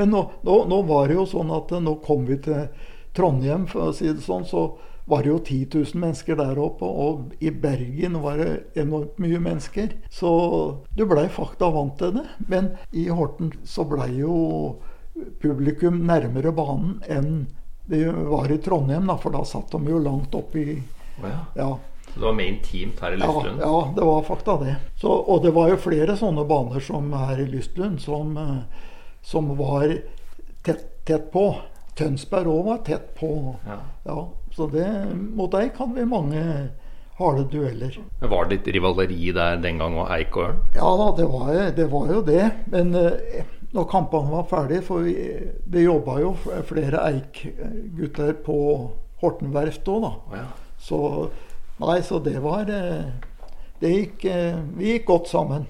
Men 0.00 0.14
nå, 0.14 0.22
nå, 0.48 0.54
nå 0.64 0.78
var 0.88 1.10
det 1.10 1.18
jo 1.18 1.26
sånn 1.28 1.50
at 1.52 1.74
eh, 1.76 1.82
nå 1.84 1.98
kom 2.06 2.22
vi 2.24 2.38
til 2.46 2.70
Trondheim, 3.12 3.66
for 3.68 3.90
å 3.90 3.92
si 3.92 4.06
det 4.08 4.24
sånn. 4.24 4.46
Så 4.48 4.62
var 5.04 5.26
det 5.26 5.28
jo 5.28 5.36
10 5.42 5.66
000 5.92 6.00
mennesker 6.06 6.38
der 6.40 6.56
oppe, 6.64 6.88
og 6.88 7.34
i 7.44 7.52
Bergen 7.52 8.16
var 8.22 8.40
det 8.40 8.80
enormt 8.80 9.20
mye 9.20 9.40
mennesker. 9.44 9.92
Så 10.08 10.30
du 10.96 11.02
blei 11.10 11.26
fakta 11.34 11.68
vant 11.74 11.98
til 12.00 12.14
det. 12.16 12.24
Men 12.48 12.70
i 12.96 13.10
Horten 13.12 13.50
så 13.68 13.84
blei 13.84 14.08
jo 14.22 14.38
publikum 15.42 15.98
nærmere 16.08 16.54
banen 16.56 16.96
enn 17.12 17.28
det 17.92 18.06
var 18.08 18.48
i 18.48 18.56
Trondheim, 18.64 19.04
da, 19.12 19.18
for 19.20 19.36
da 19.36 19.44
satt 19.44 19.76
de 19.76 19.92
jo 19.92 20.00
langt 20.00 20.32
oppi 20.40 20.64
Ja. 21.20 21.76
Det 22.16 22.24
var 22.24 22.32
mer 22.32 22.48
intimt 22.48 23.00
her 23.04 23.12
i 23.12 23.16
Lystlund? 23.20 23.60
ja, 23.60 23.92
det 23.96 24.04
var 24.08 24.22
fakta 24.22 24.56
det. 24.64 24.76
Så, 25.00 25.12
og 25.12 25.42
det 25.44 25.52
var 25.52 25.68
jo 25.68 25.76
flere 25.76 26.16
sånne 26.16 26.46
baner 26.48 26.80
som 26.80 27.12
her 27.12 27.42
i 27.42 27.48
Lystlund 27.50 28.00
som, 28.00 28.36
eh, 28.40 28.86
som 29.22 29.52
var 29.58 29.92
tett, 30.64 30.86
tett 31.04 31.28
på. 31.32 31.50
Tønsberg 31.96 32.48
òg 32.52 32.64
var 32.70 32.80
tett 32.88 33.12
på. 33.20 33.30
Ja. 33.66 33.78
Ja, 34.08 34.18
så 34.56 34.66
det, 34.72 34.88
mot 35.36 35.54
Eik 35.56 35.76
hadde 35.80 35.96
vi 36.00 36.08
mange 36.08 36.42
harde 37.16 37.44
dueller. 37.52 37.98
Men 38.20 38.30
Var 38.30 38.44
det 38.44 38.56
litt 38.58 38.74
rivaleri 38.74 39.32
der 39.32 39.60
den 39.60 39.80
gang 39.80 39.96
og 39.96 40.10
Eik 40.12 40.36
og 40.36 40.48
Ørn? 40.50 40.58
Ja 40.76 40.90
da, 41.00 41.06
det 41.16 41.28
var, 41.32 41.52
det 41.76 41.86
var 41.92 42.12
jo 42.12 42.22
det. 42.24 42.44
Men 42.72 42.92
eh, 42.96 43.44
når 43.72 43.88
kampene 43.92 44.32
var 44.32 44.48
ferdige, 44.50 44.84
for 44.84 45.04
vi, 45.04 45.16
det 45.68 45.84
jobba 45.84 46.20
jo 46.20 46.36
flere 46.68 47.04
Eik-gutter 47.10 48.36
på 48.44 48.58
Horten 49.22 49.52
verft 49.52 49.88
òg, 49.88 50.04
da. 50.04 50.40
Ja. 50.42 50.46
Så 50.76 50.98
Nei, 51.82 52.02
så 52.02 52.18
det 52.24 52.38
var 52.40 52.70
eh, 52.72 53.10
Det 53.80 53.90
gikk 53.92 54.24
eh, 54.32 54.56
Vi 54.78 54.94
gikk 54.94 55.06
godt 55.10 55.28
sammen. 55.28 55.66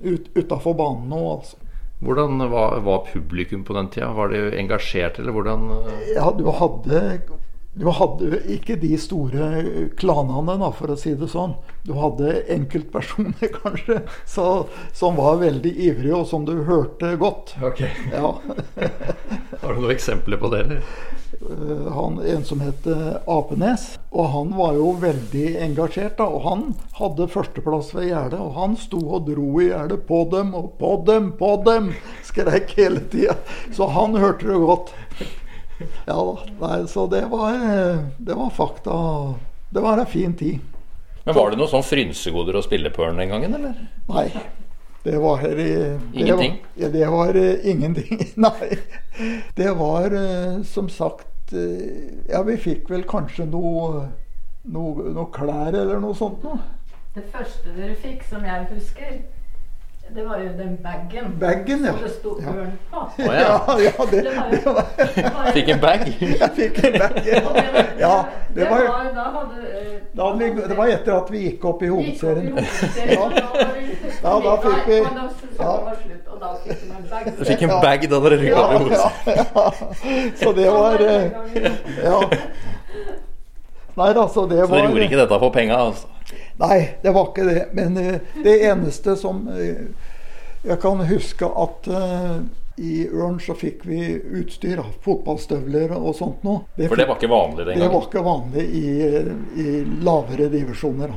Ut, 0.00 0.30
Utafor 0.34 0.76
banen 0.78 1.10
nå, 1.10 1.18
altså. 1.32 1.58
Hvordan 2.00 2.38
var, 2.50 2.78
var 2.80 3.02
publikum 3.12 3.64
på 3.64 3.74
den 3.76 3.90
tida? 3.92 4.12
Var 4.16 4.28
de 4.32 4.38
engasjert, 4.56 5.18
eller 5.18 5.34
hvordan 5.36 5.66
eh? 5.74 6.14
Ja, 6.14 6.30
du 6.32 6.46
hadde, 6.56 7.02
du 7.76 7.84
hadde 7.92 8.40
ikke 8.54 8.78
de 8.80 8.94
store 8.96 9.50
klanene, 10.00 10.56
da, 10.62 10.70
for 10.72 10.94
å 10.94 10.96
si 10.96 11.12
det 11.20 11.28
sånn. 11.28 11.58
Du 11.84 11.92
hadde 12.00 12.38
enkeltpersoner, 12.56 13.52
kanskje, 13.60 14.00
så, 14.24 14.46
som 14.96 15.20
var 15.20 15.42
veldig 15.44 15.74
ivrige, 15.90 16.22
og 16.22 16.24
som 16.30 16.48
du 16.48 16.54
hørte 16.70 17.12
godt. 17.20 17.52
Ok. 17.60 17.84
Ja. 18.14 18.32
Har 19.60 19.76
du 19.76 19.82
noen 19.82 19.92
eksempler 19.92 20.40
på 20.40 20.54
det, 20.54 20.64
eller? 20.64 21.19
Eh, 21.40 21.92
han, 21.92 22.18
en 22.20 22.44
som 22.44 22.60
het 22.60 22.86
Apenes. 23.26 23.98
Og 24.10 24.30
han 24.34 24.54
var 24.56 24.76
jo 24.78 24.92
veldig 25.00 25.46
engasjert. 25.66 26.16
da, 26.18 26.28
Og 26.28 26.44
han 26.48 26.64
hadde 27.00 27.28
førsteplass 27.32 27.94
ved 27.96 28.10
gjerdet. 28.10 28.40
Og 28.40 28.54
han 28.58 28.76
sto 28.76 29.00
og 29.02 29.28
dro 29.30 29.50
i 29.60 29.70
gjerdet 29.70 30.02
på 30.08 30.24
dem 30.32 30.54
og 30.54 30.72
på 30.78 30.96
dem, 31.06 31.32
på 31.38 31.54
dem! 31.66 31.92
Skreik 32.28 32.76
hele 32.78 33.04
tida. 33.12 33.38
Så 33.72 33.88
han 33.90 34.18
hørte 34.20 34.50
det 34.50 34.60
godt. 34.64 34.94
Ja 36.06 36.16
da. 36.16 36.36
Nei, 36.60 36.86
så 36.88 37.06
det 37.06 37.24
var, 37.30 37.54
eh, 37.54 37.98
det 38.18 38.34
var 38.34 38.50
fakta. 38.50 39.34
Det 39.70 39.80
var 39.80 39.98
en 39.98 40.06
fin 40.06 40.34
tid. 40.34 40.58
Men 41.24 41.34
Var 41.34 41.50
det 41.50 41.60
noe 41.60 41.68
sånn 41.68 41.84
frynsegoder 41.84 42.56
å 42.56 42.64
spille 42.64 42.90
på 42.90 43.04
den 43.04 43.28
gangen, 43.28 43.54
eller? 43.54 43.76
Nei. 44.08 44.28
Det 45.02 45.16
var 45.16 45.38
her 45.40 45.56
i 45.56 45.68
det 45.72 46.00
Ingenting? 46.12 46.58
Var, 46.60 46.82
ja, 46.82 46.88
det 46.92 47.06
var 47.08 47.36
uh, 47.36 47.66
ingenting. 47.70 48.24
Nei. 48.46 48.76
Det 49.56 49.70
var 49.78 50.12
uh, 50.12 50.62
som 50.64 50.88
sagt 50.92 51.29
Ja, 51.52 52.42
vi 52.46 52.56
fikk 52.60 52.90
vel 52.92 53.02
kanskje 53.08 53.46
noe, 53.50 54.04
noe, 54.70 55.10
noe 55.10 55.30
klær 55.34 55.74
eller 55.74 56.02
noe 56.02 56.14
sånt 56.18 56.44
noe. 56.46 56.60
Det 57.14 57.24
første 57.32 57.72
dere 57.74 57.96
fikk, 57.98 58.22
som 58.28 58.44
jeg 58.46 58.68
husker, 58.70 59.16
det 60.14 60.24
var 60.28 60.38
jo 60.38 60.48
den 60.58 60.76
bagen. 60.82 61.36
Bagen, 61.40 61.84
ja. 61.84 61.92
Som 61.92 62.02
det 62.02 62.10
sto 62.10 62.30
Ja. 62.42 62.48
ørn 62.48 62.72
på. 62.90 62.98
Oh, 62.98 63.10
Ja, 63.18 63.32
ja. 63.68 63.78
ja, 63.80 64.04
det, 64.10 64.22
Det 64.24 64.36
var 64.36 64.46
jo- 64.52 64.74
det 65.14 65.24
var- 65.34 65.52
Fikk 65.52 65.68
en 65.68 65.80
bag? 65.80 66.00
Jeg 66.40 66.50
fikk 66.56 66.84
en 66.84 66.92
bag. 66.98 67.22
ja. 67.26 67.34
det 67.34 67.44
var- 67.44 67.86
Ja, 68.00 68.24
det 68.54 68.64
var, 68.70 68.78
Da 69.14 69.24
hadde 69.36 69.56
eh, 69.80 69.98
da 70.16 70.22
hadde 70.30 70.38
vi, 70.38 70.62
det 70.68 70.76
var 70.76 70.86
etter 70.86 71.12
at 71.16 71.30
vi 71.30 71.38
gikk 71.48 71.64
opp 71.64 71.82
i 71.82 71.86
hovedserien. 71.88 72.58
Ja. 73.10 73.28
da 73.28 73.40
Ja, 74.22 74.40
da 74.40 74.56
fikk 74.56 74.86
vi- 74.86 75.04
ja. 75.58 75.72
Du 77.38 77.44
fikk 77.44 77.62
en 77.62 77.68
bag 77.82 78.08
da 78.10 78.20
dere 78.20 78.36
rykka 78.40 78.60
opp 78.60 78.72
i 78.72 78.78
hovedserien. 78.84 79.46
Ja, 79.54 79.62
ja. 79.64 79.72
Så 80.42 80.52
det 80.52 80.70
var 80.70 80.94
eh, 81.00 81.30
Ja. 82.04 82.20
Nei 84.00 84.14
altså, 84.14 84.46
så 84.46 84.46
var... 84.48 84.66
Så 84.66 84.78
dere 84.78 84.88
gjorde 84.88 85.08
ikke 85.08 85.20
dette 85.20 85.40
for 85.42 85.52
penga? 85.52 85.82
Altså. 85.90 86.08
Nei, 86.60 86.78
det 87.02 87.12
var 87.16 87.28
ikke 87.28 87.48
det. 87.48 87.60
Men 87.76 87.98
uh, 88.00 88.40
det 88.44 88.56
eneste 88.70 89.16
som 89.20 89.44
uh, 89.48 90.08
Jeg 90.64 90.80
kan 90.80 91.02
huske 91.08 91.48
at 91.48 91.88
uh, 91.92 92.40
i 92.80 93.02
Ørn 93.12 93.36
så 93.44 93.52
fikk 93.58 93.82
vi 93.84 94.14
utstyr, 94.40 94.80
fotballstøvler 95.04 95.92
og 95.98 96.14
sånt 96.16 96.44
noe. 96.46 96.64
For 96.78 96.96
det 96.96 97.08
var 97.10 97.18
ikke 97.18 97.28
vanlig 97.32 97.66
den 97.66 97.74
gangen? 97.74 97.82
det 97.82 97.90
var 97.92 98.06
ikke 98.06 98.22
vanlig 98.24 98.64
i, 98.78 98.86
i 99.60 99.66
lavere 100.06 100.48
divisjoner. 100.52 101.12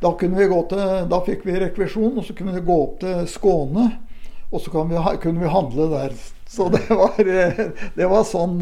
Da. 0.00 0.14
Kunne 0.16 0.40
vi 0.40 0.48
gå 0.48 0.62
til, 0.70 0.86
da 1.10 1.20
fikk 1.26 1.44
vi 1.48 1.58
rekvisjon, 1.60 2.16
og 2.16 2.24
så 2.24 2.36
kunne 2.36 2.56
vi 2.56 2.64
gå 2.64 2.78
opp 2.86 2.96
til 3.04 3.28
Skåne. 3.28 3.90
Og 4.48 4.62
så 4.62 4.72
kan 4.72 4.88
vi, 4.88 5.02
kunne 5.20 5.44
vi 5.44 5.52
handle 5.52 5.90
der. 5.92 6.16
Så 6.48 6.70
det 6.72 6.86
var, 6.88 7.20
det 7.98 8.08
var 8.08 8.24
sånn 8.24 8.60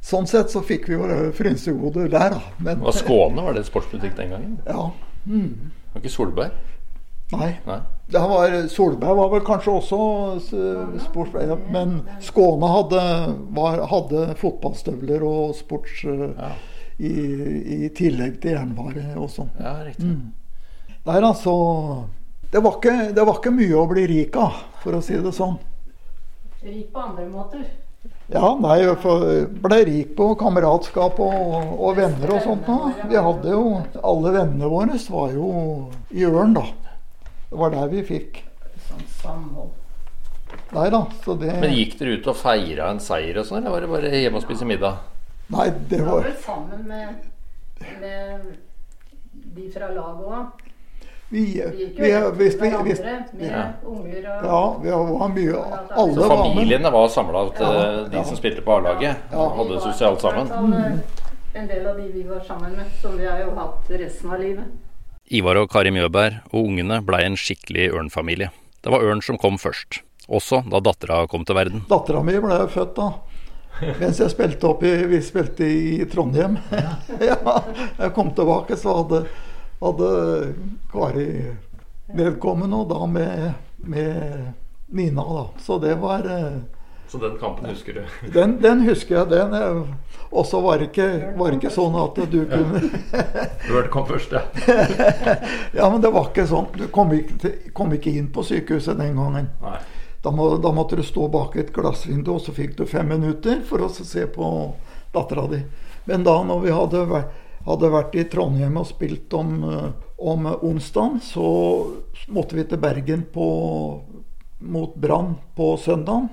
Sånn 0.00 0.26
sett 0.26 0.48
så 0.52 0.62
fikk 0.64 0.88
vi 0.88 0.96
jo 0.96 1.06
frynsegoder 1.36 2.08
der, 2.08 2.32
da. 2.38 2.40
Men, 2.64 2.80
Var 2.86 2.94
Skåne 2.96 3.42
var 3.44 3.56
det 3.56 3.66
sportsbutikk 3.68 4.14
den 4.16 4.30
gangen? 4.32 4.54
Ja. 4.66 4.86
Var 5.28 6.00
ikke 6.00 6.12
Solberg? 6.12 6.54
Nei. 7.30 7.50
Nei. 7.66 7.76
Det 8.10 8.18
var, 8.26 8.54
Solberg 8.72 9.18
var 9.20 9.28
vel 9.30 9.42
kanskje 9.46 9.74
også 9.76 9.98
sportsbutikk 10.40 11.04
sportsspiller, 11.04 11.60
men 11.70 11.92
Skåne 12.24 12.70
hadde, 12.72 13.02
var, 13.54 13.84
hadde 13.92 14.24
fotballstøvler 14.40 15.22
og 15.28 15.52
sports 15.60 16.00
eh, 16.10 16.24
Ja, 16.40 16.48
i, 16.98 17.12
i 17.86 17.92
tillegg 17.96 18.40
til 18.42 18.56
jernvare 18.56 19.04
og 19.20 19.28
sånn. 19.32 19.52
ja 19.60 19.76
riktig. 19.86 20.08
Nei, 21.06 21.20
altså 21.20 21.54
det 22.50 22.60
var, 22.64 22.80
ikke, 22.80 22.96
det 23.14 23.24
var 23.28 23.38
ikke 23.38 23.54
mye 23.54 23.78
å 23.78 23.86
bli 23.88 24.08
rik 24.10 24.36
av, 24.36 24.58
for 24.82 24.98
å 24.98 25.04
si 25.04 25.14
det 25.22 25.30
sånn. 25.36 25.54
Rik 26.64 26.90
på 26.92 27.04
andre 27.04 27.28
måter. 27.30 27.62
Ja, 28.30 28.52
nei, 28.62 28.76
jeg 28.84 29.48
ble 29.58 29.78
rik 29.88 30.12
på 30.18 30.28
kameratskap 30.38 31.18
og, 31.18 31.72
og 31.74 31.96
venner 31.98 32.30
og 32.36 32.44
sånt. 32.44 32.68
Da. 32.68 32.92
Vi 33.10 33.18
hadde 33.18 33.56
jo 33.56 33.64
Alle 34.06 34.34
vennene 34.36 34.70
våre 34.70 35.00
var 35.10 35.34
jo 35.34 35.50
i 36.14 36.22
Ørn, 36.28 36.54
da. 36.54 36.62
Det 37.50 37.58
var 37.58 37.74
der 37.74 37.90
vi 37.90 38.04
fikk. 38.06 38.44
Sånn 38.86 39.02
samhold. 39.18 39.74
Nei 40.70 40.86
da, 40.94 41.00
så 41.24 41.34
det 41.38 41.56
Men 41.58 41.74
gikk 41.74 41.96
dere 41.98 42.16
ut 42.18 42.28
og 42.30 42.38
feira 42.38 42.90
en 42.90 43.02
seier 43.02 43.38
og 43.42 43.46
sånn, 43.48 43.64
eller 43.64 43.74
var 43.74 43.82
det 43.82 43.90
bare 43.90 44.22
hjemme 44.22 44.38
og 44.38 44.46
spise 44.46 44.66
middag? 44.66 45.02
Nei, 45.50 45.66
det 45.74 45.98
Det 45.98 46.02
var 46.06 46.20
var 46.20 46.26
vel 46.28 46.36
sammen 46.44 46.86
med, 46.86 47.30
med 47.98 48.50
de 49.56 49.66
fra 49.74 49.90
laget 49.90 50.30
òg. 50.38 50.69
Vi, 51.30 51.42
Vi 51.54 51.84
gikk 51.84 51.98
jo 51.98 52.02
vi, 52.02 52.10
vi, 52.10 52.48
vi, 52.58 52.70
hvis, 52.88 53.00
med 53.00 53.44
Ja. 53.46 53.64
unger 53.86 54.24
og 54.26 54.44
Ja, 54.50 54.62
vi 54.82 54.90
var 54.90 55.28
mye 55.30 55.60
Alle 55.94 56.16
med. 56.16 56.28
familiene 56.32 56.90
var 56.90 57.08
samla 57.08 57.44
Ja, 57.60 57.70
de 58.10 58.16
ja. 58.16 58.24
som 58.24 58.36
spilte 58.36 58.62
på 58.66 58.72
A-laget? 58.80 59.16
Ja. 59.30 59.48
Hadde 59.56 59.76
det 59.76 59.82
sosialt 59.84 60.20
sammen? 60.20 60.50
Eh, 60.50 60.98
En 61.60 61.66
del 61.68 61.86
av 61.86 61.96
de 61.96 62.08
vi 62.14 62.22
var 62.22 62.40
sammen 62.46 62.72
med, 62.76 62.86
som 63.02 63.16
vi 63.18 63.26
har 63.26 63.38
jo 63.40 63.54
hatt 63.54 63.88
resten 63.90 64.30
av 64.30 64.40
livet. 64.40 64.64
Ivar 65.30 65.56
og 65.56 65.70
Kari 65.70 65.90
Mjøberg 65.90 66.40
og 66.52 66.64
ungene 66.66 67.00
blei 67.06 67.24
en 67.26 67.36
skikkelig 67.38 67.88
ørnfamilie. 67.94 68.50
Det 68.82 68.90
var 68.90 69.02
ørn 69.02 69.22
som 69.22 69.36
kom 69.38 69.58
først, 69.58 70.00
også 70.28 70.64
da 70.70 70.80
dattera 70.80 71.26
kom 71.28 71.44
til 71.44 71.54
verden. 71.58 71.84
Dattera 71.90 72.22
mi 72.22 72.38
ble 72.38 72.66
født 72.70 72.94
da. 72.96 73.12
Mens 74.00 74.18
jeg 74.18 74.30
spilte 74.30 74.66
opp 74.68 74.82
i, 74.84 74.90
vi 75.06 75.20
spilte 75.22 75.64
i 75.66 76.04
Trondheim. 76.10 76.58
Ja. 77.20 77.62
jeg 77.98 78.12
kom 78.14 78.30
tilbake, 78.34 78.76
så 78.76 78.94
hadde, 79.02 79.24
hadde 79.80 80.54
Kari 80.92 81.26
vedkommende, 82.14 82.76
og 82.76 82.88
da 82.90 83.06
med, 83.06 83.52
med 83.78 84.52
Nina, 84.88 85.22
da. 85.22 85.44
Så 85.62 85.78
det 85.78 85.94
var 86.02 86.26
eh, 86.26 86.58
Så 87.10 87.18
den 87.18 87.36
kampen 87.40 87.68
husker 87.70 87.94
du? 88.00 88.02
Den, 88.38 88.56
den 88.62 88.82
husker 88.88 89.16
jeg. 89.20 89.28
den. 89.30 89.54
eh, 89.54 89.82
Og 90.30 90.46
så 90.46 90.60
var 90.62 90.78
det 90.78 90.90
ikke, 90.90 91.32
var 91.38 91.54
ikke 91.56 91.70
sånn 91.74 91.96
at 91.98 92.18
du 92.30 92.36
kunne 92.50 92.82
Hørte 93.70 93.88
kom 93.90 94.06
først, 94.06 94.32
ja. 94.36 94.42
Ja, 95.78 95.88
men 95.90 96.00
det 96.04 96.10
var 96.14 96.28
ikke 96.30 96.44
sånn. 96.50 96.68
Du 96.76 96.86
kom 96.94 97.10
ikke, 97.16 97.50
kom 97.74 97.94
ikke 97.96 98.12
inn 98.14 98.28
på 98.34 98.44
sykehuset 98.46 98.98
den 99.00 99.16
gangen. 99.18 99.48
Da, 100.22 100.30
må, 100.34 100.50
da 100.60 100.70
måtte 100.76 100.98
du 100.98 101.02
stå 101.06 101.26
bak 101.32 101.54
et 101.56 101.70
glassvindu, 101.74 102.34
og 102.36 102.42
så 102.44 102.52
fikk 102.54 102.74
du 102.78 102.84
fem 102.86 103.08
minutter 103.08 103.62
for 103.66 103.86
å 103.86 103.88
se 103.90 104.26
på 104.30 104.50
dattera 105.14 105.46
di. 105.50 105.62
Men 106.10 106.26
da 106.26 106.36
når 106.46 106.60
vi 106.66 106.74
hadde 106.76 107.06
vært, 107.10 107.30
hadde 107.66 107.92
vært 107.92 108.16
i 108.16 108.26
Trondheim 108.32 108.78
og 108.80 108.88
spilt 108.88 109.32
om, 109.36 109.56
eh, 109.64 109.90
om 110.18 110.46
onsdagen, 110.46 111.20
så 111.20 111.46
måtte 112.28 112.56
vi 112.56 112.64
til 112.64 112.80
Bergen 112.80 113.26
på, 113.32 113.48
mot 114.60 114.94
Brann 114.94 115.36
på 115.56 115.74
søndagen. 115.80 116.28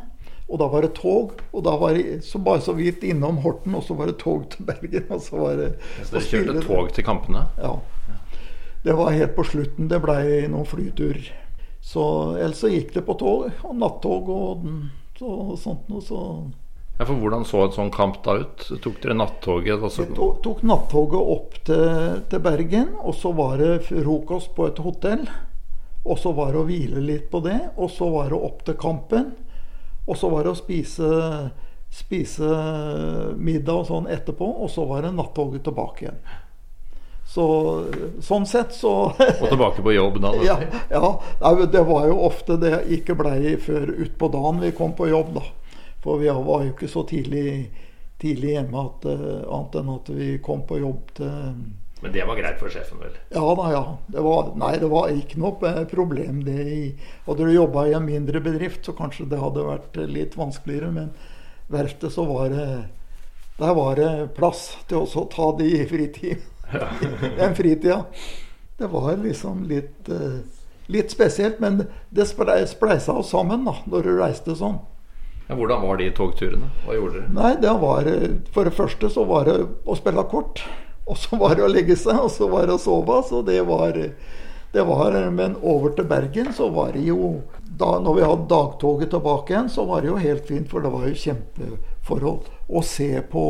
Og 0.48 0.62
da 0.62 0.68
var 0.72 0.86
det 0.86 0.94
tog, 0.96 1.34
og 1.52 1.64
da 1.66 1.74
var 1.76 1.98
det 1.98 2.22
så 2.24 2.40
bare 2.40 2.62
så 2.64 2.72
vidt 2.72 3.02
innom 3.04 3.42
Horten, 3.44 3.76
og 3.76 3.84
så 3.84 3.98
var 4.00 4.08
det 4.08 4.20
tog 4.22 4.46
til 4.54 4.64
Bergen. 4.64 5.10
Og 5.12 5.20
så 5.22 5.42
var 5.42 5.58
det 5.60 5.74
Så 6.06 6.16
dere 6.16 6.30
kjørte 6.30 6.62
tog 6.64 6.94
til 6.96 7.04
kampene? 7.04 7.48
Ja. 7.60 7.74
Det 8.86 8.96
var 8.96 9.12
helt 9.12 9.36
på 9.36 9.44
slutten. 9.44 9.90
Det 9.92 10.00
blei 10.00 10.48
noen 10.48 10.70
flyturer. 10.70 11.28
Så 11.84 12.04
ellers 12.38 12.62
så 12.64 12.72
gikk 12.72 12.94
det 12.96 13.04
på 13.04 13.18
tog, 13.20 13.50
og 13.68 13.76
nattog 13.76 14.32
og 14.32 14.64
og 15.26 15.58
sånt 15.60 15.88
noe. 15.90 16.02
Så 16.04 16.20
Ja, 16.98 17.06
for 17.06 17.14
Hvordan 17.22 17.44
så 17.46 17.60
en 17.68 17.74
sånn 17.76 17.92
kamp 17.94 18.24
da 18.26 18.40
ut? 18.42 18.64
Tok 18.82 18.96
dere 19.04 19.14
nattoget? 19.20 19.84
Altså, 19.86 20.08
vi 20.08 20.16
to- 20.18 20.32
tok 20.42 20.64
nattoget 20.66 21.34
opp 21.36 21.60
til, 21.68 22.24
til 22.32 22.42
Bergen, 22.42 22.96
og 23.04 23.14
så 23.20 23.34
var 23.38 23.58
det 23.62 23.84
frokost 23.86 24.56
på 24.58 24.66
et 24.72 24.82
hotell. 24.82 25.28
Og 26.08 26.18
så 26.18 26.32
var 26.34 26.56
det 26.56 26.62
å 26.64 26.66
hvile 26.66 27.04
litt 27.04 27.28
på 27.30 27.42
det, 27.46 27.60
og 27.78 27.92
så 27.94 28.08
var 28.10 28.32
det 28.34 28.40
opp 28.50 28.64
til 28.66 28.78
kampen. 28.82 29.30
Og 30.08 30.18
så 30.18 30.30
var 30.32 30.48
det 30.48 30.54
å 30.56 30.58
spise, 30.58 31.12
spise 31.94 32.50
middag 33.38 33.84
og 33.84 33.88
sånn 33.92 34.10
etterpå, 34.18 34.48
og 34.64 34.70
så 34.72 34.86
var 34.90 35.04
det 35.06 35.14
nattoget 35.18 35.66
tilbake 35.68 36.06
igjen. 36.08 36.20
Så 37.28 37.46
sånn 38.24 38.46
sett 38.48 38.72
så 38.74 38.92
og 39.42 39.46
tilbake 39.52 39.84
på 39.84 39.94
jobb 39.94 40.22
da? 40.24 40.32
Ja, 40.48 40.56
ja. 40.90 41.10
Det 41.68 41.84
var 41.90 42.08
jo 42.08 42.22
ofte 42.24 42.56
det 42.62 42.86
ikke 42.98 43.18
blei 43.20 43.58
før 43.60 43.92
utpå 44.00 44.30
dagen 44.32 44.64
vi 44.64 44.72
kom 44.72 44.96
på 44.96 45.10
jobb, 45.12 45.34
da. 45.36 45.44
For 46.04 46.20
vi 46.22 46.30
var 46.30 46.64
jo 46.64 46.72
ikke 46.74 46.88
så 46.92 47.04
tidlig, 47.10 47.70
tidlig 48.22 48.54
hjemme 48.56 48.84
at, 48.86 49.06
eh, 49.10 49.44
annet 49.50 49.76
enn 49.82 49.92
at 49.96 50.10
vi 50.14 50.30
kom 50.44 50.62
på 50.70 50.80
jobb 50.82 51.14
til 51.18 51.32
Men 52.04 52.14
det 52.14 52.26
var 52.30 52.38
greit 52.38 52.60
for 52.62 52.70
sjefen, 52.70 53.00
vel? 53.02 53.16
Ja 53.34 53.42
da, 53.58 53.70
ja. 53.74 53.82
Det 54.14 54.22
var, 54.22 54.52
nei, 54.62 54.76
det 54.78 54.90
var 54.92 55.10
ikke 55.10 55.40
noe 55.42 55.58
eh, 55.72 55.80
problem 55.90 56.44
det 56.46 56.60
i 56.70 56.82
Hadde 57.26 57.48
du 57.48 57.54
jobba 57.56 57.88
i 57.90 57.96
en 57.98 58.06
mindre 58.06 58.40
bedrift, 58.46 58.86
så 58.86 58.94
kanskje 58.94 59.26
det 59.32 59.40
hadde 59.42 59.66
vært 59.66 59.98
litt 60.08 60.38
vanskeligere. 60.38 60.92
Men 60.94 61.10
verftet 61.74 62.14
så 62.14 62.24
var 62.30 62.50
det 62.54 62.68
Der 63.58 63.74
var 63.74 63.96
det 63.98 64.12
plass 64.38 64.76
til 64.88 65.00
også 65.02 65.24
å 65.26 65.32
ta 65.34 65.48
det 65.58 65.66
i 65.74 65.86
fritid. 65.90 66.46
Den 67.40 67.56
fritida. 67.58 68.04
Det 68.78 68.88
var 68.94 69.16
liksom 69.18 69.64
litt 69.66 70.10
eh, 70.14 70.44
litt 70.94 71.12
spesielt, 71.12 71.58
men 71.60 71.82
det 72.14 72.28
sple- 72.30 72.62
spleisa 72.70 73.18
oss 73.20 73.34
sammen 73.34 73.66
da, 73.66 73.74
når 73.90 74.06
du 74.06 74.12
reiste 74.22 74.54
sånn. 74.56 74.78
Ja, 75.48 75.56
hvordan 75.56 75.82
var 75.82 75.98
de 75.98 76.10
togturene? 76.12 76.70
Hva 76.86 76.98
gjorde 76.98 77.22
dere? 77.22 77.34
Nei, 77.36 77.54
det 77.64 77.76
var 77.82 78.10
eh, 78.12 78.36
For 78.52 78.68
det 78.68 78.76
første 78.76 79.10
så 79.14 79.24
var 79.28 79.48
det 79.48 79.56
å 79.64 79.96
spille 79.96 80.26
kort. 80.32 80.64
Og 81.08 81.18
så 81.18 81.40
var 81.40 81.56
det 81.56 81.64
å 81.64 81.72
legge 81.72 81.96
seg, 81.96 82.20
og 82.20 82.32
så 82.34 82.50
var 82.52 82.68
det 82.68 82.76
å 82.76 82.82
sove. 82.84 83.22
Så 83.30 83.42
det 83.48 83.62
var, 83.68 83.96
det 84.74 84.88
var 84.90 85.18
Men 85.32 85.56
over 85.62 85.96
til 85.96 86.08
Bergen 86.10 86.52
så 86.54 86.68
var 86.76 86.92
det 86.98 87.06
jo 87.08 87.38
da 87.78 88.00
når 88.02 88.16
vi 88.18 88.26
hadde 88.26 88.50
dagtoget 88.50 89.12
tilbake 89.14 89.54
igjen, 89.54 89.70
så 89.70 89.86
var 89.86 90.02
det 90.02 90.10
jo 90.10 90.18
helt 90.18 90.48
fint, 90.50 90.66
for 90.72 90.82
det 90.82 90.90
var 90.90 91.04
jo 91.06 91.20
kjempeforhold 91.22 92.48
å 92.74 92.82
se 92.82 93.12
på 93.32 93.44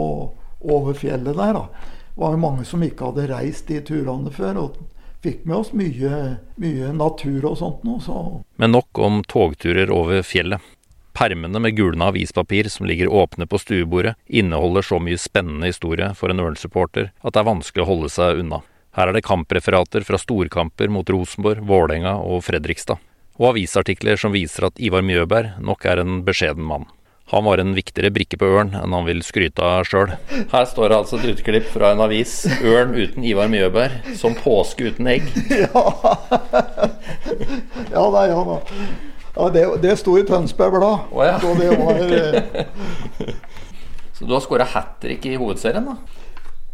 over 0.68 0.98
fjellet 0.98 1.38
der. 1.38 1.54
da. 1.56 1.94
Det 2.12 2.22
var 2.22 2.36
jo 2.36 2.42
mange 2.44 2.66
som 2.68 2.84
ikke 2.84 3.12
hadde 3.12 3.30
reist 3.32 3.72
de 3.72 3.80
turene 3.88 4.34
før. 4.36 4.58
og 4.66 4.78
fikk 5.24 5.46
med 5.46 5.56
oss 5.58 5.74
mye, 5.74 6.38
mye 6.62 6.92
natur 6.94 7.46
og 7.50 7.58
sånt 7.60 7.84
noe. 7.88 8.02
Så 8.04 8.44
Men 8.62 8.76
nok 8.76 9.00
om 9.02 9.24
togturer 9.28 9.92
over 9.92 10.22
fjellet. 10.24 10.62
Permene 11.18 11.60
med 11.60 11.74
gulna 11.74 12.12
avispapir 12.12 12.70
som 12.70 12.86
ligger 12.86 13.08
åpne 13.10 13.48
på 13.50 13.58
stuebordet, 13.58 14.16
inneholder 14.28 14.82
så 14.86 15.00
mye 15.02 15.18
spennende 15.18 15.66
historie 15.66 16.12
for 16.14 16.30
en 16.30 16.44
Ørn-supporter 16.44 17.08
at 17.10 17.34
det 17.34 17.42
er 17.42 17.48
vanskelig 17.48 17.82
å 17.82 17.88
holde 17.90 18.10
seg 18.14 18.44
unna. 18.44 18.60
Her 18.94 19.10
er 19.10 19.18
det 19.18 19.24
kampreferater 19.26 20.06
fra 20.06 20.20
storkamper 20.22 20.94
mot 20.94 21.10
Rosenborg, 21.10 21.64
Vålerenga 21.66 22.20
og 22.22 22.44
Fredrikstad. 22.46 23.02
Og 23.42 23.56
avisartikler 23.56 24.22
som 24.22 24.36
viser 24.36 24.70
at 24.70 24.78
Ivar 24.78 25.02
Mjøberg 25.06 25.58
nok 25.58 25.90
er 25.90 26.04
en 26.04 26.22
beskjeden 26.28 26.66
mann. 26.70 26.86
Han 27.34 27.50
var 27.50 27.58
en 27.66 27.74
viktigere 27.74 28.14
brikke 28.14 28.38
på 28.38 28.54
Ørn 28.54 28.72
enn 28.78 28.94
han 28.94 29.10
vil 29.10 29.26
skryte 29.26 29.66
av 29.66 29.90
sjøl. 29.90 30.14
Her 30.54 30.70
står 30.70 30.94
det 30.94 31.00
altså 31.02 31.18
et 31.18 31.34
utklipp 31.34 31.66
fra 31.74 31.96
en 31.96 32.06
avis. 32.06 32.44
Ørn 32.62 32.94
uten 32.94 33.26
Ivar 33.26 33.50
Mjøberg. 33.52 34.14
Som 34.22 34.38
påske 34.38 34.94
uten 34.94 35.10
egg. 35.18 35.26
Ja 37.98 38.04
da, 38.14 38.22
ja 38.30 38.40
da. 38.46 38.56
Ja, 39.38 39.50
det, 39.54 39.65
det 39.82 39.97
sto 40.02 40.15
i 40.17 40.23
Tønsberg 40.26 40.71
Blad. 40.73 41.12
Oh, 41.13 41.21
ja. 41.26 41.36
Så 41.39 41.54
det 41.60 41.69
var 41.78 42.00
eh, 42.17 43.36
Så 44.13 44.26
du 44.26 44.34
har 44.34 44.41
skåra 44.41 44.65
hat 44.65 44.95
trick 45.02 45.26
i 45.30 45.36
hovedserien, 45.38 45.86
da? 45.86 45.97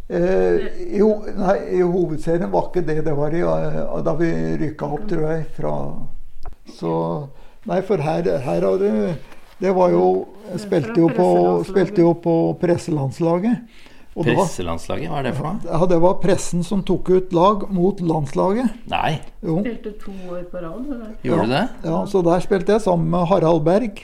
eh, 0.08 0.64
jo, 0.96 1.10
Nei, 1.36 1.58
i 1.76 1.82
hovedserien 1.82 2.48
var 2.52 2.70
ikke 2.70 2.86
det. 2.88 3.02
Det 3.04 3.16
var 3.16 3.36
i, 3.36 3.42
eh, 3.44 3.80
da 4.06 4.14
vi 4.16 4.32
rykka 4.62 4.88
opp, 4.96 5.04
tror 5.10 5.26
jeg, 5.28 5.44
fra 5.58 5.74
Så 6.72 6.94
Nei, 7.68 7.82
for 7.84 8.00
her, 8.00 8.28
her 8.44 8.64
har 8.64 8.80
du 8.80 8.88
Det 9.60 9.72
var 9.76 9.92
jo 9.92 10.06
spilte 10.60 10.96
jo 11.00 11.08
på, 11.12 11.28
spilte 11.68 12.00
jo 12.00 12.14
på 12.16 12.34
presselandslaget. 12.60 13.60
Og 14.14 14.28
Presselandslaget, 14.28 15.08
hva 15.10 15.18
er 15.18 15.26
det 15.26 15.34
for 15.34 15.48
noe? 15.48 15.60
ja, 15.66 15.86
det 15.90 15.96
var 16.04 16.18
pressen 16.22 16.62
som 16.62 16.84
tok 16.86 17.08
ut 17.10 17.32
lag 17.34 17.64
mot 17.74 17.98
landslaget. 18.00 18.70
Nei, 18.90 19.16
Jo. 19.42 19.56
Spilte 19.64 19.92
to 19.98 20.12
år 20.30 20.44
på 20.52 20.60
rad. 20.62 20.84
eller? 20.86 21.14
gjorde 21.26 21.46
du 21.48 21.54
det? 21.56 21.68
Ja, 21.84 22.04
så 22.06 22.22
der 22.22 22.44
spilte 22.44 22.76
jeg 22.76 22.84
sammen 22.84 23.10
med 23.10 23.26
Harald 23.26 23.64
Berg. 23.66 23.98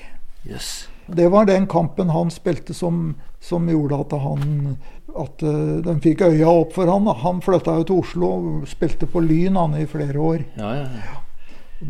Yes. 0.48 0.88
Det 1.06 1.28
var 1.30 1.46
den 1.46 1.66
kampen 1.70 2.10
han 2.10 2.30
spilte 2.30 2.74
som, 2.74 3.14
som 3.40 3.68
gjorde 3.70 4.00
at 4.00 4.12
han 4.22 4.76
at 5.10 5.42
eh, 5.42 5.80
de 5.82 5.94
fikk 6.02 6.20
øya 6.22 6.46
opp 6.48 6.72
for 6.76 6.86
han. 6.86 7.06
Han 7.22 7.40
flytta 7.42 7.78
jo 7.80 7.86
til 7.88 8.02
Oslo 8.02 8.28
og 8.30 8.68
spilte 8.70 9.06
på 9.10 9.22
Lyn 9.24 9.56
han 9.58 9.74
i 9.78 9.86
flere 9.90 10.18
år. 10.22 10.44
Ja, 10.58 10.70
ja, 10.74 10.86
ja. 11.06 11.16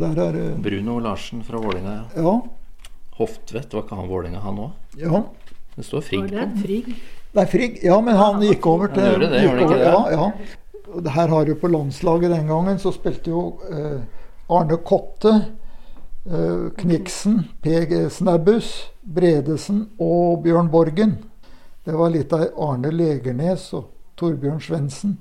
Der 0.01 0.21
er 0.25 0.39
eh, 0.41 0.57
Bruno 0.61 0.99
Larsen 1.05 1.43
fra 1.45 1.61
Vålinga. 1.61 1.97
Ja. 2.17 2.23
Ja. 2.23 2.37
Hoftvedt, 3.21 3.73
var 3.75 3.85
ikke 3.85 3.97
han 3.99 4.09
Vålinga, 4.09 4.41
han 4.45 4.61
òg? 4.69 4.71
ja. 5.01 5.25
Det 5.77 5.85
står 5.87 6.03
Frigg 6.03 6.33
på. 6.33 6.95
Nei, 7.33 7.45
Frigg. 7.47 7.79
Ja, 7.87 8.01
men 8.03 8.17
han 8.19 8.41
gikk 8.43 8.67
over 8.67 8.91
til 8.91 9.05
Han 9.07 9.21
det, 9.23 9.43
gikk 9.45 9.61
over- 9.65 9.77
det? 9.79 9.85
Ja, 9.85 10.11
ja. 10.11 11.11
Her 11.15 11.29
har 11.31 11.45
du 11.47 11.55
på 11.55 11.69
landslaget 11.71 12.31
den 12.33 12.49
gangen, 12.51 12.79
så 12.83 12.91
spilte 12.93 13.31
jo 13.31 13.43
eh, 13.71 14.01
Arne 14.51 14.77
Kotte, 14.83 15.31
eh, 16.27 16.65
Kniksen, 16.77 17.45
PG 17.63 18.09
Snabbus, 18.11 18.73
Bredesen 19.07 19.85
og 20.03 20.43
Bjørn 20.43 20.71
Borgen. 20.73 21.19
Det 21.87 21.95
var 21.95 22.11
litt 22.11 22.33
av 22.35 22.49
Arne 22.59 22.91
Legernes 22.91 23.69
og 23.79 23.87
Torbjørn 24.19 24.59
Svendsen 24.61 25.15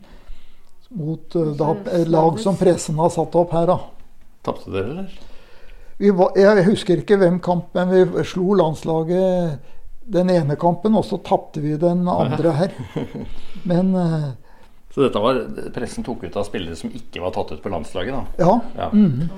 mot 0.98 1.36
eh, 1.38 1.54
da, 1.60 1.76
lag 2.10 2.40
som 2.42 2.58
pressen 2.58 2.98
har 2.98 3.14
satt 3.14 3.36
opp 3.38 3.54
her, 3.54 3.70
da. 3.70 3.78
Tapte 4.50 4.74
dere, 4.74 4.90
eller? 4.90 5.20
Vi 6.00 6.10
var, 6.16 6.34
jeg 6.40 6.66
husker 6.66 6.98
ikke 7.04 7.18
hvem 7.20 7.38
kamp, 7.44 7.70
men 7.76 7.90
vi 7.92 8.24
slo 8.26 8.56
landslaget 8.58 9.60
den 10.10 10.30
ene 10.34 10.56
kampen, 10.60 10.96
og 10.98 11.06
så 11.06 11.20
tapte 11.26 11.62
vi 11.64 11.76
den 11.80 12.08
andre 12.10 12.54
her. 12.58 12.76
Men 13.70 13.92
eh, 13.96 14.30
Så 14.94 15.04
dette 15.06 15.22
var 15.22 15.42
Pressen 15.76 16.06
tok 16.06 16.24
ut 16.26 16.38
av 16.40 16.48
spillere 16.48 16.78
som 16.80 16.90
ikke 16.90 17.22
var 17.22 17.36
tatt 17.36 17.54
ut 17.54 17.62
på 17.64 17.72
landslaget, 17.74 18.16
da? 18.16 18.46
ja. 18.46 18.56
Ja. 18.80 18.90
mhm. 18.94 19.30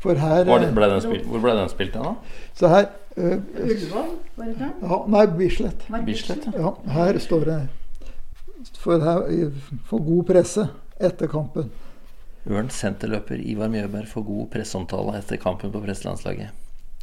For 0.00 0.16
her 0.16 0.46
Var 0.48 0.62
det, 0.62 0.70
eh, 0.70 0.76
ble 0.78 0.86
den 0.88 1.02
spilt, 1.04 1.26
hvor 1.28 1.42
ble 1.44 1.52
den 1.58 1.68
spilt 1.68 1.96
hen, 1.98 2.06
da? 2.08 2.38
Så 2.56 2.70
her 2.72 2.86
uh, 3.18 3.34
Ullevål, 3.66 4.06
var 4.38 4.46
det 4.46 4.54
ikke? 4.54 4.68
ja, 4.80 4.98
Nei, 5.12 5.24
Bislett. 5.36 5.82
Bislett, 6.06 6.46
ja. 6.48 6.54
Ja, 6.56 6.70
her 6.94 7.18
står 7.20 7.44
det 7.50 7.58
for, 8.80 8.96
her, 9.04 9.50
for 9.90 10.00
god 10.06 10.24
presse 10.30 10.64
etter 11.00 11.28
kampen. 11.28 11.68
Ørn 12.48 12.72
senterløper 12.72 13.40
Ivar 13.44 13.68
Mjøberg 13.72 14.08
for 14.08 14.24
god 14.24 14.48
presseomtale 14.54 15.18
etter 15.20 15.36
kampen 15.40 15.72
på 15.74 15.82
presselandslaget. 15.84 16.56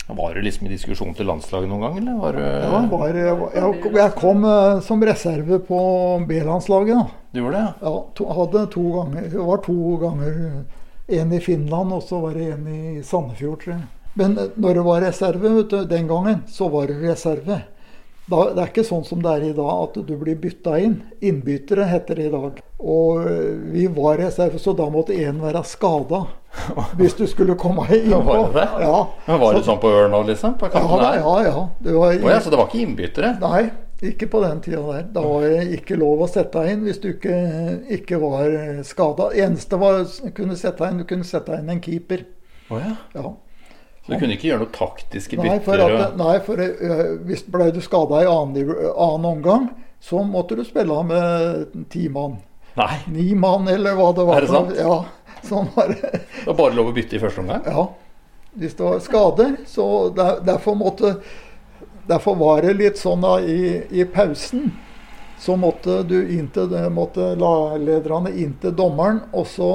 Var 0.08 0.34
du 0.34 0.41
liksom 0.41 0.67
i 0.67 0.72
diskusjon 0.72 1.13
til 1.17 1.28
landslaget 1.28 1.67
noen 1.67 1.84
gang, 1.84 1.98
eller 2.00 2.20
var 2.22 2.38
du 2.38 2.43
Ja, 2.43 2.80
var, 2.91 3.17
jeg, 3.20 3.93
jeg 3.98 4.13
kom 4.15 4.46
eh, 4.48 4.80
som 4.86 5.04
reserve 5.04 5.60
på 5.67 5.80
B-landslaget. 6.30 6.96
da. 6.96 7.24
Du 7.34 7.41
gjorde 7.41 7.58
det, 7.58 7.63
ja? 7.65 7.74
Ja, 7.82 8.06
to, 8.15 8.28
hadde 8.38 8.65
to 8.72 8.86
ganger, 8.96 9.28
det 9.34 9.48
var 9.50 9.63
to 9.65 9.98
ganger. 10.02 10.38
En 11.08 11.32
i 11.36 11.39
Finland, 11.43 11.93
og 11.96 12.04
så 12.04 12.22
var 12.24 12.39
det 12.39 12.52
en 12.54 12.67
i 12.72 13.04
Sandefjord, 13.04 13.60
tror 13.63 13.76
jeg. 13.76 13.84
Men 14.17 14.38
eh, 14.38 14.54
når 14.56 14.80
det 14.80 14.86
var 14.88 15.04
reserve 15.04 15.52
vet 15.58 15.74
du, 15.76 15.82
den 15.91 16.08
gangen, 16.08 16.46
så 16.48 16.72
var 16.72 16.88
det 16.88 17.02
reserve. 17.04 17.60
Da, 18.28 18.39
det 18.52 18.60
er 18.63 18.72
ikke 18.72 18.84
sånn 18.88 19.06
som 19.08 19.22
det 19.24 19.36
er 19.38 19.46
i 19.50 19.54
dag, 19.56 19.76
at 19.86 20.00
du 20.08 20.15
blir 20.20 20.39
bytta 20.39 20.80
inn. 20.84 20.98
Innbyttere 21.24 21.86
heter 21.88 22.20
det 22.20 22.26
i 22.28 22.34
dag. 22.34 22.63
Og 22.80 23.28
eh, 23.28 23.54
vi 23.76 23.86
var 23.91 24.20
reserve, 24.24 24.60
så 24.60 24.72
da 24.76 24.88
måtte 24.91 25.15
én 25.15 25.43
være 25.43 25.63
skada. 25.67 26.26
Hvis 27.00 27.15
du 27.17 27.26
skulle 27.28 27.56
komme 27.60 27.88
innpå. 27.96 28.22
Var 28.28 28.48
det 28.48 28.60
det? 28.60 28.86
Ja. 28.86 29.02
Men 29.26 29.39
Var 29.41 29.58
det 29.58 29.63
sånn 29.67 29.82
på 29.82 29.91
Ørn 29.93 30.15
òg, 30.17 30.30
liksom? 30.32 30.56
På 30.60 30.70
Ja, 30.70 30.74
kampen 30.76 31.04
ja, 31.20 31.36
ja. 31.48 31.65
Det 31.80 31.96
var, 31.96 32.15
oh, 32.15 32.32
ja, 32.32 32.39
så 32.41 32.54
det 32.54 32.60
var 32.60 32.70
ikke 32.70 32.84
innbyttere? 32.84 33.34
Nei, 33.41 33.63
ikke 34.12 34.30
på 34.32 34.41
den 34.43 34.62
tida 34.65 34.84
der. 34.86 35.10
Da 35.15 35.26
var 35.26 35.48
det 35.48 35.80
ikke 35.80 35.98
lov 36.00 36.24
å 36.26 36.30
sette 36.30 36.62
deg 36.62 36.76
inn 36.76 36.86
hvis 36.88 37.02
du 37.04 37.10
ikke, 37.15 37.41
ikke 37.98 38.22
var 38.22 38.56
skada. 38.88 39.32
Eneste 39.46 39.80
var 39.82 40.04
kunne 40.38 40.58
sette 40.60 40.84
deg 40.84 40.93
inn, 40.93 41.04
du 41.04 41.10
kunne 41.10 41.28
sette 41.28 41.54
deg 41.54 41.65
inn 41.65 41.76
en 41.78 41.84
keeper. 41.84 42.26
Oh, 42.70 42.80
ja. 42.82 42.96
Ja. 43.15 43.34
Så 44.08 44.13
du 44.13 44.22
kunne 44.22 44.38
ikke 44.38 44.48
gjøre 44.48 44.63
noe 44.63 44.72
taktiske 44.72 45.36
Nei, 45.36 45.58
for, 45.65 45.76
bytter? 45.76 45.98
at, 46.00 46.13
nei, 46.20 46.36
for 46.46 46.62
uh, 46.63 47.08
hvis 47.28 47.41
ble 47.52 47.72
du 47.76 47.82
skada 47.84 48.22
i 48.24 48.30
annen, 48.30 48.70
annen 48.93 49.28
omgang, 49.28 49.65
så 50.00 50.22
måtte 50.24 50.56
du 50.56 50.63
spille 50.63 51.02
med 51.04 51.74
ti 51.91 52.06
mann. 52.13 52.38
Nei, 52.78 52.93
Ni 53.10 53.32
mann, 53.36 53.67
eller 53.67 53.98
hva 53.98 54.12
det 54.15 54.24
var. 54.28 54.38
Er 54.38 54.46
det 54.46 54.54
sant? 54.54 54.76
Ja, 54.78 55.00
sånn 55.45 55.69
var 55.76 55.93
det. 55.93 56.12
det 56.23 56.45
var 56.47 56.58
bare 56.58 56.78
lov 56.78 56.91
å 56.91 56.95
bytte 56.95 57.17
i 57.17 57.21
første 57.21 57.43
omgang? 57.43 57.65
Ja. 57.65 57.88
Hvis 58.58 58.78
det 58.78 58.86
var 58.88 59.00
skader, 59.06 59.56
så 59.69 59.86
der, 60.15 60.41
derfor 60.45 60.76
måtte 60.80 61.17
Derfor 62.08 62.38
var 62.39 62.62
det 62.63 62.78
litt 62.80 62.95
sånn 62.95 63.19
da 63.19 63.34
i, 63.43 63.82
i 63.91 64.06
pausen. 64.08 64.69
Så 65.43 65.58
måtte 65.60 65.97
du 66.08 66.15
inn 66.15 66.45
til 66.56 66.71
måtte 66.95 67.34
laglederne 67.36 68.32
inn 68.32 68.54
til 68.62 68.71
dommeren 68.78 69.19
og 69.36 69.43
så, 69.52 69.71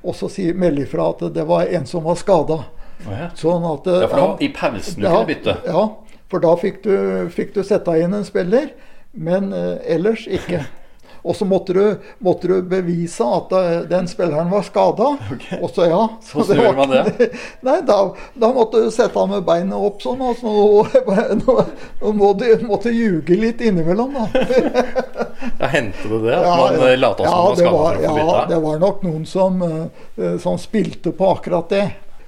og 0.00 0.16
så 0.16 0.30
si, 0.32 0.46
melde 0.56 0.86
ifra 0.86 1.10
at 1.12 1.26
det 1.36 1.44
var 1.44 1.68
en 1.68 1.84
som 1.84 2.08
var 2.08 2.16
skada. 2.16 2.62
Oh, 3.04 3.12
ja. 3.12 3.28
Sånn 3.36 3.68
at 3.68 3.92
ja, 3.92 4.08
for 4.08 4.16
da, 4.16 4.30
i 4.40 4.48
pausen 4.56 5.02
du 5.02 5.04
ja, 5.04 5.12
kunne 5.12 5.28
bytte? 5.28 5.56
Ja, 5.68 5.84
for 6.32 6.42
da 6.42 6.54
fikk 6.58 6.80
du, 6.86 6.96
fikk 7.36 7.52
du 7.54 7.60
sette 7.66 7.94
inn 8.00 8.16
en 8.16 8.24
spiller, 8.26 8.72
men 9.12 9.52
eh, 9.52 9.76
ellers 9.96 10.26
ikke. 10.26 10.64
Og 11.26 11.36
så 11.36 11.44
måtte 11.48 11.74
du, 11.74 11.82
måtte 12.22 12.48
du 12.48 12.62
bevise 12.62 13.26
at 13.26 13.52
eh, 13.58 13.80
den 13.90 14.06
spilleren 14.10 14.50
var 14.50 14.62
skada. 14.66 15.08
Okay. 15.34 15.58
Og 15.58 15.72
så 15.74 15.88
ja. 15.90 16.02
så 16.22 16.44
Hvordan 16.46 16.76
man 16.78 16.94
det? 17.18 17.30
Nei, 17.66 17.80
da, 17.88 17.98
da 18.38 18.50
måtte 18.54 18.84
du 18.84 18.92
sette 18.94 19.18
han 19.18 19.32
med 19.32 19.42
beinet 19.48 19.74
opp 19.74 20.04
sånn. 20.04 20.22
Og 20.22 20.38
så 20.38 20.52
nå, 20.52 21.56
nå, 22.00 22.14
må 22.14 22.32
du 22.38 22.46
måtte 22.68 22.94
ljuge 22.94 23.38
litt 23.40 23.64
innimellom, 23.64 24.14
da. 24.14 24.26
Ja, 25.60 25.68
Hendte 25.70 26.08
det 26.08 26.18
det? 26.24 26.36
At 26.36 26.58
man 26.60 26.88
eh, 26.88 26.96
lata 26.98 27.26
som 27.26 27.36
man 27.36 27.46
var 27.46 27.58
skada 27.58 27.72
for 27.76 27.98
å 27.98 28.14
få 28.16 28.24
ja, 28.36 28.40
det 28.50 28.58
var 28.64 28.80
nok 28.80 29.04
noen 29.06 29.26
som, 29.28 29.62
eh, 29.66 30.36
som 30.42 30.58
spilte 30.60 31.12
på 31.16 31.30
akkurat 31.34 31.68
det. 31.72 31.84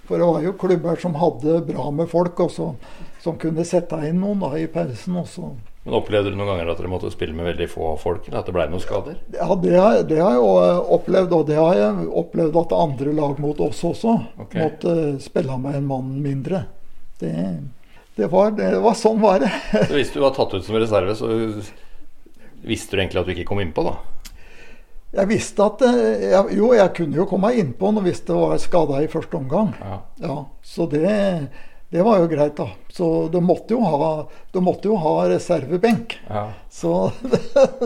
For 0.08 0.20
det 0.20 0.28
var 0.28 0.44
jo 0.44 0.54
klubber 0.60 1.00
som 1.00 1.16
hadde 1.20 1.60
bra 1.68 1.90
med 1.92 2.08
folk, 2.10 2.40
og 2.40 2.52
som 3.22 3.40
kunne 3.40 3.64
sette 3.68 3.98
inn 4.08 4.22
noen 4.22 4.40
da 4.40 4.54
i 4.56 4.68
pausen. 4.72 5.18
også. 5.20 5.50
Men 5.84 5.94
Opplevde 5.94 6.32
du 6.32 6.36
noen 6.36 6.50
ganger 6.50 6.70
at 6.72 6.80
dere 6.80 6.90
måtte 6.90 7.10
spille 7.12 7.36
med 7.36 7.46
veldig 7.48 7.68
få 7.70 7.94
folk, 8.00 8.26
eller 8.28 8.42
at 8.42 8.48
det 8.50 8.54
ble 8.56 8.66
noen 8.68 8.82
skader? 8.82 9.20
Ja, 9.32 9.48
det 9.62 9.74
har, 9.76 10.02
det 10.08 10.18
har 10.20 10.34
jeg 10.34 10.42
jo 10.42 10.50
eh, 10.60 10.90
opplevd, 10.98 11.34
og 11.38 11.46
det 11.48 11.56
har 11.58 11.78
jeg 11.78 12.08
opplevd 12.22 12.60
at 12.62 12.76
andre 12.76 13.14
lag 13.16 13.40
mot 13.42 13.62
oss 13.64 13.80
også 13.88 14.14
okay. 14.44 14.60
måtte 14.66 14.96
spille 15.24 15.56
med 15.62 15.78
en 15.78 15.88
mann 15.88 16.12
mindre. 16.24 16.66
Det, 17.22 17.32
det, 18.18 18.28
var, 18.30 18.52
det 18.58 18.74
var 18.84 18.98
sånn 18.98 19.22
var 19.22 19.40
det. 19.44 19.52
Så 19.88 19.94
hvis 19.94 20.12
du 20.14 20.20
var 20.22 20.36
tatt 20.36 20.54
ut 20.58 20.66
som 20.66 20.76
reserve, 20.76 21.16
så 21.18 21.32
visste 22.68 22.96
du 22.96 23.02
egentlig 23.02 23.22
at 23.22 23.30
du 23.30 23.34
ikke 23.36 23.48
kom 23.48 23.62
innpå, 23.62 23.86
da? 23.86 23.96
Jeg 25.16 25.30
visste 25.30 25.64
at 25.64 25.82
eh, 25.88 26.28
jeg, 26.34 26.56
Jo, 26.58 26.72
jeg 26.76 26.92
kunne 26.96 27.16
jo 27.16 27.24
komme 27.28 27.54
innpå 27.56 27.94
hvis 28.04 28.20
det 28.28 28.36
var 28.36 28.58
skada 28.60 29.00
i 29.00 29.08
første 29.08 29.40
omgang. 29.40 29.72
Ja. 29.80 29.98
Ja, 30.20 30.38
Så 30.60 30.84
det, 30.90 31.08
det 31.90 32.02
var 32.04 32.18
jo 32.20 32.26
greit, 32.28 32.56
da. 32.56 32.68
Så 32.92 33.28
de 33.32 33.40
måtte 33.40 33.72
jo 33.72 33.80
ha, 33.80 34.28
Du 34.52 34.60
måtte 34.60 34.90
jo 34.90 34.96
ha 35.00 35.28
reservebenk. 35.28 36.18
ja. 36.28 36.50
Så 36.70 37.12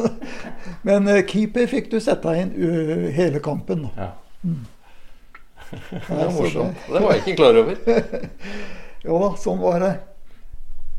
Men 0.83 1.07
eh, 1.09 1.23
keeper 1.27 1.67
fikk 1.71 1.91
du 1.91 2.01
sette 2.03 2.35
inn 2.41 2.51
uh, 2.59 3.11
hele 3.15 3.39
kampen. 3.39 3.89
ja. 3.97 4.13
Mm. 4.43 4.65
Det 6.09 6.17
var 6.19 6.33
morsomt. 6.35 6.77
Det 6.89 7.01
var 7.01 7.13
jeg 7.15 7.23
ikke 7.23 7.37
klar 7.39 7.59
over. 7.63 7.79
Jo 9.07 9.19
da, 9.19 9.29
sånn 9.41 9.63
var 9.63 9.81
det. 9.83 9.95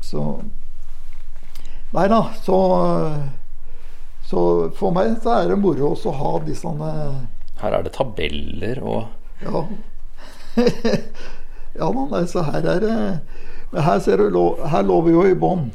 Så 0.04 0.24
Nei 1.94 2.08
da, 2.10 2.18
så 2.44 2.56
Så 4.26 4.40
for 4.76 4.92
meg 4.96 5.14
så 5.22 5.38
er 5.38 5.52
det 5.52 5.60
moro 5.60 5.92
å 5.94 6.12
ha 6.18 6.32
de 6.44 6.56
sånne 6.58 6.90
Her 7.60 7.78
er 7.78 7.86
det 7.86 7.94
tabeller 7.94 8.80
og 8.82 9.44
Ja. 9.44 9.64
Ja 11.78 11.88
da, 11.92 12.04
nei, 12.10 12.24
så 12.30 12.42
her 12.46 12.68
er 12.76 12.80
det 12.84 13.82
her 13.84 13.98
ser 14.00 14.20
du, 14.22 14.38
her 14.70 14.82
lå 14.86 15.00
vi 15.02 15.12
jo 15.16 15.24
i 15.26 15.34
bånn. 15.34 15.70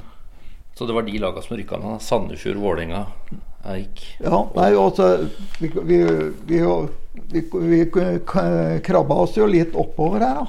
Så 0.78 0.86
det 0.88 0.94
var 0.96 1.04
de 1.04 1.20
laga 1.20 1.42
som 1.44 1.58
rykka 1.58 1.78
ned? 1.82 2.00
Sandefjord, 2.02 2.62
Vålerenga, 2.64 3.02
Eik. 3.68 4.06
Ja, 4.24 4.46
nei, 4.56 4.70
altså 4.80 5.28
Vi, 5.60 5.68
vi, 5.84 5.98
vi, 6.48 6.62
vi, 7.34 7.42
vi 7.52 7.82
krabba 8.86 9.18
oss 9.26 9.36
jo 9.36 9.50
litt 9.52 9.76
oppover 9.76 10.24
her, 10.24 10.40
da. 10.40 10.48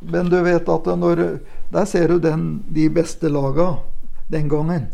Men 0.00 0.30
du 0.30 0.36
vet 0.46 0.68
at 0.70 0.86
når 0.86 1.24
Der 1.72 1.84
ser 1.90 2.08
du 2.08 2.20
den, 2.22 2.62
de 2.70 2.86
beste 2.88 3.28
laga 3.28 3.72
den 4.30 4.46
gangen. 4.48 4.86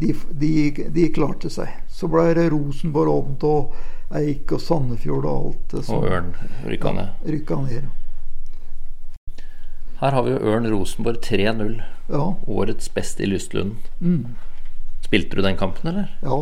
De, 0.00 0.14
de, 0.32 0.72
de 0.88 1.08
klarte 1.12 1.50
seg. 1.52 1.68
Så 1.92 2.08
ble 2.08 2.30
det 2.34 2.48
Rosenborg, 2.54 3.12
Odd 3.12 3.44
og 3.44 4.16
Eik 4.16 4.56
og 4.56 4.62
Sandefjord 4.64 5.28
og 5.28 5.50
alt 5.50 5.74
Så, 5.84 5.98
Og 6.00 6.08
Ørn 6.08 6.32
rykka 6.64 6.96
ned. 6.96 7.12
rykka 7.28 7.60
ned. 7.66 7.84
Her 10.00 10.16
har 10.16 10.24
vi 10.24 10.32
jo 10.32 10.40
Ørn 10.48 10.66
Rosenborg 10.72 11.20
3-0. 11.26 11.74
Ja. 12.10 12.24
Årets 12.48 12.88
beste 12.94 13.22
i 13.26 13.28
Lystlunden. 13.28 13.76
Mm, 14.00 14.34
Spilte 15.04 15.36
du 15.36 15.42
den 15.44 15.56
kampen, 15.60 15.88
eller? 15.92 16.12
ja. 16.24 16.40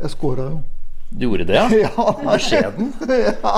Jeg 0.00 0.10
skåra 0.10 0.48
jo. 0.50 0.56
Du 1.14 1.20
gjorde 1.28 1.44
det, 1.46 1.54
ja? 1.54 1.68
Ja, 1.84 2.04
Beskjeden. 2.24 2.88
ja, 3.44 3.52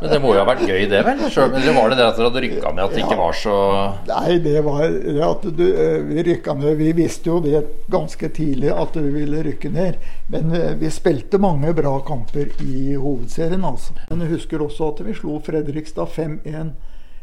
Men 0.00 0.10
det 0.10 0.18
må 0.24 0.32
jo 0.34 0.40
ha 0.40 0.46
vært 0.48 0.64
gøy, 0.66 0.88
det 0.90 1.04
vel? 1.06 1.20
Selv, 1.30 1.54
eller 1.54 1.76
var 1.76 1.92
det 1.92 1.98
det 2.00 2.06
at 2.08 2.16
dere 2.18 2.26
hadde 2.32 2.42
rykka 2.42 2.72
ned, 2.74 2.82
at 2.82 2.96
det 2.96 3.02
ikke 3.04 3.18
var 3.20 3.36
så 3.38 3.54
Nei, 4.08 4.38
det 4.42 4.56
var 4.66 4.82
det 4.88 5.22
at 5.28 5.46
du, 5.60 5.62
eh, 5.68 6.00
vi 6.08 6.24
rykka 6.32 6.56
ned. 6.58 6.72
Vi 6.80 6.88
visste 6.98 7.30
jo 7.30 7.38
det 7.44 7.60
ganske 7.94 8.32
tidlig 8.40 8.72
at 8.74 8.98
vi 8.98 9.12
ville 9.20 9.44
rykke 9.46 9.70
ned. 9.70 10.00
Men 10.34 10.50
eh, 10.58 10.72
vi 10.80 10.90
spilte 10.90 11.38
mange 11.38 11.70
bra 11.78 11.94
kamper 12.08 12.50
i 12.66 12.96
hovedserien, 12.98 13.62
altså. 13.70 13.94
Men 14.10 14.26
jeg 14.26 14.34
husker 14.34 14.66
også 14.66 14.90
at 14.96 15.04
vi 15.06 15.14
slo 15.20 15.38
Fredrikstad 15.46 16.10
5-1 16.18 16.74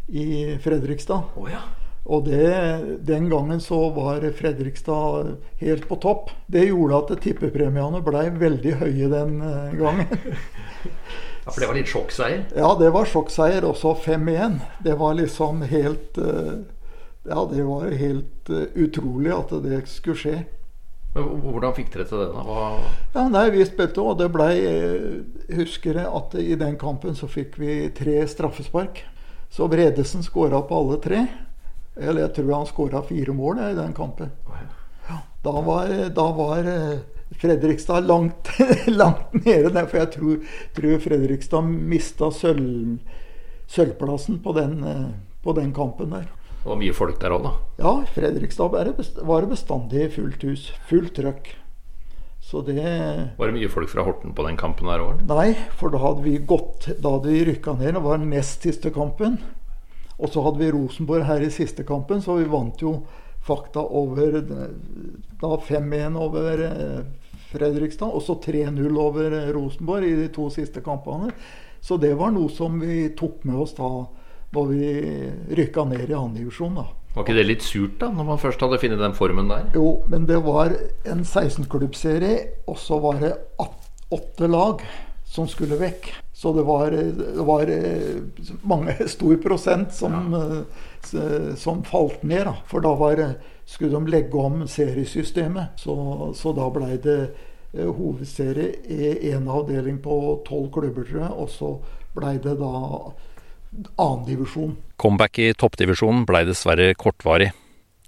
i 0.07 0.57
Fredrikstad. 0.63 1.21
Oh, 1.35 1.49
ja. 1.51 1.63
Og 2.05 2.25
det, 2.25 2.79
den 3.01 3.29
gangen 3.29 3.61
så 3.61 3.89
var 3.89 4.21
Fredrikstad 4.37 5.35
helt 5.57 5.87
på 5.89 5.95
topp. 5.95 6.29
Det 6.45 6.67
gjorde 6.67 6.99
at 7.01 7.21
tippepremiene 7.23 8.01
blei 8.05 8.27
veldig 8.29 8.73
høye 8.83 9.09
den 9.09 9.39
eh, 9.41 9.71
gangen. 9.79 10.11
ja. 11.45 11.49
For 11.49 11.63
det 11.63 11.69
var 11.71 11.79
litt 11.79 11.89
sjokkseier? 11.89 12.43
Ja, 12.53 12.69
det 12.77 12.91
var 12.93 13.09
sjokkseier. 13.09 13.65
Også 13.65 13.95
5-1. 14.05 14.59
Det 14.85 14.93
var 15.01 15.17
liksom 15.17 15.65
helt 15.65 16.21
eh, 16.21 16.53
Ja, 17.25 17.41
det 17.49 17.65
var 17.65 17.89
helt 17.89 18.53
eh, 18.53 18.69
utrolig 18.85 19.33
at 19.33 19.55
det 19.65 19.81
skulle 19.89 20.21
skje. 20.21 20.35
Men 21.15 21.41
hvordan 21.41 21.73
fikk 21.73 21.89
dere 21.95 22.05
til 22.05 22.21
det, 22.21 22.29
da? 22.35 22.45
Hva... 22.45 22.69
Ja, 23.15 23.25
nei, 23.31 23.47
vi 23.55 23.65
spilte, 23.65 24.03
og 24.03 24.19
det 24.19 24.27
blei 24.33 24.51
Husker 25.55 26.01
jeg 26.01 26.09
at 26.11 26.37
i 26.37 26.57
den 26.59 26.75
kampen 26.77 27.17
så 27.17 27.29
fikk 27.31 27.55
vi 27.57 27.85
tre 27.97 28.19
straffespark. 28.29 29.05
Så 29.55 29.67
Bredesen 29.67 30.23
skåra 30.23 30.61
på 30.61 30.75
alle 30.75 30.97
tre. 30.97 31.27
Eller 31.95 32.25
jeg 32.25 32.33
tror 32.35 32.49
han 32.57 32.65
skåra 32.67 32.99
fire 33.07 33.31
mål 33.31 33.61
i 33.63 33.75
den 33.77 33.93
kampen. 33.95 34.33
Da 35.45 35.53
var, 35.61 35.93
da 36.11 36.25
var 36.35 36.67
eh, 36.67 36.97
Fredrikstad 37.39 38.01
langt, 38.09 38.49
langt 38.87 39.33
nede 39.45 39.85
for 39.87 40.01
jeg 40.01 40.11
tror, 40.11 40.57
tror 40.75 40.99
Fredrikstad 40.99 41.69
mista 41.71 42.33
sølv, 42.35 42.97
sølvplassen 43.71 44.41
på 44.43 44.57
den, 44.59 44.83
eh, 44.83 45.07
på 45.43 45.55
den 45.55 45.71
kampen 45.73 46.11
der. 46.11 46.27
Det 46.57 46.73
var 46.73 46.81
mye 46.81 46.97
folk 46.97 47.21
der 47.23 47.37
òg, 47.37 47.47
da. 47.47 47.53
Ja, 47.79 47.93
Fredrikstad 48.11 48.75
var 48.75 48.91
var 49.23 49.45
det 49.45 49.53
bestandig 49.55 50.09
fullt 50.17 50.43
hus. 50.49 50.67
Fullt 50.89 51.15
trøkk. 51.15 51.53
Så 52.45 52.61
det 52.61 52.77
Var 53.37 53.47
det 53.47 53.55
mye 53.55 53.69
folk 53.73 53.89
fra 53.89 54.03
Horten 54.05 54.35
på 54.37 54.43
den 54.45 54.57
kampen 54.57 54.85
der 54.85 55.01
òg? 55.01 55.23
Nei, 55.25 55.55
for 55.79 55.89
da 55.89 56.01
hadde 56.03 56.25
vi 56.27 56.37
gått 56.37 56.91
Da 57.01 57.15
hadde 57.15 57.31
vi 57.33 57.45
rykka 57.49 57.73
ned. 57.79 57.95
Det 57.97 58.03
var 58.05 58.21
den 58.21 58.29
nest 58.29 58.65
siste 58.67 58.91
kampen. 58.93 59.39
Og 60.15 60.29
så 60.31 60.43
hadde 60.45 60.61
vi 60.61 60.71
Rosenborg 60.71 61.25
her 61.27 61.41
i 61.43 61.51
siste 61.51 61.83
kampen, 61.83 62.21
så 62.23 62.37
vi 62.37 62.45
vant 62.47 62.79
jo 62.79 62.99
fakta 63.43 63.81
over 63.83 64.37
Da 65.41 65.49
5-1 65.57 66.19
over 66.21 66.61
eh, 66.69 67.01
Fredrikstad, 67.49 68.13
og 68.13 68.23
så 68.23 68.37
3-0 68.41 68.99
over 68.99 69.33
eh, 69.35 69.49
Rosenborg 69.55 70.07
i 70.07 70.15
de 70.21 70.29
to 70.33 70.47
siste 70.53 70.85
kampene. 70.85 71.33
Så 71.81 71.97
det 72.01 72.13
var 72.17 72.31
noe 72.33 72.49
som 72.53 72.77
vi 72.79 73.09
tok 73.17 73.43
med 73.45 73.57
oss 73.65 73.75
da 73.77 73.89
da 74.55 74.61
vi 74.69 74.85
rykka 75.57 75.83
ned 75.89 76.09
i 76.09 76.15
andredivisjon, 76.15 76.77
da. 76.77 76.85
Var 77.15 77.23
ikke 77.23 77.37
det 77.37 77.47
litt 77.47 77.63
surt, 77.63 77.95
da, 78.01 78.09
når 78.11 78.25
man 78.27 78.39
først 78.41 78.59
hadde 78.59 78.81
funnet 78.81 78.99
den 78.99 79.15
formen 79.15 79.47
der? 79.47 79.69
Jo, 79.77 80.01
men 80.11 80.27
det 80.27 80.41
var 80.43 80.73
en 81.07 81.23
16-klubbserie, 81.23 82.65
og 82.67 82.75
så 82.81 82.99
var 82.99 83.21
det 83.21 83.33
åtte 84.11 84.49
lag 84.51 84.83
som 85.35 85.47
skulle 85.47 85.79
vekk. 85.79 86.11
Så 86.35 86.51
det 86.53 86.65
var, 86.67 86.91
det 86.91 87.45
var 87.47 87.71
eh, 87.71 88.19
mange, 88.67 88.95
stor 89.15 89.35
prosent 89.43 89.93
som, 89.95 90.35
ja. 90.35 91.55
som 91.55 91.83
falt 91.87 92.23
ned. 92.23 92.43
Da. 92.49 92.57
For 92.67 92.83
da 92.83 92.91
var, 92.99 93.21
skulle 93.65 93.95
de 93.95 94.11
legge 94.11 94.41
om 94.41 94.65
seriesystemet. 94.67 95.79
Så, 95.79 95.95
så 96.35 96.51
da 96.55 96.67
blei 96.75 96.97
det 96.99 97.19
eh, 97.71 97.87
hovedserie 97.87 98.73
i 98.91 99.31
én 99.31 99.47
avdeling 99.47 100.01
på 100.03 100.17
tolv 100.47 100.67
klubber, 100.75 101.07
tror 101.07 101.23
jeg. 101.23 101.31
Og 101.31 101.49
så 101.55 101.71
blei 102.15 102.35
det 102.43 102.57
da 102.59 102.75
annendivisjon. 103.95 104.75
Comeback 104.97 105.39
i 105.39 105.53
toppdivisjonen 105.53 106.25
blei 106.25 106.45
dessverre 106.47 106.93
kortvarig. 106.99 107.51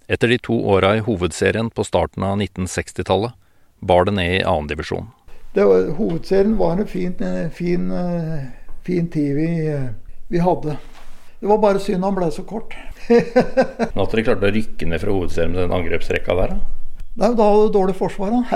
Etter 0.07 0.31
de 0.31 0.37
to 0.39 0.55
åra 0.71 0.95
i 0.95 1.03
hovedserien 1.03 1.69
på 1.69 1.83
starten 1.83 2.23
av 2.23 2.37
1960-tallet 2.39 3.35
bar 3.79 4.07
det 4.07 4.15
ned 4.17 4.35
i 4.39 4.43
annendivisjon. 4.43 5.09
Hovedserien 5.57 6.57
var 6.57 6.77
en 6.77 6.87
fin, 6.87 7.15
eh, 7.19 7.49
fin, 7.49 7.91
eh, 7.91 8.39
fin 8.83 9.07
tid 9.09 9.35
vi, 9.35 9.67
eh, 9.67 9.89
vi 10.27 10.39
hadde. 10.39 10.77
Det 11.39 11.47
var 11.47 11.57
bare 11.57 11.79
synd 11.79 12.03
han 12.03 12.15
ble 12.15 12.31
så 12.31 12.43
kort. 12.43 12.75
Nå 13.09 14.03
at 14.03 14.11
dere 14.11 14.23
klarte 14.23 14.47
å 14.47 14.53
rykke 14.53 14.87
ned 14.87 15.01
fra 15.01 15.11
hovedserien 15.11 15.51
med 15.53 15.61
den 15.65 15.75
angrepsrekka 15.77 16.35
der, 16.35 16.47
da? 16.55 16.59
Nei, 17.17 17.31
da 17.33 17.45
hadde 17.49 17.67
du 17.67 17.73
dårlig 17.73 17.95
forsvar, 17.97 18.29
da. 18.29 18.41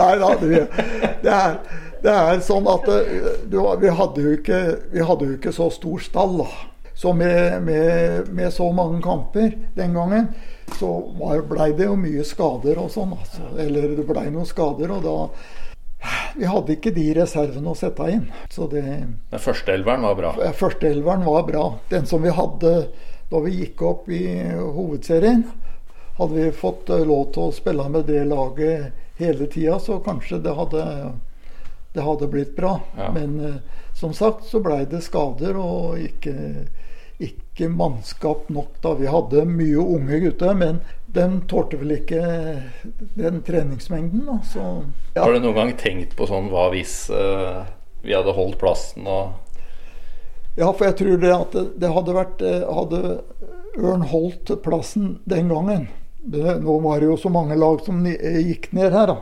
Nei 0.00 0.14
da, 0.20 0.28
det, 0.40 0.66
det, 1.22 1.32
er, 1.32 1.54
det 2.04 2.14
er 2.14 2.42
sånn 2.44 2.68
at 2.70 2.88
eh, 2.90 3.30
du, 3.50 3.60
vi, 3.80 3.92
hadde 4.00 4.24
jo 4.24 4.34
ikke, 4.38 4.60
vi 4.92 5.06
hadde 5.06 5.30
jo 5.30 5.38
ikke 5.38 5.54
så 5.54 5.70
stor 5.74 6.02
stall. 6.04 6.42
Så 7.00 7.14
med, 7.16 7.62
med, 7.64 8.28
med 8.36 8.52
så 8.52 8.66
mange 8.76 9.00
kamper 9.04 9.54
den 9.76 9.94
gangen, 9.96 10.28
så 10.76 10.90
blei 11.48 11.70
det 11.76 11.86
jo 11.88 11.96
mye 11.96 12.24
skader 12.28 12.80
og 12.82 12.90
sånn. 12.92 13.14
Altså. 13.16 13.46
Eller 13.60 13.94
det 13.96 14.04
blei 14.08 14.28
noen 14.28 14.48
skader, 14.48 14.92
og 14.96 15.06
da 15.06 15.16
Vi 16.32 16.46
hadde 16.48 16.72
ikke 16.78 16.94
de 16.96 17.10
reservene 17.12 17.72
å 17.72 17.76
sette 17.76 18.06
inn. 18.08 18.22
Så 18.48 18.64
det 18.72 18.82
Den 18.82 19.42
første 19.42 19.74
elveren 19.74 20.06
var 20.06 20.14
bra. 20.16 20.30
Førsteelveren 20.56 21.26
var 21.26 21.42
bra. 21.44 21.64
Den 21.90 22.06
som 22.08 22.22
vi 22.24 22.32
hadde 22.32 22.72
da 23.30 23.40
vi 23.44 23.52
gikk 23.60 23.82
opp 23.86 24.08
i 24.10 24.24
hovedserien, 24.50 25.44
hadde 26.18 26.34
vi 26.34 26.52
fått 26.52 26.90
eh, 26.90 27.04
lov 27.06 27.30
til 27.34 27.46
å 27.46 27.54
spille 27.54 27.86
med 27.92 28.08
det 28.10 28.24
laget 28.26 29.20
hele 29.20 29.46
tida, 29.46 29.78
så 29.78 30.00
kanskje 30.02 30.40
det 30.42 30.54
hadde, 30.56 30.82
det 31.92 32.04
hadde 32.06 32.28
blitt 32.30 32.56
bra. 32.56 32.80
Ja. 32.96 33.10
Men 33.12 33.40
eh, 33.40 33.54
som 33.94 34.14
sagt 34.14 34.44
så 34.44 34.60
blei 34.60 34.84
det 34.90 35.02
skader 35.04 35.58
og 35.58 35.98
ikke, 35.98 36.66
ikke 37.18 37.68
mannskap 37.68 38.48
nok 38.48 38.78
da. 38.82 38.94
Vi 39.00 39.10
hadde 39.10 39.44
mye 39.48 39.82
unge 39.82 40.20
gutter, 40.22 40.54
men 40.54 40.80
de 41.10 41.26
tålte 41.50 41.80
vel 41.80 41.96
ikke 41.98 42.22
den 43.18 43.42
treningsmengden. 43.46 44.24
Da. 44.28 44.38
Så, 44.46 44.66
ja. 45.14 45.24
Har 45.24 45.34
du 45.34 45.42
noen 45.42 45.58
gang 45.58 45.76
tenkt 45.78 46.16
på 46.18 46.28
sånn 46.30 46.50
hva 46.52 46.70
hvis 46.74 47.02
eh, 47.10 47.62
vi 48.02 48.14
hadde 48.16 48.36
holdt 48.36 48.60
plassen 48.60 49.08
og 49.10 49.36
Ja, 50.58 50.70
for 50.72 50.86
jeg 50.88 50.96
tror 50.98 51.20
det 51.22 51.32
at 51.34 51.52
det, 51.54 51.64
det 51.82 51.90
hadde 51.94 52.16
vært 52.16 52.42
eh, 52.42 52.62
Hadde 52.64 53.00
Ørn 53.78 54.02
holdt 54.10 54.50
plassen 54.64 55.18
den 55.30 55.50
gangen 55.52 55.84
det, 56.20 56.56
Nå 56.64 56.78
var 56.84 57.00
det 57.00 57.10
jo 57.10 57.18
så 57.20 57.30
mange 57.32 57.58
lag 57.58 57.82
som 57.84 58.00
eh, 58.08 58.40
gikk 58.48 58.70
ned 58.76 58.92
her, 58.96 59.12
da. 59.12 59.18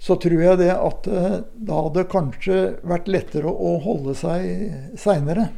Så 0.00 0.16
tror 0.16 0.40
jeg 0.40 0.58
det 0.62 0.70
at 0.72 1.04
da 1.04 1.40
det 1.52 1.76
hadde 1.76 2.04
kanskje 2.08 2.60
vært 2.88 3.08
lettere 3.10 3.50
å 3.52 3.74
holde 3.84 4.14
seg 4.16 4.96
seinere. 4.98 5.50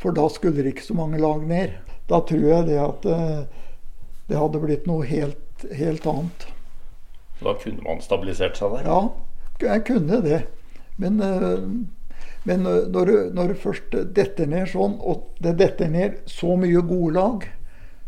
For 0.00 0.14
da 0.16 0.28
skulle 0.32 0.62
det 0.62 0.76
ikke 0.76 0.86
så 0.86 0.96
mange 0.96 1.18
lag 1.20 1.42
ned. 1.44 1.74
Da 2.08 2.22
tror 2.26 2.46
jeg 2.46 2.68
det 2.70 2.78
at 2.80 3.06
eh, 3.10 3.40
det 4.30 4.38
hadde 4.38 4.62
blitt 4.62 4.86
noe 4.86 5.06
helt, 5.06 5.66
helt 5.74 6.06
annet. 6.06 6.46
Da 7.40 7.54
kunne 7.58 7.82
man 7.84 8.02
stabilisert 8.04 8.58
seg 8.60 8.76
der. 8.78 8.86
Ja, 8.86 9.00
jeg 9.74 9.84
kunne 9.88 10.20
det. 10.24 10.40
Men, 11.00 11.18
men 12.44 12.66
når, 12.66 13.10
du, 13.10 13.14
når 13.34 13.52
du 13.52 13.62
først 13.62 13.94
detter 14.16 14.48
ned 14.50 14.68
sånn, 14.72 14.98
og 15.00 15.30
det 15.42 15.56
detter 15.60 15.88
ned 15.90 16.18
så 16.30 16.54
mye 16.60 16.82
gode 16.84 17.14
lag, 17.16 17.46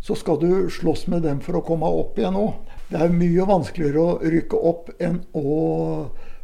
så 0.03 0.17
skal 0.19 0.41
du 0.43 0.71
slåss 0.71 1.07
med 1.07 1.23
dem 1.23 1.41
for 1.41 1.61
å 1.61 1.65
komme 1.67 1.87
opp 1.87 2.19
igjen 2.19 2.39
òg. 2.39 2.55
Det 2.91 3.01
er 3.01 3.15
mye 3.15 3.49
vanskeligere 3.49 4.03
å 4.03 4.31
rykke 4.35 4.63
opp 4.69 4.91
enn 4.99 5.23
å 5.39 5.59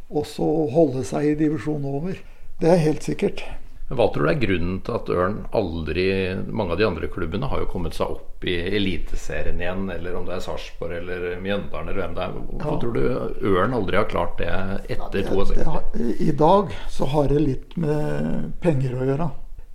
også 0.09 0.45
holde 0.73 1.03
seg 1.05 1.33
i 1.33 1.39
divisjon 1.43 1.83
over. 1.85 2.15
Det 2.59 2.71
er 2.71 2.79
helt 2.87 3.05
sikkert. 3.05 3.43
Hva 3.89 4.05
tror 4.13 4.27
du 4.27 4.29
er 4.29 4.37
grunnen 4.37 4.75
til 4.85 4.93
at 4.93 5.07
Ørn 5.09 5.37
aldri 5.57 6.03
Mange 6.45 6.75
av 6.75 6.77
de 6.77 6.85
andre 6.85 7.07
klubbene 7.09 7.47
har 7.49 7.63
jo 7.63 7.69
kommet 7.71 7.95
seg 7.97 8.11
opp 8.13 8.45
i 8.45 8.53
Eliteserien 8.77 9.57
igjen, 9.63 9.87
eller 9.89 10.17
om 10.19 10.27
det 10.27 10.35
er 10.35 10.43
Sarpsborg 10.45 10.99
eller 10.99 11.39
Mjøndalen 11.41 11.89
eller 11.89 12.01
hvem 12.03 12.15
det 12.17 12.25
er. 12.25 12.35
Hvorfor 12.37 12.75
ja. 12.75 12.79
tror 12.83 12.95
du 12.95 13.49
Ørn 13.55 13.77
aldri 13.79 13.99
har 13.99 14.09
klart 14.11 14.37
det 14.39 14.51
etter 14.93 15.25
ja, 15.25 15.33
62? 15.33 16.05
I 16.21 16.31
dag 16.37 16.75
så 16.93 17.09
har 17.15 17.33
det 17.33 17.41
litt 17.43 17.77
med 17.81 18.51
penger 18.61 18.95
å 18.95 19.09
gjøre. 19.09 19.31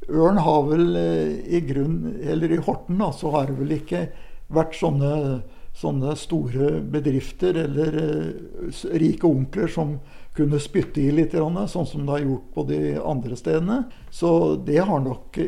Ørn 0.09 0.41
har 0.45 0.65
vel 0.69 0.97
eh, 1.01 1.57
i 1.57 1.61
grunn 1.65 2.15
Eller 2.21 2.53
i 2.53 2.61
Horten 2.61 2.99
da, 3.01 3.11
så 3.13 3.31
har 3.35 3.49
det 3.49 3.59
vel 3.61 3.77
ikke 3.79 4.07
vært 4.55 4.77
sånne, 4.77 5.41
sånne 5.75 6.13
store 6.21 6.75
bedrifter 6.93 7.57
eller 7.63 7.97
uh, 7.97 8.83
rike 9.01 9.25
onkler 9.27 9.71
som 9.73 9.95
kunne 10.37 10.61
spytte 10.61 11.01
i 11.01 11.09
litt, 11.17 11.33
sånn 11.33 11.89
som 11.89 12.05
det 12.05 12.13
har 12.13 12.27
gjort 12.27 12.51
på 12.55 12.65
de 12.69 12.81
andre 13.01 13.39
stedene. 13.41 13.79
Så 14.13 14.31
det 14.67 14.83
har 14.85 15.01
nok, 15.01 15.41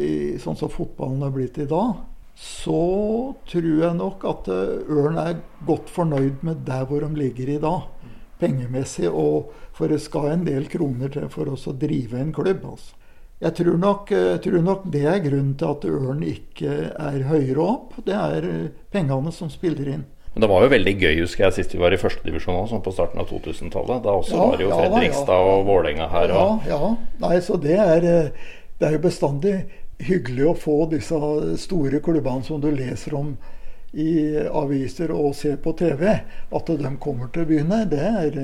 sånn 0.42 0.58
som 0.58 0.72
fotballen 0.72 1.22
har 1.26 1.34
blitt 1.36 1.60
i 1.60 1.68
dag, 1.68 2.00
så 2.36 3.34
tror 3.48 3.78
jeg 3.80 3.96
nok 3.96 4.24
at 4.28 4.48
eh, 4.52 4.92
Ørn 4.92 5.16
er 5.20 5.38
godt 5.66 5.88
fornøyd 5.92 6.42
med 6.44 6.66
der 6.68 6.84
hvor 6.88 7.00
de 7.00 7.08
ligger 7.16 7.48
i 7.48 7.60
dag. 7.62 7.86
Pengemessig, 8.40 9.08
og 9.08 9.54
for 9.76 9.88
det 9.88 10.02
skal 10.04 10.34
en 10.34 10.44
del 10.44 10.68
kroner 10.68 11.12
til 11.12 11.30
for 11.32 11.48
oss 11.48 11.64
å 11.70 11.76
drive 11.76 12.20
en 12.20 12.34
klubb. 12.36 12.64
altså. 12.68 12.92
Jeg 13.44 13.52
tror 13.58 13.76
nok, 13.76 14.10
tror 14.40 14.62
nok, 14.64 14.84
det 14.88 15.02
er 15.04 15.18
grunnen 15.20 15.54
til 15.60 15.68
at 15.68 15.82
Ørn 15.84 16.22
ikke 16.24 16.76
er 16.88 17.18
høyere 17.28 17.60
opp. 17.60 17.98
Det 18.06 18.16
er 18.16 18.46
pengene 18.94 19.32
som 19.34 19.50
spiller 19.52 19.90
inn. 19.92 20.06
Men 20.36 20.44
det 20.44 20.48
var 20.52 20.64
jo 20.66 20.68
veldig 20.68 20.92
gøy, 21.00 21.14
husker 21.22 21.46
jeg, 21.46 21.54
sist 21.56 21.72
vi 21.72 21.78
var 21.80 21.94
i 21.96 21.98
førstedivisjon 22.00 22.58
òg, 22.58 22.66
sånn 22.68 22.82
på 22.84 22.92
starten 22.92 23.22
av 23.22 23.30
2000-tallet. 23.30 24.02
Da 24.04 24.12
også 24.18 24.34
ja, 24.34 24.40
var 24.42 24.58
det 24.60 24.66
jo 24.66 24.72
Fredrikstad 24.74 25.32
ja, 25.32 25.44
ja. 25.46 25.52
og 25.54 25.62
Vålerenga 25.64 26.08
her. 26.12 26.32
Og... 26.36 26.66
Ja, 26.68 26.76
ja. 26.76 26.90
Nei, 27.22 27.38
så 27.44 27.56
det 27.60 27.78
er, 27.80 28.06
det 28.76 28.88
er 28.88 28.96
jo 28.98 29.00
bestandig 29.06 29.54
hyggelig 30.04 30.50
å 30.50 30.52
få 30.60 30.76
disse 30.90 31.20
store 31.62 32.02
klubbene 32.04 32.44
som 32.44 32.60
du 32.60 32.68
leser 32.68 33.16
om 33.16 33.32
i 33.96 34.36
aviser 34.36 35.08
og 35.14 35.30
ser 35.38 35.56
på 35.64 35.72
TV, 35.78 36.02
at 36.52 36.72
de 36.82 36.90
kommer 37.00 37.30
til 37.32 37.46
byene, 37.48 37.78
det 37.88 38.02
er, 38.04 38.34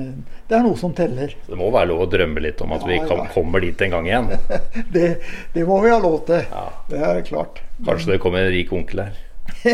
det 0.49 0.57
er 0.57 0.63
noe 0.65 0.79
som 0.79 0.95
teller. 0.97 1.35
Det 1.45 1.59
må 1.59 1.67
være 1.73 1.91
lov 1.91 2.07
å 2.07 2.09
drømme 2.09 2.41
litt 2.41 2.63
om 2.65 2.73
at 2.73 2.85
vi 2.89 2.97
kan, 3.05 3.21
kommer 3.35 3.61
dit 3.61 3.83
en 3.85 3.93
gang 3.93 4.09
igjen? 4.09 4.31
det, 4.95 5.05
det, 5.53 5.67
må 5.69 5.77
vi 5.85 5.93
ha 5.93 5.99
lov 6.01 6.23
til. 6.29 6.41
Det 6.89 7.05
er 7.05 7.21
klart. 7.29 7.61
Kanskje 7.85 8.15
det 8.15 8.19
kommer 8.23 8.47
en 8.47 8.51
rik 8.55 8.73
onkel 8.73 9.05
her? 9.05 9.21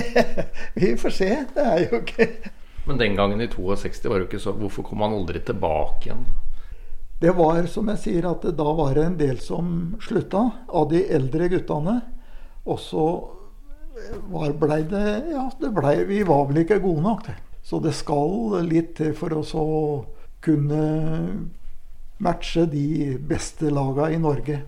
Vi 0.73 0.95
får 0.97 1.13
se. 1.13 1.29
Det 1.53 1.63
er 1.63 1.83
jo 1.83 1.99
ikke 2.01 2.25
Men 2.89 2.97
den 2.97 3.15
gangen 3.15 3.41
i 3.41 3.47
62 3.47 4.09
var 4.09 4.17
det 4.17 4.23
jo 4.23 4.29
ikke 4.31 4.39
så 4.41 4.53
Hvorfor 4.57 4.87
kom 4.87 5.03
han 5.05 5.13
aldri 5.13 5.43
tilbake 5.45 6.09
igjen? 6.09 6.23
Det 7.21 7.35
var 7.37 7.65
som 7.69 7.89
jeg 7.91 8.01
sier, 8.01 8.25
at 8.31 8.47
da 8.55 8.71
var 8.75 8.95
det 8.95 9.03
en 9.05 9.17
del 9.19 9.41
som 9.43 9.97
slutta, 10.01 10.45
av 10.67 10.87
de 10.89 11.03
eldre 11.11 11.49
guttene. 11.51 11.97
Og 12.63 12.79
så 12.79 13.05
blei 14.59 14.81
det 14.89 15.05
Ja, 15.31 15.49
det 15.59 15.71
ble, 15.75 15.93
vi 16.09 16.23
var 16.27 16.47
vel 16.49 16.63
ikke 16.63 16.81
gode 16.83 17.05
nok. 17.05 17.29
Så 17.63 17.79
det 17.83 17.93
skal 17.97 18.61
litt 18.65 18.95
til 18.97 19.13
for 19.17 19.33
oss 19.37 19.53
å 19.57 20.05
kunne 20.41 20.83
matche 22.19 22.65
de 22.69 23.17
beste 23.29 23.71
laga 23.71 24.09
i 24.11 24.19
Norge. 24.19 24.61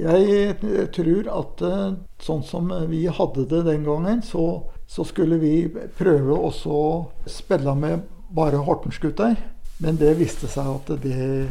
Jeg 0.00 0.54
tror 0.96 1.28
at 1.28 1.62
eh, 1.68 1.96
sånn 2.24 2.44
som 2.48 2.70
vi 2.88 3.04
hadde 3.12 3.44
det 3.50 3.62
den 3.66 3.84
gangen, 3.84 4.22
så, 4.24 4.64
så 4.88 5.04
skulle 5.04 5.36
vi 5.42 5.68
prøve 5.98 6.38
også 6.38 6.72
å 6.72 6.94
spille 7.28 7.74
med 7.76 8.06
bare 8.34 8.62
Hortensgutter. 8.64 9.36
Men 9.84 9.98
det 10.00 10.14
viste 10.16 10.48
seg 10.48 10.70
at 10.70 10.92
det, 11.02 11.48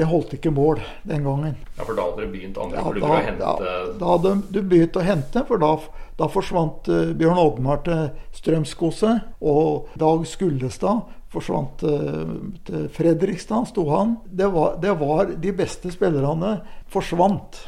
det 0.00 0.06
holdt 0.08 0.30
ikke 0.32 0.52
mål 0.56 0.78
den 1.04 1.26
gangen. 1.26 1.56
Ja, 1.76 1.84
For 1.84 1.92
da 1.92 2.06
hadde 2.06 2.22
dere 2.22 2.32
begynt 2.32 2.60
andre 2.60 2.78
ja, 2.78 2.84
klubber 2.86 3.12
å 3.12 3.18
hente 3.20 3.48
Ja, 3.48 3.72
da 4.00 4.12
hadde 4.14 4.30
du 4.48 4.60
begynt 4.64 4.96
å 4.96 5.02
hente, 5.04 5.42
for 5.48 5.60
da, 5.60 5.72
da 6.16 6.28
forsvant 6.32 6.88
uh, 6.88 7.10
Bjørn 7.20 7.40
Oddmar 7.42 7.82
til 7.84 8.06
Strømskose. 8.38 9.18
Og 9.44 9.90
Dag 10.00 10.24
Skullestad 10.30 11.04
forsvant 11.30 11.84
uh, 11.84 12.32
til 12.64 12.88
Fredrikstad, 12.96 13.68
sto 13.68 13.84
han. 13.92 14.16
Det 14.24 14.48
var, 14.54 14.80
det 14.80 14.96
var, 15.02 15.36
De 15.36 15.52
beste 15.60 15.92
spillerne 15.92 16.56
forsvant. 16.88 17.60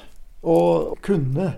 Og 0.49 0.97
kunne 1.05 1.53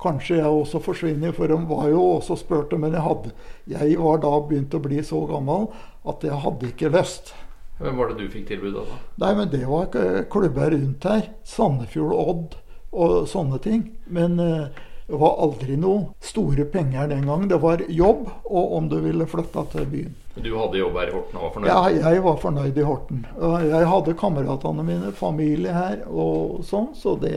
kanskje 0.00 0.38
jeg 0.38 0.48
også 0.62 0.78
forsvinne, 0.84 1.34
for 1.34 1.50
de 1.50 1.58
var 1.74 1.90
jo 1.90 2.06
også 2.20 2.38
spurte. 2.38 2.78
Men 2.78 2.94
jeg, 2.94 3.02
hadde, 3.02 3.34
jeg 3.74 3.98
var 3.98 4.22
da 4.22 4.36
begynt 4.46 4.78
å 4.78 4.84
bli 4.86 5.02
så 5.02 5.26
gammel 5.26 5.72
at 6.06 6.22
jeg 6.22 6.38
hadde 6.46 6.70
ikke 6.70 6.94
lyst. 6.94 7.34
Hvem 7.80 7.96
var 7.96 8.12
det 8.12 8.20
du 8.20 8.30
fikk 8.32 8.46
tilbud 8.50 8.76
av? 8.76 8.92
da? 8.92 9.00
Nei, 9.24 9.32
men 9.38 9.50
Det 9.52 9.64
var 9.66 9.90
klubber 10.30 10.70
rundt 10.76 11.04
her. 11.08 11.30
Sandefjord, 11.48 12.12
Odd 12.12 12.56
og 12.92 13.28
sånne 13.30 13.58
ting. 13.64 13.84
Men 14.06 14.36
uh, 14.40 14.68
det 15.10 15.18
var 15.18 15.40
aldri 15.42 15.74
noe 15.74 16.12
store 16.22 16.64
penger 16.70 17.08
den 17.10 17.24
gang. 17.26 17.48
Det 17.50 17.58
var 17.58 17.82
jobb, 17.88 18.28
og 18.46 18.74
om 18.76 18.88
du 18.92 19.00
ville 19.02 19.26
flytte 19.26 19.64
til 19.72 19.88
byen. 19.90 20.12
Du 20.36 20.52
hadde 20.54 20.78
jobb 20.78 20.98
her 21.00 21.10
i 21.10 21.14
Horten 21.16 21.38
og 21.40 21.42
var 21.42 21.54
fornøyd? 21.56 21.70
Ja, 21.72 22.10
jeg 22.12 22.22
var 22.22 22.36
fornøyd 22.38 22.78
i 22.78 22.84
Horten. 22.86 23.24
Jeg 23.66 23.88
hadde 23.90 24.14
kameratene 24.20 24.84
mine, 24.86 25.10
familie 25.18 25.74
her 25.74 26.04
og 26.06 26.60
sånn, 26.68 26.92
så 26.94 27.16
det 27.18 27.34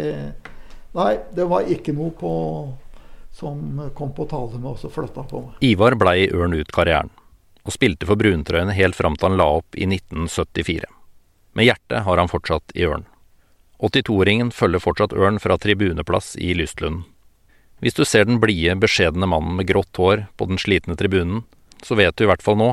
Nei, 0.93 1.15
det 1.33 1.47
var 1.49 1.65
ikke 1.73 1.95
noe 1.97 2.11
på, 2.13 2.31
som 3.33 3.81
kom 3.97 4.11
på 4.13 4.27
tale 4.29 4.59
med 4.59 4.75
oss 4.75 4.83
og 4.85 4.93
flytta 4.93 5.23
på 5.25 5.41
meg. 5.41 5.55
Ivar 5.65 5.97
blei 5.97 6.27
Ørn 6.29 6.53
ut 6.53 6.69
karrieren, 6.69 7.09
og 7.63 7.75
spilte 7.75 8.09
for 8.09 8.19
bruntrøyene 8.19 8.75
helt 8.75 8.97
fram 8.97 9.15
til 9.15 9.31
han 9.31 9.39
la 9.39 9.47
opp 9.59 9.75
i 9.75 9.87
1974. 9.87 10.85
Med 11.53 11.69
hjertet 11.69 12.03
har 12.05 12.19
han 12.19 12.31
fortsatt 12.31 12.75
i 12.75 12.85
Ørn. 12.89 13.07
82-åringen 13.83 14.51
følger 14.55 14.83
fortsatt 14.83 15.15
Ørn 15.15 15.39
fra 15.43 15.57
tribuneplass 15.59 16.35
i 16.39 16.53
Lystlund 16.57 17.03
hvis 17.83 17.97
du 17.99 18.05
ser 18.07 18.23
den 18.23 18.39
blide, 18.39 18.77
beskjedne 18.79 19.27
mannen 19.27 19.57
med 19.59 19.67
grått 19.67 19.99
hår 19.99 20.27
på 20.39 20.47
den 20.47 20.59
slitne 20.61 20.95
tribunen, 20.95 21.41
så 21.83 21.97
vet 21.99 22.15
du 22.15 22.23
i 22.23 22.29
hvert 22.31 22.43
fall 22.45 22.55
nå 22.55 22.69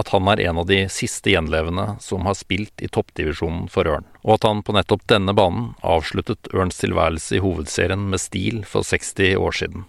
at 0.00 0.10
han 0.12 0.28
er 0.32 0.40
en 0.44 0.60
av 0.60 0.66
de 0.68 0.78
siste 0.92 1.32
gjenlevende 1.32 1.84
som 2.04 2.24
har 2.28 2.36
spilt 2.36 2.80
i 2.84 2.88
toppdivisjonen 2.92 3.66
for 3.72 3.88
Ørn, 3.88 4.08
og 4.24 4.36
at 4.36 4.46
han 4.48 4.62
på 4.64 4.72
nettopp 4.76 5.04
denne 5.12 5.32
banen 5.36 5.70
avsluttet 5.84 6.48
Ørns 6.56 6.80
tilværelse 6.80 7.36
i 7.36 7.42
hovedserien 7.44 8.08
med 8.12 8.20
stil 8.20 8.62
for 8.68 8.84
60 8.84 9.36
år 9.40 9.56
siden. 9.60 9.84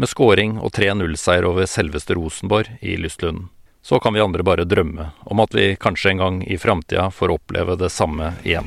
Med 0.00 0.12
scoring 0.12 0.56
og 0.60 0.72
3-0-seier 0.76 1.48
over 1.48 1.68
selveste 1.68 2.16
Rosenborg 2.16 2.72
i 2.80 2.96
Lystlunden. 3.00 3.50
Så 3.86 4.00
kan 4.00 4.14
vi 4.14 4.20
andre 4.20 4.42
bare 4.42 4.64
drømme 4.66 5.04
om 5.30 5.40
at 5.44 5.52
vi 5.54 5.76
kanskje 5.78 6.10
en 6.10 6.22
gang 6.22 6.38
i 6.42 6.56
framtida 6.58 7.04
får 7.14 7.30
oppleve 7.36 7.76
det 7.78 7.90
samme 7.94 8.32
igjen 8.42 8.66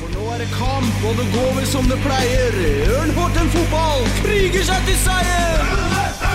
For 0.00 0.10
nå 0.10 0.24
er 0.34 0.42
det 0.42 0.48
kamp, 0.56 1.04
og 1.06 1.20
det 1.20 1.26
går 1.36 1.52
vel 1.60 1.68
som 1.70 1.86
det 1.86 2.00
pleier. 2.02 2.58
Ørn 2.96 3.14
Horten 3.20 3.54
fotball 3.54 4.10
kriger 4.24 4.66
seg 4.72 4.90
til 4.90 4.98
seier! 5.04 6.29